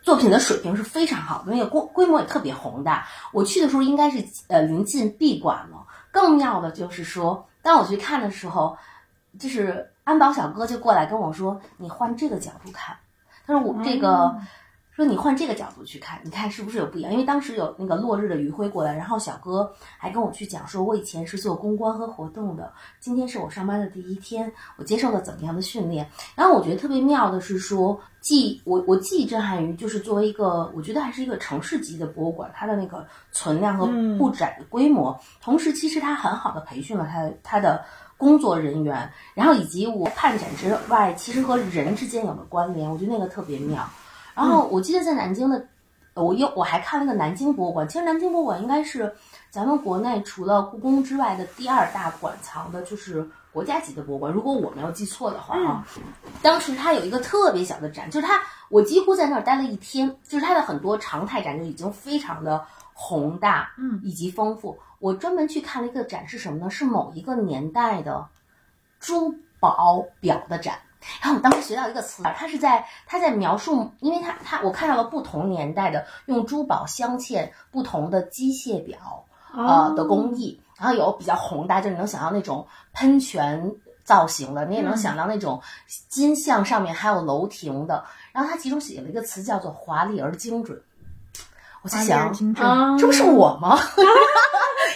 [0.02, 3.06] 作品的水平是非常好的，那个规规模也特别宏大。
[3.32, 5.86] 我去的时候应该是呃临近闭馆了。
[6.10, 8.76] 更妙的就是说，当我去看的时候，
[9.38, 12.96] 就是安保小哥就过来跟我说：“你换这个角度看。”
[13.46, 14.36] 他说：“我这个。”
[14.94, 17.10] 说你换这个角度去看，你看是不是有不一样？
[17.10, 22.70] 因为当时有那个落日的余晖过来，然后小哥还跟我去讲说，我以前是做公关和活动的，
[23.00, 26.06] 今天是我上班的第一天，我接受了怎么样的训练？
[26.34, 33.86] 然后我觉得特别妙的是说，既我我既震撼于就是作为一个，我觉得还是一个城市级的博物馆，它的那个存量和
[34.18, 37.82] 布展的规模，同时其实它很好的培训了它它的
[38.18, 43.88] 工作人员，然后以及我看展之外，其实和人之间有了关联，我觉得那个特别妙。
[44.34, 45.66] 然后我记得在南京的，
[46.14, 47.86] 我又我还看了个南京博物馆。
[47.88, 49.12] 其实南京博物馆应该是
[49.50, 54.32] 咱们国内除了故宫之外的第二大馆藏的，就是国家级的博物馆。
[54.32, 55.86] 如果我没有记错的话啊，
[56.42, 58.40] 当时它有一个特别小的展，就是它
[58.70, 62.64] 我几乎在那儿待了一天，就是它的很多常态展就已经非常的
[62.94, 64.78] 宏大，嗯，以及丰富。
[64.98, 66.70] 我专门去看了一个展是什么呢？
[66.70, 68.26] 是某一个年代的
[68.98, 70.78] 珠宝表的展。
[71.20, 83.74] 然后我当时学到一个词，他是在他在描述，因为他他我看到了不同年代的用珠宝镶嵌不同的机械表呃的工艺，然后有比较宏大，就是你能想到那种喷泉
[84.04, 85.60] 造型的，你也能想到那种
[86.08, 88.04] 金像上面还有楼亭的。
[88.32, 90.82] 然后他其中写了一个词叫做华丽而精准，
[91.82, 92.32] 我在想，
[92.98, 93.78] 这不是我吗？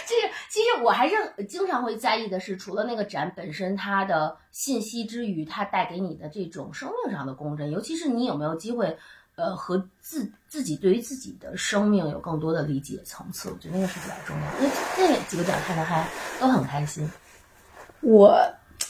[0.05, 1.15] 其 实， 其实我还是
[1.47, 8.97] 经常会在意的是，除了那个展本身它的信息之余，它带给你的这种生命上的共振，尤其是你有没有机会，
[9.35, 14.47] 呃，和自自己对于自己的生命有更多的理解层次，我觉得那个是比较重要。
[14.97, 16.07] 因为那几个展看的还
[16.39, 17.09] 都很开心。
[17.99, 18.39] 我，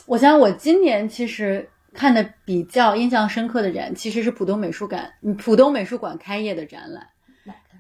[0.06, 7.08] 我想我今年其实看的比较印象深刻的展，其实是浦东美术馆，浦东美术馆开业的展览。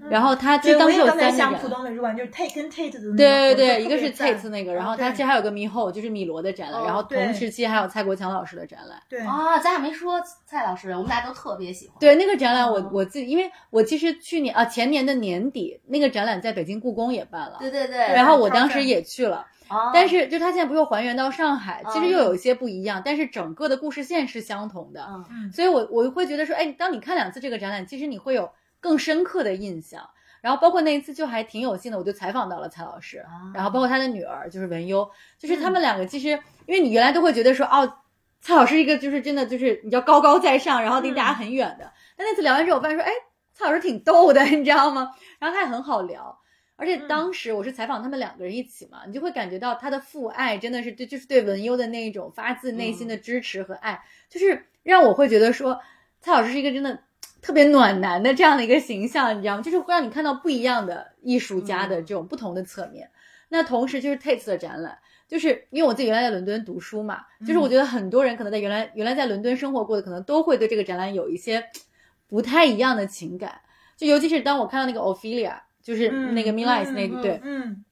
[0.09, 3.17] 然后他就当时有三个浦东美术馆，就是 Tate 跟 Tate 的那个。
[3.17, 9.01] 对对对，一个是 Tate 那个，然后他其实还有个猕猴，就是米罗的展览，然后同时期还有蔡国强老师的展览。
[9.09, 11.97] 对啊，咱俩没说蔡老师，我们大家都特别喜欢。
[11.99, 17.57] 对那个展览，我我自己，因为我其实去年啊前年的年底，那个展览在北京故宫也办了。
[17.59, 17.97] 对对对。
[17.97, 19.45] 然后我当时也去了，
[19.93, 25.05] 但是就他现在不又还原到上海，其实又有一些不一样，但是整个的故事线是相同的。
[25.29, 25.51] 嗯。
[25.51, 28.49] 所以我我会觉得说，哎，当你看两次这个展览，其实你会有
[28.79, 30.09] 更深刻的印象。
[30.39, 36.29] 然后包括那一次就还挺有幸的，我就采访到了蔡老师，然后包括他的女儿就是文优，就是他们两个其实，
[36.67, 37.91] 因为你原来都会觉得说，哦，
[38.39, 41.91] 蔡老师一个就是真的就是你叫高高在上，然后离大家很远的。
[42.15, 43.11] 但那次聊完之后，我发现说，哎，
[43.51, 45.11] 蔡老师挺逗的，你知道吗？
[45.39, 46.39] 然后他也很好聊，
[46.75, 55.81] 而且当时我是采访他们两个人一起嘛，你就会感觉到他的父爱真的是对，就是对文优的那一种发自内心的支持和爱，就是让我会觉得说，
[56.21, 56.99] 蔡老师是一个真的。
[57.41, 59.61] 特别暖男的这样的一个形象，你知道吗？
[59.61, 63.09] 就是会让你看到不一样的艺术家的这种不同的侧面。
[63.49, 64.97] 那同时就是 Tate 的展览
[65.27, 71.63] 就是因为我自己原来在伦敦读书嘛，就是我觉得很多人可能在原来原来在伦敦生活过的，可能都会对这个展览有一些
[72.27, 73.61] 不太一样的情感。
[73.95, 77.83] 就尤其是当我看到那个 Ophelia，就是那个 Millais 那个对，嗯，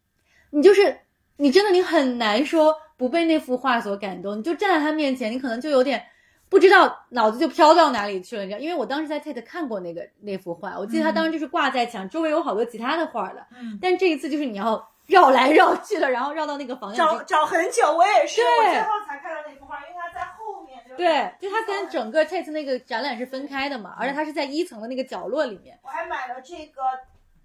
[0.51, 0.97] 你就是
[1.37, 6.03] 你真的你很难说不被那幅画所感动，你就站在他面前，你可能就有点
[6.49, 8.59] 不知道脑子就飘到哪里去了，你知道？
[8.59, 20.81] 因为我当时在 Tate 看过那个那幅画，我记得他当时就是挂在墙，周围有好多其他的画的，嗯但这一次就是你要绕来绕去的，然后绕到那个房间里找找很久，我也是，对我最后才看到那幅画，因为它在后面。
[20.87, 26.81] 就对，就它跟整个 Tate 那个展览是分开的嘛，而且它是在一层的那个角落里面我还买了这个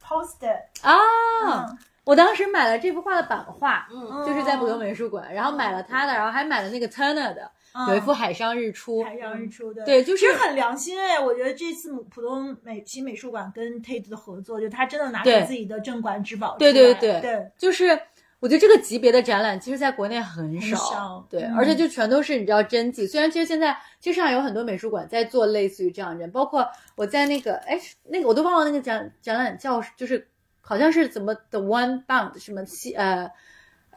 [0.02, 0.96] poster，啊。
[1.46, 7.50] 嗯我当时买了这幅画的版画，嗯就是在浦东美术馆，然后买了他的，然后还买了那个 Turner 的，嗯
[7.88, 15.44] 有一幅海上日出，海上日出的，对，就是很良心哎，我觉得这次浦东美新美术馆跟 Tate 的合作，就他真的拿出对。
[15.44, 17.20] 自己的镇馆之宝对，对对。
[17.20, 17.50] 对。
[17.56, 17.98] 就是
[18.40, 21.26] 我觉得这个级别的展览，其实在国内很很少。
[21.30, 21.54] 对，嗯。
[21.54, 23.06] 而且就全都是你知道真迹。
[23.06, 26.66] 虽然其实现在其实上海有很多美术馆在做类似于这样的展，包括
[26.96, 30.26] 我在那个哎那个我都忘了那个展展览叫就是
[30.60, 33.30] 好像是怎么 The One Bound 什么西呃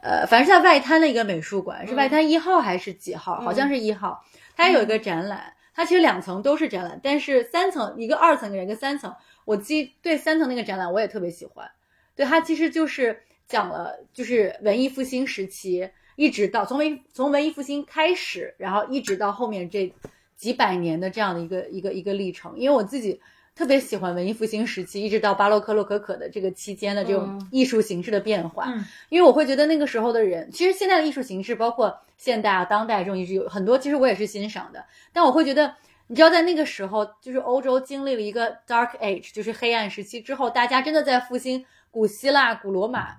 [0.04, 3.40] 呃，反正是在外滩的一个美术馆，是外滩一号还是几号？
[3.40, 4.22] 好像是一号，
[4.54, 5.54] 它有一个展览。
[5.74, 9.12] 它其实两层都是展览，但是三层一个二层一个三层，
[9.46, 11.68] 我记对三层那个展览我也特别喜欢。
[12.14, 13.18] 对它其实就是
[13.48, 19.92] 讲了，就是文艺复兴时期，一直到从文从文艺复兴开始，然后一直到后面这
[20.36, 22.56] 几百年的这样的一个一个一个历程。
[22.58, 23.20] 因为我自己
[23.54, 28.64] 特别喜欢文艺复兴时期，一直到巴洛克洛可可的这个期间的这种嗯艺术形式的变化。
[28.66, 34.84] 嗯因为我会觉得那个时候的人，其实现在的艺术形式，包括现代啊、当代这种艺术，有很多其实我也是欣赏的。
[35.12, 35.74] 但我会觉得，
[36.08, 43.16] 你知道，在那个时候，就是欧洲经历了一个 Dark Age，就是黑暗时期之后，大家真的在复兴古希腊、古罗马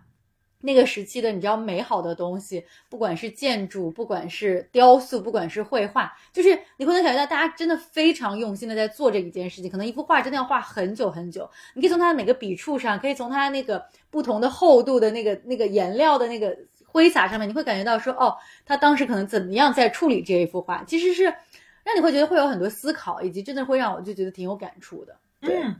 [0.65, 9.69] 那个时期的，你知道美好的东西，不管是建筑，不管是雕塑，不管是绘画，就是你会能感觉到大家真的非常用心的在做这一件事情。
[9.69, 18.35] 可能一幅画真的要画很久很久，你可以从它的每个笔触上，可以从它那个不同的厚度的那个那个颜料的那个挥洒上面，你会感觉到说，哦，
[18.65, 21.23] 他当时可能怎么样在处理这一幅画，其实是
[21.83, 25.15] 让你会觉得会有很多思考，以及真的会让我就觉得挺有感触的。
[25.41, 25.75] 对，嗯，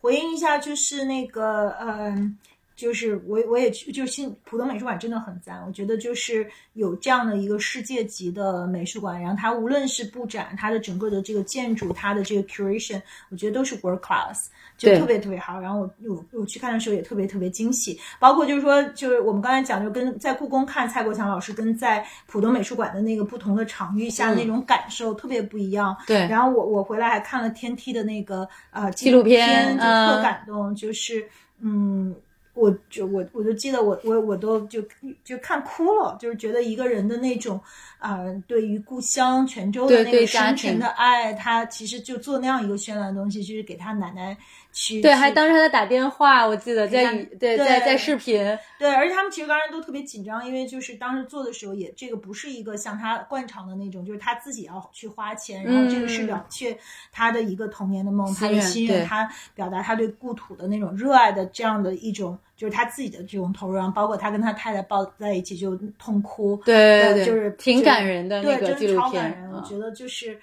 [0.00, 2.38] 回应一下，就是那个，嗯、
[2.78, 14.46] 就是我我也去，就是新浦东美术馆真的很赞，我觉得就是有这样的一个世界级的美术馆，然后它无论是布展，它的整个的这个建筑，它的这个 curation，我觉得都是 world class，
[14.76, 15.58] 就特别特别好。
[15.60, 25.96] 然后我我我去看的时候也特别特别惊喜，包括就是说，就是我们刚才讲，就跟在故宫看蔡国强老师跟在浦东美术馆的那个不同的场域下的那种感受特别不一样。
[26.06, 31.28] 对然后我我回来还看了天梯的那个呃纪纪录片就特嗯感动，就是
[31.60, 32.14] 嗯。
[32.58, 34.82] 我就我我就记得我我我都就
[35.24, 37.60] 就看哭了，就是觉得一个人的那种
[37.98, 44.36] 啊、呃对于故乡泉州的那个深沉的爱，他其实就做那样一个绚烂的东西，就是给他奶奶
[44.80, 48.38] 去对，还当时还在打电话，我记得在语对对在在视频，
[48.78, 56.78] 对，而且他们其实当时都特别紧张，因为就是当时做的时候也这个不是一个像他惯常的那种，就是他自己要去花钱，然后这个是嗯了却
[57.10, 70.38] 他的一个童年的梦，他的心愿，对他表达他对故土的那种热爱的这样的一种，就是他自己的这种投入，然后包括他跟他太太抱在一起就痛哭，对对对，呃就是挺感人的对，那个真的纪录片超感人，我啊觉得就是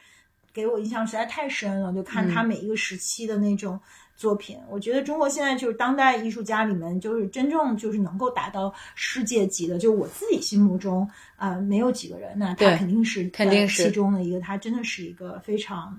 [0.54, 3.80] 给我印象实在太深了，就看他嗯每一个时期的那种
[4.16, 4.58] 作品。
[4.70, 15.98] 我觉得中国现在就是当代艺术家里面，就是真正就是能够达到世界级的，就我自己心目中啊、呃没有几个人，那他肯定是呃肯定是其中的一个，他真的是一个非常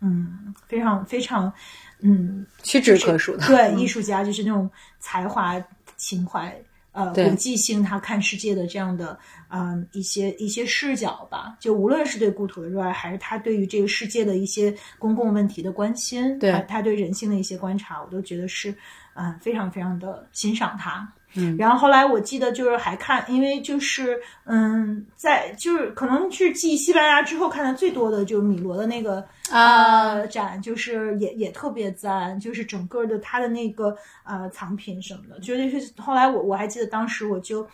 [0.00, 1.52] 嗯非常非常
[2.00, 3.46] 嗯屈指可数的。
[3.46, 5.62] 对艺术家就是那种才华、
[5.96, 6.56] 情怀，
[6.98, 9.16] 呃，国际性，他看世界的这样的，
[9.50, 11.56] 嗯、一些一些视角吧。
[11.60, 18.74] 就无论是对故土的热爱，还是他对于这个世界的一些公共问题的关心，对他他对人性的一些观察，我都觉得是，
[19.14, 21.08] 嗯、非常非常的欣赏他。
[21.38, 37.68] 嗯然后后来我记得就是还看，因为就是嗯，在就是可能是继西班牙之后看的最多的就是米罗的那个啊呃展，就是也也特别赞，就是整个的他的那个呃藏品什么的，绝对是后来我我还记得当时我就。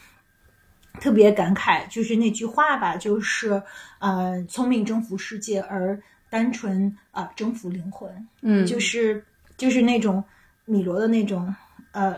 [1.01, 3.61] 特别感慨，就是那句话吧，就是
[3.99, 6.01] 呃，聪明征服世界，而
[6.31, 8.09] 单纯啊、呃征服灵魂。
[8.43, 9.25] 嗯，就是
[9.57, 10.23] 就是那种
[10.65, 11.53] 米罗的那种
[11.91, 12.17] 呃，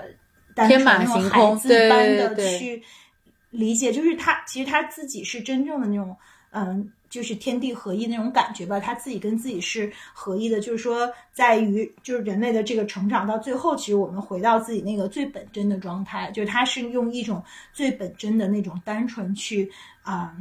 [0.57, 1.57] 单天马行空
[1.89, 2.83] 般的对去
[3.51, 6.17] 理解，就是他其实他自己是真正的那种
[6.51, 6.91] 嗯。
[7.09, 10.61] 就是天地合一那种感觉吧，他自己跟自己是合一的。
[10.61, 17.43] 就是说，在于就是人类的这个成长到最后，其实我们回到自己那个最本真的状态，就是他是用一种
[17.73, 19.71] 最本真的那种单纯去
[20.03, 20.35] 啊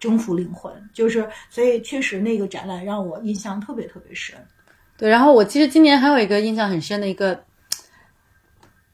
[0.00, 0.74] 征服灵魂。
[0.92, 4.36] 就是所以确实那个展览让我印象特别特别深。
[4.98, 7.40] 对，然后我其实今年还有一个印象很深的一个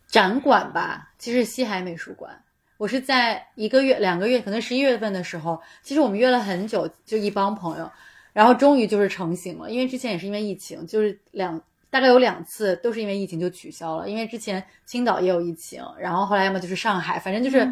[0.06, 2.42] 展馆吧，其实西海美术馆。
[2.78, 7.90] 我是在一个月、两个月，可能十一月份的时候，其实我们约了很久，就一帮朋友，
[8.34, 9.70] 然后终于就是成型了。
[9.70, 14.08] 因为之前也是因为疫情，就是两大概有两次都是因为疫情就取消了。
[14.08, 17.66] 因为之前青岛也有疫情，然后后来要么就是上海，反正就是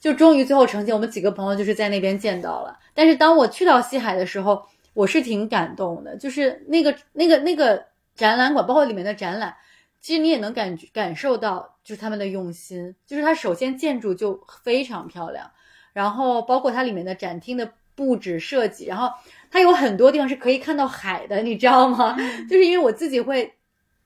[0.00, 0.92] 就终于最后成型。
[0.92, 2.76] 我们几个朋友就是在那边见到了。
[2.92, 7.86] 但是当我去到西海的时候，我是挺感动的，就是那个那个那个
[8.16, 9.54] 展览馆，包括里面的展览。
[10.00, 12.94] 其实你也能感觉感受到，就是他们的用心。
[13.06, 15.50] 就是它首先建筑就非常漂亮，
[15.92, 19.12] 然后包括它里面的展厅的布置设计，然后
[19.50, 22.16] 它有很多地方是可以看到海的，你知道吗？
[22.48, 23.54] 就是因为我自己会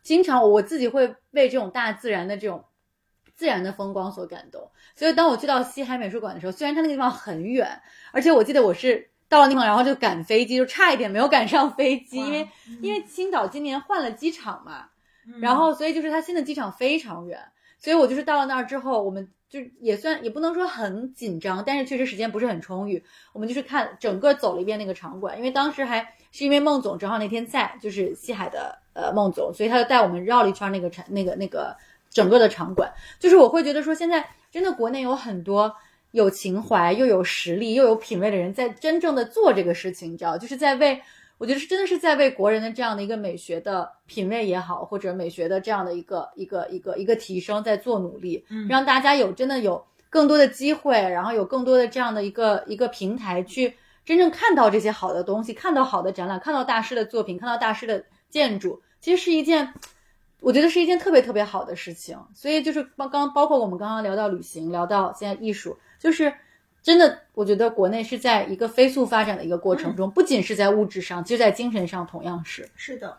[0.03, 2.65] 经常，我自己会被这种大自然的这种
[3.37, 4.69] 自然的风光所感动。
[4.97, 7.81] 所以当我去到西海美术馆的时候，虽然它那个地方很远，
[8.11, 12.49] 而且我记得我是到了地方，然后就赶飞机，就差一点没有赶上飞机，因为
[12.83, 14.89] 因为青岛今年换了机场嘛。
[15.41, 17.39] 然后，所以就是它新的机场非常远，
[17.79, 23.03] 所以我就是到了那儿之后，我们就也算也不能说很紧张，但是确实时间不是很充裕。
[23.33, 31.77] 我们就是看整个走了一遍那个场馆，因为当时还是因为孟总正好那天在，就是西海的呃孟总，所以他就带我们绕了一圈那个场那个那个
[32.11, 32.93] 整个的场馆。
[33.19, 35.75] 就是我会觉得说，现在真的国内有很多
[36.11, 41.01] 有情怀又有实力又有品位的人在真正的做这个事情，你知道，就是在为。
[41.37, 53.75] 我觉得是真的是在为国人的这样的一个美学的品味也好，或者美学的这样的一个一个一个一个提升在做努力，让大家有真的有更多的机会，然后有更多的这样的一个一个平台去
[54.05, 59.75] 真正看到这些好的东西，看到好的展览，看到大师的作品，看到大师的建筑，其实是一件
[60.41, 62.17] 我觉得是一件特别特别好的事情。
[62.33, 66.33] 所以就是包刚包括我们刚刚聊到旅行，聊到现在艺术，就是。
[66.85, 72.69] 真的，我觉得国内是在一个飞速发展的一个过程中，不仅是在物质上，就在精神上同样是。
[72.77, 73.17] 是的，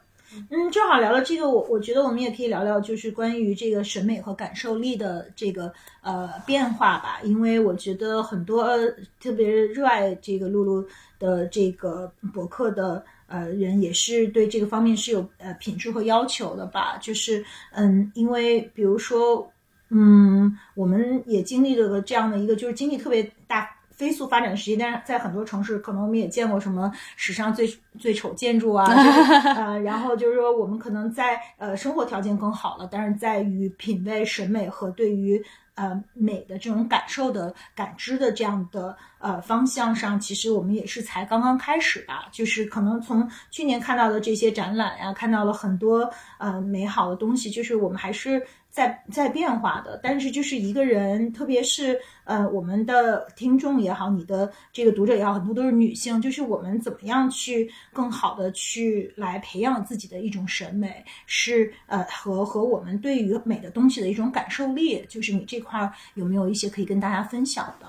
[0.51, 5.73] 嗯，正好聊了这个，我我觉得我们也可以聊聊，就是关于这个审美和感受力的这个
[6.03, 7.19] 呃变化吧。
[7.23, 8.77] 因为我觉得很多
[9.19, 10.87] 特别热爱这个露露
[11.17, 16.99] 的这个博客的呃人，也是对这个方面是有呃品质和要求的吧。
[17.01, 19.51] 就是嗯，因为比如说。
[19.89, 24.75] 嗯，我们也经历了这样的一个，就是经历特别大飞速发展的时期。
[24.75, 28.85] 但是在很多城市，可能我们也见过什么史上最最丑建筑啊，
[29.55, 35.41] 呃，然后就是说我们可能在呃生活条件更好了，但是在于品味、审美和对于
[35.75, 42.27] 呃美的这种感受的感知的这样的呃方向上，其实我们也是才刚刚开始吧。
[42.31, 46.09] 就是可能从去年看到的这些展览呀，看到了很多
[46.39, 48.41] 呃美好的东西，就是我们还是。
[48.75, 67.87] 在在变化的，但是就是一个人，特别是呃，我们的听众也好，你的这个读者也好，很多都是女性，就是我们怎么样去更好的去来培养自己的一种审美，是呃和和我们对于美的东西的一种感受力，就是你这块有没有一些可以跟大家分享的？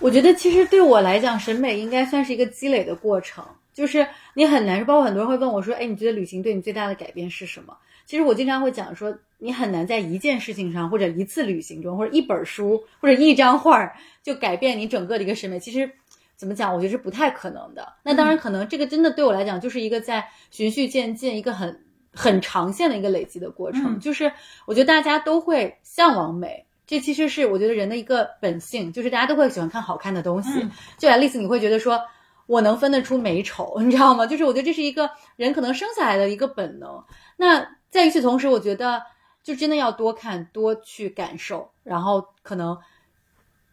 [0.00, 4.04] 我觉得其实对我来讲，审美应该算是一个积累的过程，就是
[4.34, 7.76] 你很难，包括很多人会问我说，哎，你觉得旅行对你最大的改变是什么？
[8.06, 15.60] 其实我经常会讲说，你很难在一件事情上，或者一次旅行中，或者一本书，或者一张画儿，就改变你整个的一个审美。
[15.60, 15.90] 其实，
[16.34, 17.92] 怎么讲，我觉得是不太可能的。
[18.02, 24.00] 那当然，可能这个真的对我来讲，就是一个在循序渐进、一个很很长线的一个累积的过程。
[24.00, 24.32] 就是
[24.64, 30.66] 我觉得大家都会向往美，这其实是我觉得人的一个本性，就是大家都会喜欢看好看的东西。
[30.96, 32.00] 就爱丽丝，你会觉得说，
[32.46, 34.26] 我能分得出美丑， 你知道吗？
[34.26, 37.04] 就是我觉得这是一个人可能生下来的一个本能。
[37.36, 39.02] 那在与此同时，我觉得
[39.44, 42.76] 就真的要多看、多去感受，然后可能，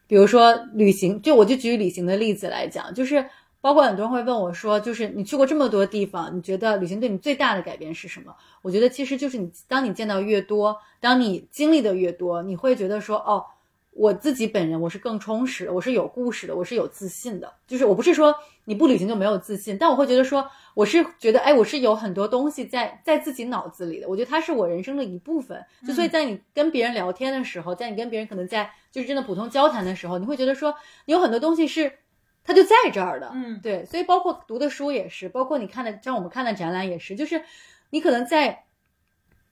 [0.06, 3.28] 比如说旅行，就我就举旅行的例子来讲，就是
[3.60, 8.36] 包括很多人会问我说，就是你去过这么多地方，你觉得旅行对你最大的改变是什么？
[8.60, 13.46] 我觉得其实就是你，当你见到越多，当你经历的越多，你会觉得说，哦。
[13.94, 17.52] 我自己本人我是更充实的，我是有故事的，我是有自信的。
[17.66, 24.08] 就是我不是说你不旅行就没有自信，但我会觉得说我是觉得哎，我是有很多东西在在自己脑子里的。
[24.08, 25.62] 我觉得它是我人生的一部分。
[25.86, 30.74] 就所以在你跟别人聊天的时候，在你跟别人可能在就是真的普通交谈的时候，你会觉得说
[31.04, 31.92] 你有很多东西是
[32.44, 33.30] 它就在这儿的。
[33.34, 33.84] 嗯，对。
[33.84, 37.42] 所以包括读的书也是，包括你看的像我们看的展览也是，就是
[37.90, 38.64] 你可能在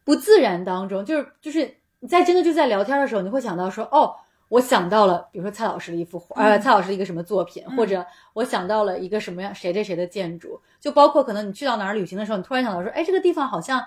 [0.02, 4.16] 不自然当中，就是就是你在真的就在聊天的时候，你会想到说哦。
[4.50, 13.80] 我想到了，比如说蔡老师的一幅画，呃，蔡老师的一个什么作品，或者我想到了一个什么样谁谁谁的建筑，就包括可能你去到哪儿旅行的时候，你突然想到说，哎，这个地方好像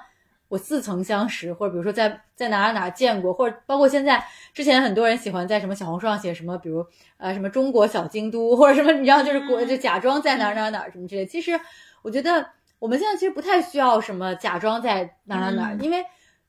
[0.48, 6.86] 我似曾相识，或者比如说在在哪儿哪儿见过，或者包括现在之前很多人喜欢在什么小红书上写什么，比如
[7.18, 11.26] 呃什么中国小京都，或者什么你知道就是国就假装在哪儿哪儿哪儿什么之类。
[11.26, 11.60] 其实
[12.04, 12.48] 我觉得
[12.80, 16.06] 我们现在其实不太需要什么假装在哪儿哪儿哪儿，因为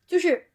[0.07, 0.51] 就是。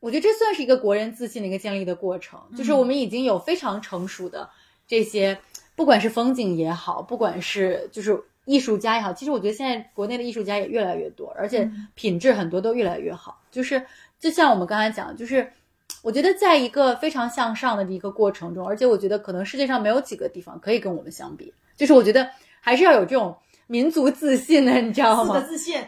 [0.00, 4.48] 我觉得这算是一个国人自信的一个建立的过程，就是我们已经有非常成熟的
[4.86, 5.36] 这些，
[5.74, 13.42] 不管是风景也好，不管是就是艺术家也好，其实我觉得现在国内的艺术家也越来越多，而且品质很多都越来越好。
[13.50, 13.84] 就是
[14.20, 15.52] 就像我们刚才讲，就是
[16.00, 22.30] 我觉得在一个非常向上的一个过程中，而且我觉得可能世界上没有几个地方可以跟我们相比，就是我觉得
[22.60, 25.34] 还是要有这种民族自信的，你知道吗？
[25.34, 25.82] 四个自信，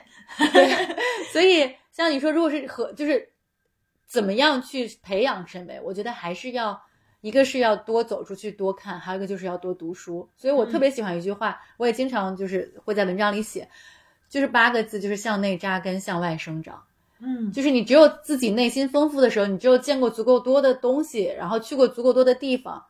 [0.52, 0.96] 对，
[1.32, 3.28] 所以像你说，如果是和就是。
[4.10, 5.80] 怎么样去培养审美？
[5.84, 6.82] 我觉得还是要，
[7.20, 10.28] 一个是要多走出去多看，还有一个就是要多读书。
[10.36, 13.68] 所以我特别喜欢一句话，我也经常就是会在文章里写，
[14.28, 16.82] 就是八个字，就是向内扎根，向外生长。
[17.20, 22.84] 嗯，就是你只有自己内心丰富的时候，你只有见过足够多的东西，然后去过足够多的地方。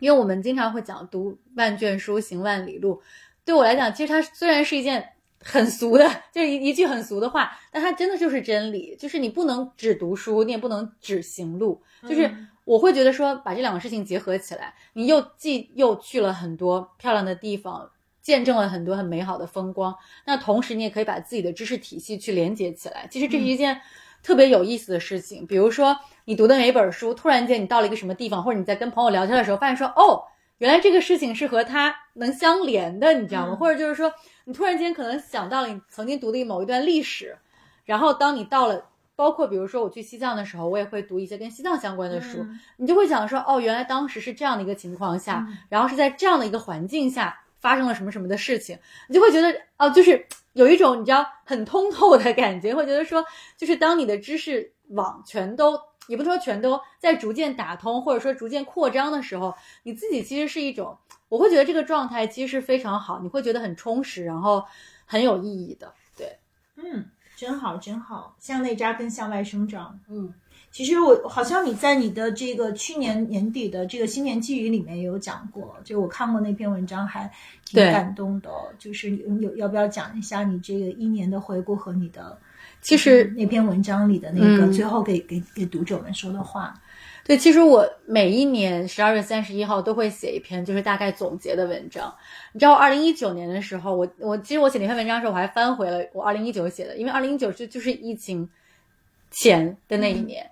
[0.00, 3.00] 因为我们经常会讲读万卷书，行万里路。
[3.46, 5.14] 对我来讲，其实它虽然是一件。
[5.42, 8.96] 很俗的， 就是一一句很俗的话，但它真的就是真理。
[8.98, 11.80] 就是你不能只读书，你也不能只行路。
[12.08, 12.30] 就是
[12.64, 17.90] 我会觉得说，把这两个事情结合起来，你又既又去了很多漂亮的地方，
[18.20, 19.94] 见证了很多很美好的风光。
[20.26, 23.06] 那同时，你也可以把自己的知识体系去连接起来。
[23.10, 23.80] 其实这是一件
[24.22, 25.46] 特别有意思的事情。
[25.46, 30.24] 比如说，你读的每本书，突然间你到了一个什么地方，或者你在跟朋友聊天的时候，发现说，哦，
[30.58, 33.56] 原来这个事情是和它能相连的，你知道吗？
[33.56, 34.12] 或者就是说。
[34.48, 37.36] 你突然间可能想到了你曾经读的某一段历史，
[37.84, 42.46] 然后当你到了，包括比如说我去西藏的时候，我也会读一些跟西藏相关的书，
[42.78, 53.22] 你就会想说，哦，原来当时是这样的一个情况下，然后是在这样的一个环境下发生了什么什么的事情，你就会觉得，哦，就是有一种你知道很通透的感觉，会觉得说，
[53.54, 59.54] 就是当你的知识网全都，也不说全都在逐渐打通，或者说逐渐扩张的时候，
[59.84, 60.98] 你自己其实是一种。
[61.28, 64.64] 我会觉得这个状态其实是非常好，你会觉得很充实，然后
[65.04, 65.92] 很有意义的。
[66.16, 66.38] 对，
[66.76, 67.04] 嗯，
[67.36, 70.00] 真好，真好，向内扎根，向外生长。
[70.08, 70.32] 嗯，
[70.70, 77.30] 其实我好像你在你的这个去年年底的这个新年寄语里面也有讲过，就我看过那篇文章，还
[77.66, 78.50] 挺感动的。
[78.78, 82.40] 就是有要不要讲一下你这个一年的回顾和你的，
[82.80, 86.74] 其实那篇文章里的那个最后给给给读者们说的话。
[87.24, 92.14] 对，其实我每一年十二月三十一号都会写一篇，就是大概总结的文章。
[92.52, 98.48] 你知道，二零一九年的时候，我我其实我写那篇文章的时候，我还翻回了我二零一九写的，因为二零一九就就是疫情
[99.30, 100.50] 前的那一年。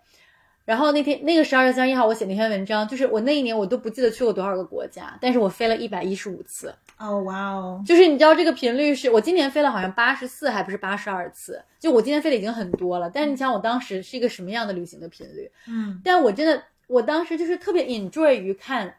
[0.66, 6.74] 然后那天那个十二月三十一号，我写那篇文章，就是我那一年我都不记得去过多少个国家，但是我飞了一百一十五次。
[6.98, 7.82] 哦，哇哦！
[7.86, 11.62] 就是你知道这个频率是我今年飞了好像八十四，还不是八十二次。
[11.80, 15.50] 就我今年飞的已经很多了，但是你想我当时是一个什么样的旅行的频率？
[15.66, 16.62] 嗯，但我真的。
[16.88, 18.94] 我当时就是特别 enjoy 于看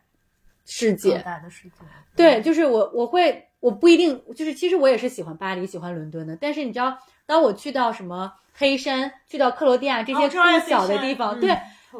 [0.65, 1.75] 世界，大的世界。
[2.17, 11.55] 对，就是我我会我不一定就是其实我也是喜欢巴黎喜欢伦敦的，但是你知道，当我去到什么黑山，去到克罗地亚这些更小的地方，对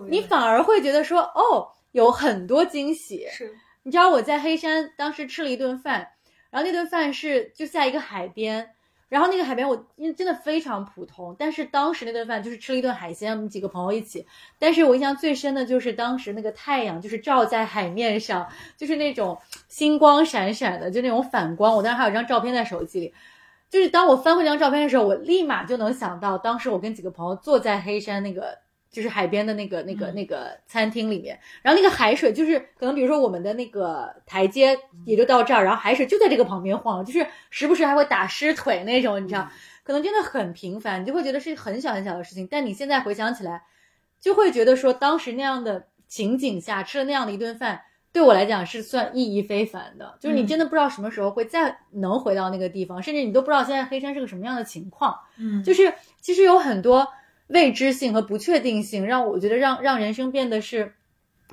[0.09, 3.27] 你反而会觉得说哦，有很多惊喜。
[3.31, 6.09] 是，你知道我在黑山当时吃了一顿饭，
[6.49, 8.71] 然后那顿饭是就在一个海边。
[9.09, 14.27] 然后那个海边，我因为真的非常普通，但是当时那顿饭就是吃了一顿海鲜，我们几个朋友一起。
[14.59, 19.39] 但是我印象最深的就是当时那个太阳就是照在海面上，就是那种
[19.69, 21.73] 星光闪闪的，就那种反光。
[21.73, 23.13] 我当时还有张照片在手机里，
[23.69, 28.57] 就是当我翻回这张照片的时候，我立马就能想到当时我跟几个朋友坐在黑山那个。
[28.89, 39.51] 就是海边的那个、那个、那个餐厅里面，然后那个海水就是可能，比如说我们的那个台阶也就到这儿，然后海水就在这个旁边晃，就是时不时还会打湿腿那种，你知道，
[39.83, 43.61] 可能真的很平凡，你就会觉得是很小很小的事情，但你现在回想起来，
[44.21, 47.81] 就会觉得说当时那样的情景下吃了那样的一顿饭，
[48.17, 57.07] 对我来讲是算意义非凡的，就是你真的不知道什么时候会再能回到那个地方，甚至你都不知道现在黑山是个什么样的情况，嗯，就是其实有很多。
[57.49, 60.95] 未知性和不确定性让我觉得让让人生变得是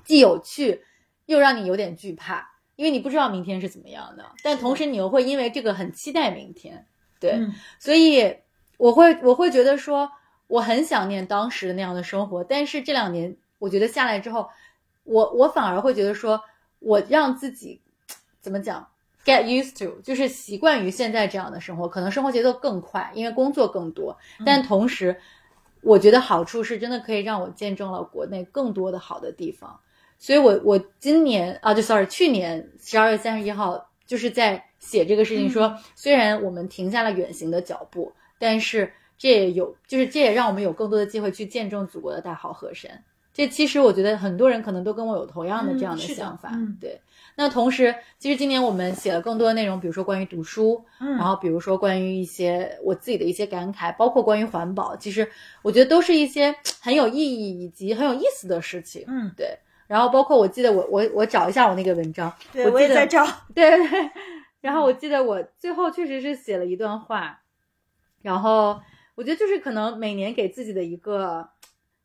[0.02, 0.82] 既有趣
[1.26, 6.84] 又让你有点惧怕，因为你不知道明天是怎么样的，但同时你又会因为这个很期待明天。
[7.20, 7.46] 对，
[7.78, 8.38] 所以
[8.76, 10.10] 我会我会觉得说
[10.48, 14.48] 我很想念当时的那样的生活，但是这两年我觉得下来之后，
[15.04, 16.42] 我我反而会觉得说
[16.84, 17.80] 我让自己
[18.40, 18.86] 怎么讲
[19.24, 25.16] get used to，就是习惯于现在这样的生活，可能生活节奏更快，因为工作更多，但同时。
[25.86, 29.78] 我觉得好处是真的可以让我见证了国内更多的好的地方，
[30.18, 43.04] 所以我我今年啊，就 sorry，去年十二月三十一号就是在写这个事情，说虽然我们停下了远行的脚步，但是这也有就是这也让我们有更多的机会去见证祖国的大好河山。
[43.34, 47.00] 这其实我觉得很多人可能都跟我有同样的这样的想法，嗯对。
[47.36, 55.28] 那同时，其实今年我们写了更多的内容，比如说关于读书，嗯然后比如说关于一些我自己的一些感慨，包括关于环保，其实
[55.62, 59.04] 我觉得都是一些很有意义以及很有意思的事情。
[59.08, 59.58] 嗯，对。
[59.88, 64.10] 然后包括我记得我我我找一下我那个文章，对我记得在找，对对对。
[64.62, 67.42] 然后我记得我最后确实是写了一段话，
[68.22, 68.80] 然后
[69.16, 71.50] 我觉得就是可能每年给自己的一个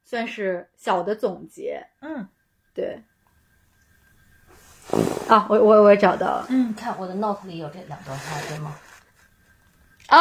[0.10, 2.28] 算是小的总结，嗯
[2.74, 3.04] 对。
[5.28, 8.76] 啊，我我我也找到了嗯看我的 note 里有这两段话，对吗？
[10.08, 10.18] 啊，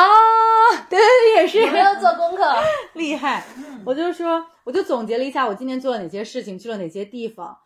[0.90, 2.44] 对对对，也是没有做功课？
[2.93, 3.43] 厉害。
[3.56, 7.56] 嗯我就说，我就总结了一下我今天做了哪些事情，去了哪些地方，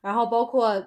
[0.00, 0.84] 然后包括，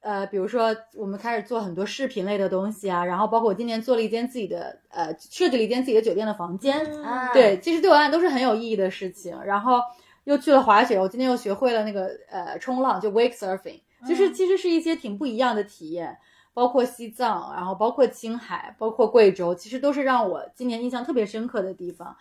[0.00, 9.40] 呃，比如说我们开始做很多视频类的东西啊，然后包括我今年做了一间自己的，呃，设计了一间自己的酒店的房间，啊，对，其实对我来讲都是很有意义的事情。
[9.44, 9.80] 然后
[10.26, 16.18] 又去了滑雪，我今天又学会了那个呃冲浪，就 wake surfing，就是其实是一些挺不一样的体验。
[16.52, 22.16] 包括西藏，然后包括青海，包括贵州，其实都是让我今年印象特别深刻的地方。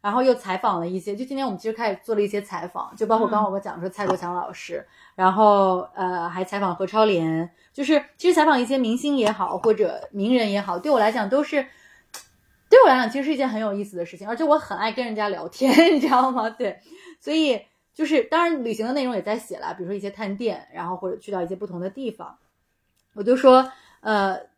[0.00, 11.66] 然后又采访了一些，就今天我们其实开始做了一些采访，就包括刚刚我们讲说蔡国强老师，然后呃还采访何超莲，就是其实采访一些明星也好，或者名人也好，对我来讲都是
[12.70, 16.48] 对我来讲其实是一件很有意思的事情，而且我很爱跟人家聊天， 你知道吗？
[16.48, 16.80] 对，
[17.20, 17.60] 所以
[17.94, 22.36] 就是当然旅行的内容也在写了，比如说一些探店，然后或者去到一些不同的地方，
[23.14, 23.70] 我就说
[24.00, 24.48] 呃。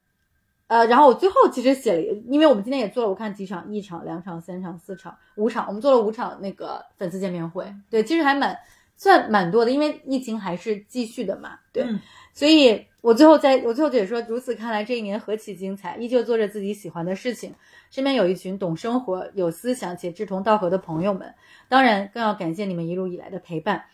[0.68, 8.56] 呃，然后我最后其实写了，因为我们今天也做了，我看几场，一场、两场、三场、四场、五场，我们做了五场那个粉丝见面会，对，其实还蛮
[8.96, 12.00] 算蛮多的，因为疫情还是继续的嘛，对，嗯
[12.32, 17.54] 所以我最后在我最后就也说，如此看来，这一年何其精彩，依旧做着自己喜欢的事情，
[17.92, 21.34] 身边有一群懂生活、有思想且志同道合的朋友们，
[21.68, 23.84] 当然更要感谢你们一路以来的陪伴。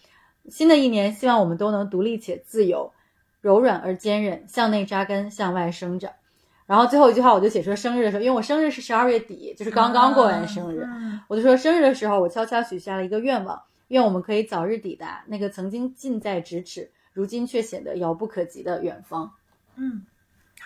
[0.49, 2.93] 新的一年，希望我们都能独立且自由，
[3.41, 6.13] 柔软而坚韧，向内扎根，向外生长。
[6.65, 19.33] 然后最后一句话，我就写说生日的时候，因为我生日是十二月底，就是刚刚过完生日，嗯我就说生日的时候，我悄悄许下了一个愿望，愿我们可以早日抵达那个曾经近在咫尺，如今却显得遥不可及的远方。
[19.75, 20.03] 嗯，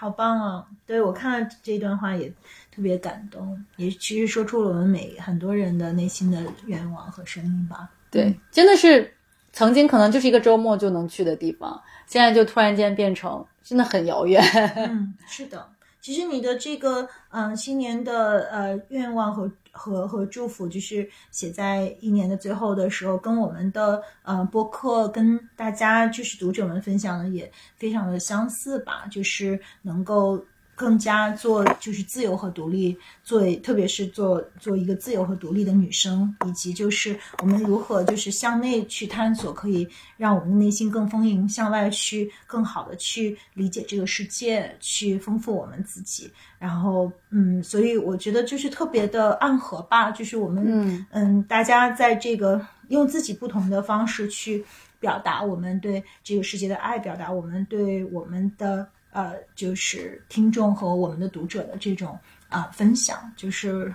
[0.03, 0.67] 好棒哦！
[0.85, 2.29] 对我看了这段话也
[2.75, 7.89] 特别感动，也其实说出了我们每很多人的内心的愿望和声音吧。
[8.11, 9.15] 对，真的是
[9.53, 14.43] 曾经可能就是一个周末就能去的地方，现在就突然间变成真的很遥远。
[14.75, 15.69] 嗯，是的。
[16.03, 30.45] 其实你的这个嗯、新年的呃愿望和和和祝福，就是写在一年的最后的时候，跟我们的呃播客跟大家就是读者们分享的也非常的相似吧，就是能够。
[30.75, 39.87] 更加做就是自由和独立，做特别是做做一个自由和独立的女生，以及就是我们如何就是向内去探索，可以
[40.17, 46.31] 让我们的内心更丰盈，向外去更好的去理解这个世界，去丰富我们自己。
[46.59, 54.65] 然后，嗯，所以我觉得就是特别的暗合吧，就是我们嗯嗯，大家在这个用自己不同的方式去
[55.01, 62.19] 表达我们对这个世界的爱，表达我们对我们的呃，就是听众和我们的读者的这种
[62.49, 63.95] 啊、分享，就是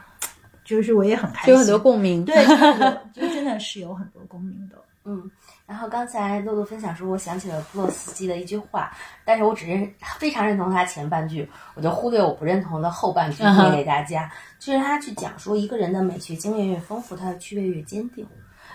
[0.64, 2.24] 就是我也很开心，有很多共鸣。
[2.24, 2.36] 对，
[3.14, 4.76] 就真的是有很多共鸣的。
[5.10, 5.32] 嗯，
[5.66, 8.92] 然后刚才露露分享说，我想起了布洛斯基的一句话，
[9.24, 9.90] 但是我只认
[10.20, 14.30] 非常认同他前半句，我就忽略我不认同的后半句念给大家。
[14.60, 18.28] 就是他去讲说，一个人的美学经验越丰富，他的区别越坚定，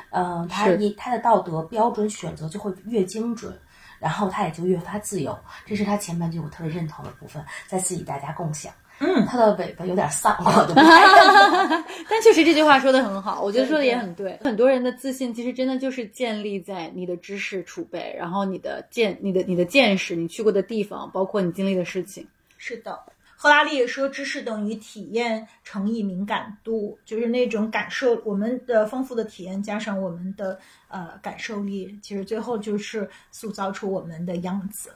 [0.09, 3.55] 呃，他一他的道德标准选择就会越精准。
[4.03, 8.73] 然后他也就越发自由，这是他前半句我特别认同的部分，在自己大家共享。
[8.99, 11.85] 嗯，他的尾巴有点丧，我就不太认同。
[12.11, 14.39] 但确实这句话说的很好，我觉得说的也对很对。
[14.45, 22.27] 很多人的自信其实真的就是建立在你的知识储备，然后你的见、你的、你的见识、你去过的地方，包括你经历的事情。
[22.59, 22.97] 是的，
[23.43, 34.91] 赫拉利也说，知识等于体验乘以敏感度，就是那种感受，我们的丰富的体验加上我们的呃感受力，其实最后就是塑造出我们的样子。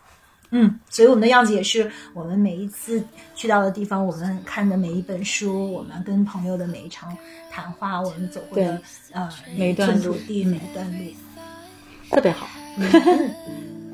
[0.51, 3.05] 嗯，所以我们的样子也是我们每一次
[3.35, 7.19] 去到的地方，我们看的每一本书，我们跟朋友的每一场
[7.51, 11.13] 谈话，我们走过的呃每一段地，每一段路。
[12.11, 12.47] 特别好。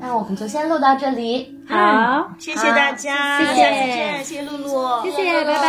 [0.03, 1.57] 那我们就先录到这里。
[1.65, 2.29] 好。
[2.37, 3.39] 谢谢大家。
[3.39, 4.17] 谢谢。
[4.17, 5.01] 谢谢露露。
[5.03, 5.61] 谢谢拜拜。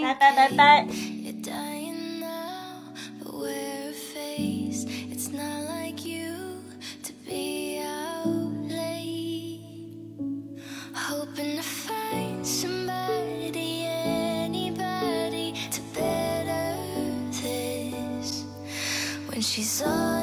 [0.00, 0.86] 拜拜拜拜拜拜。
[19.56, 20.15] She's all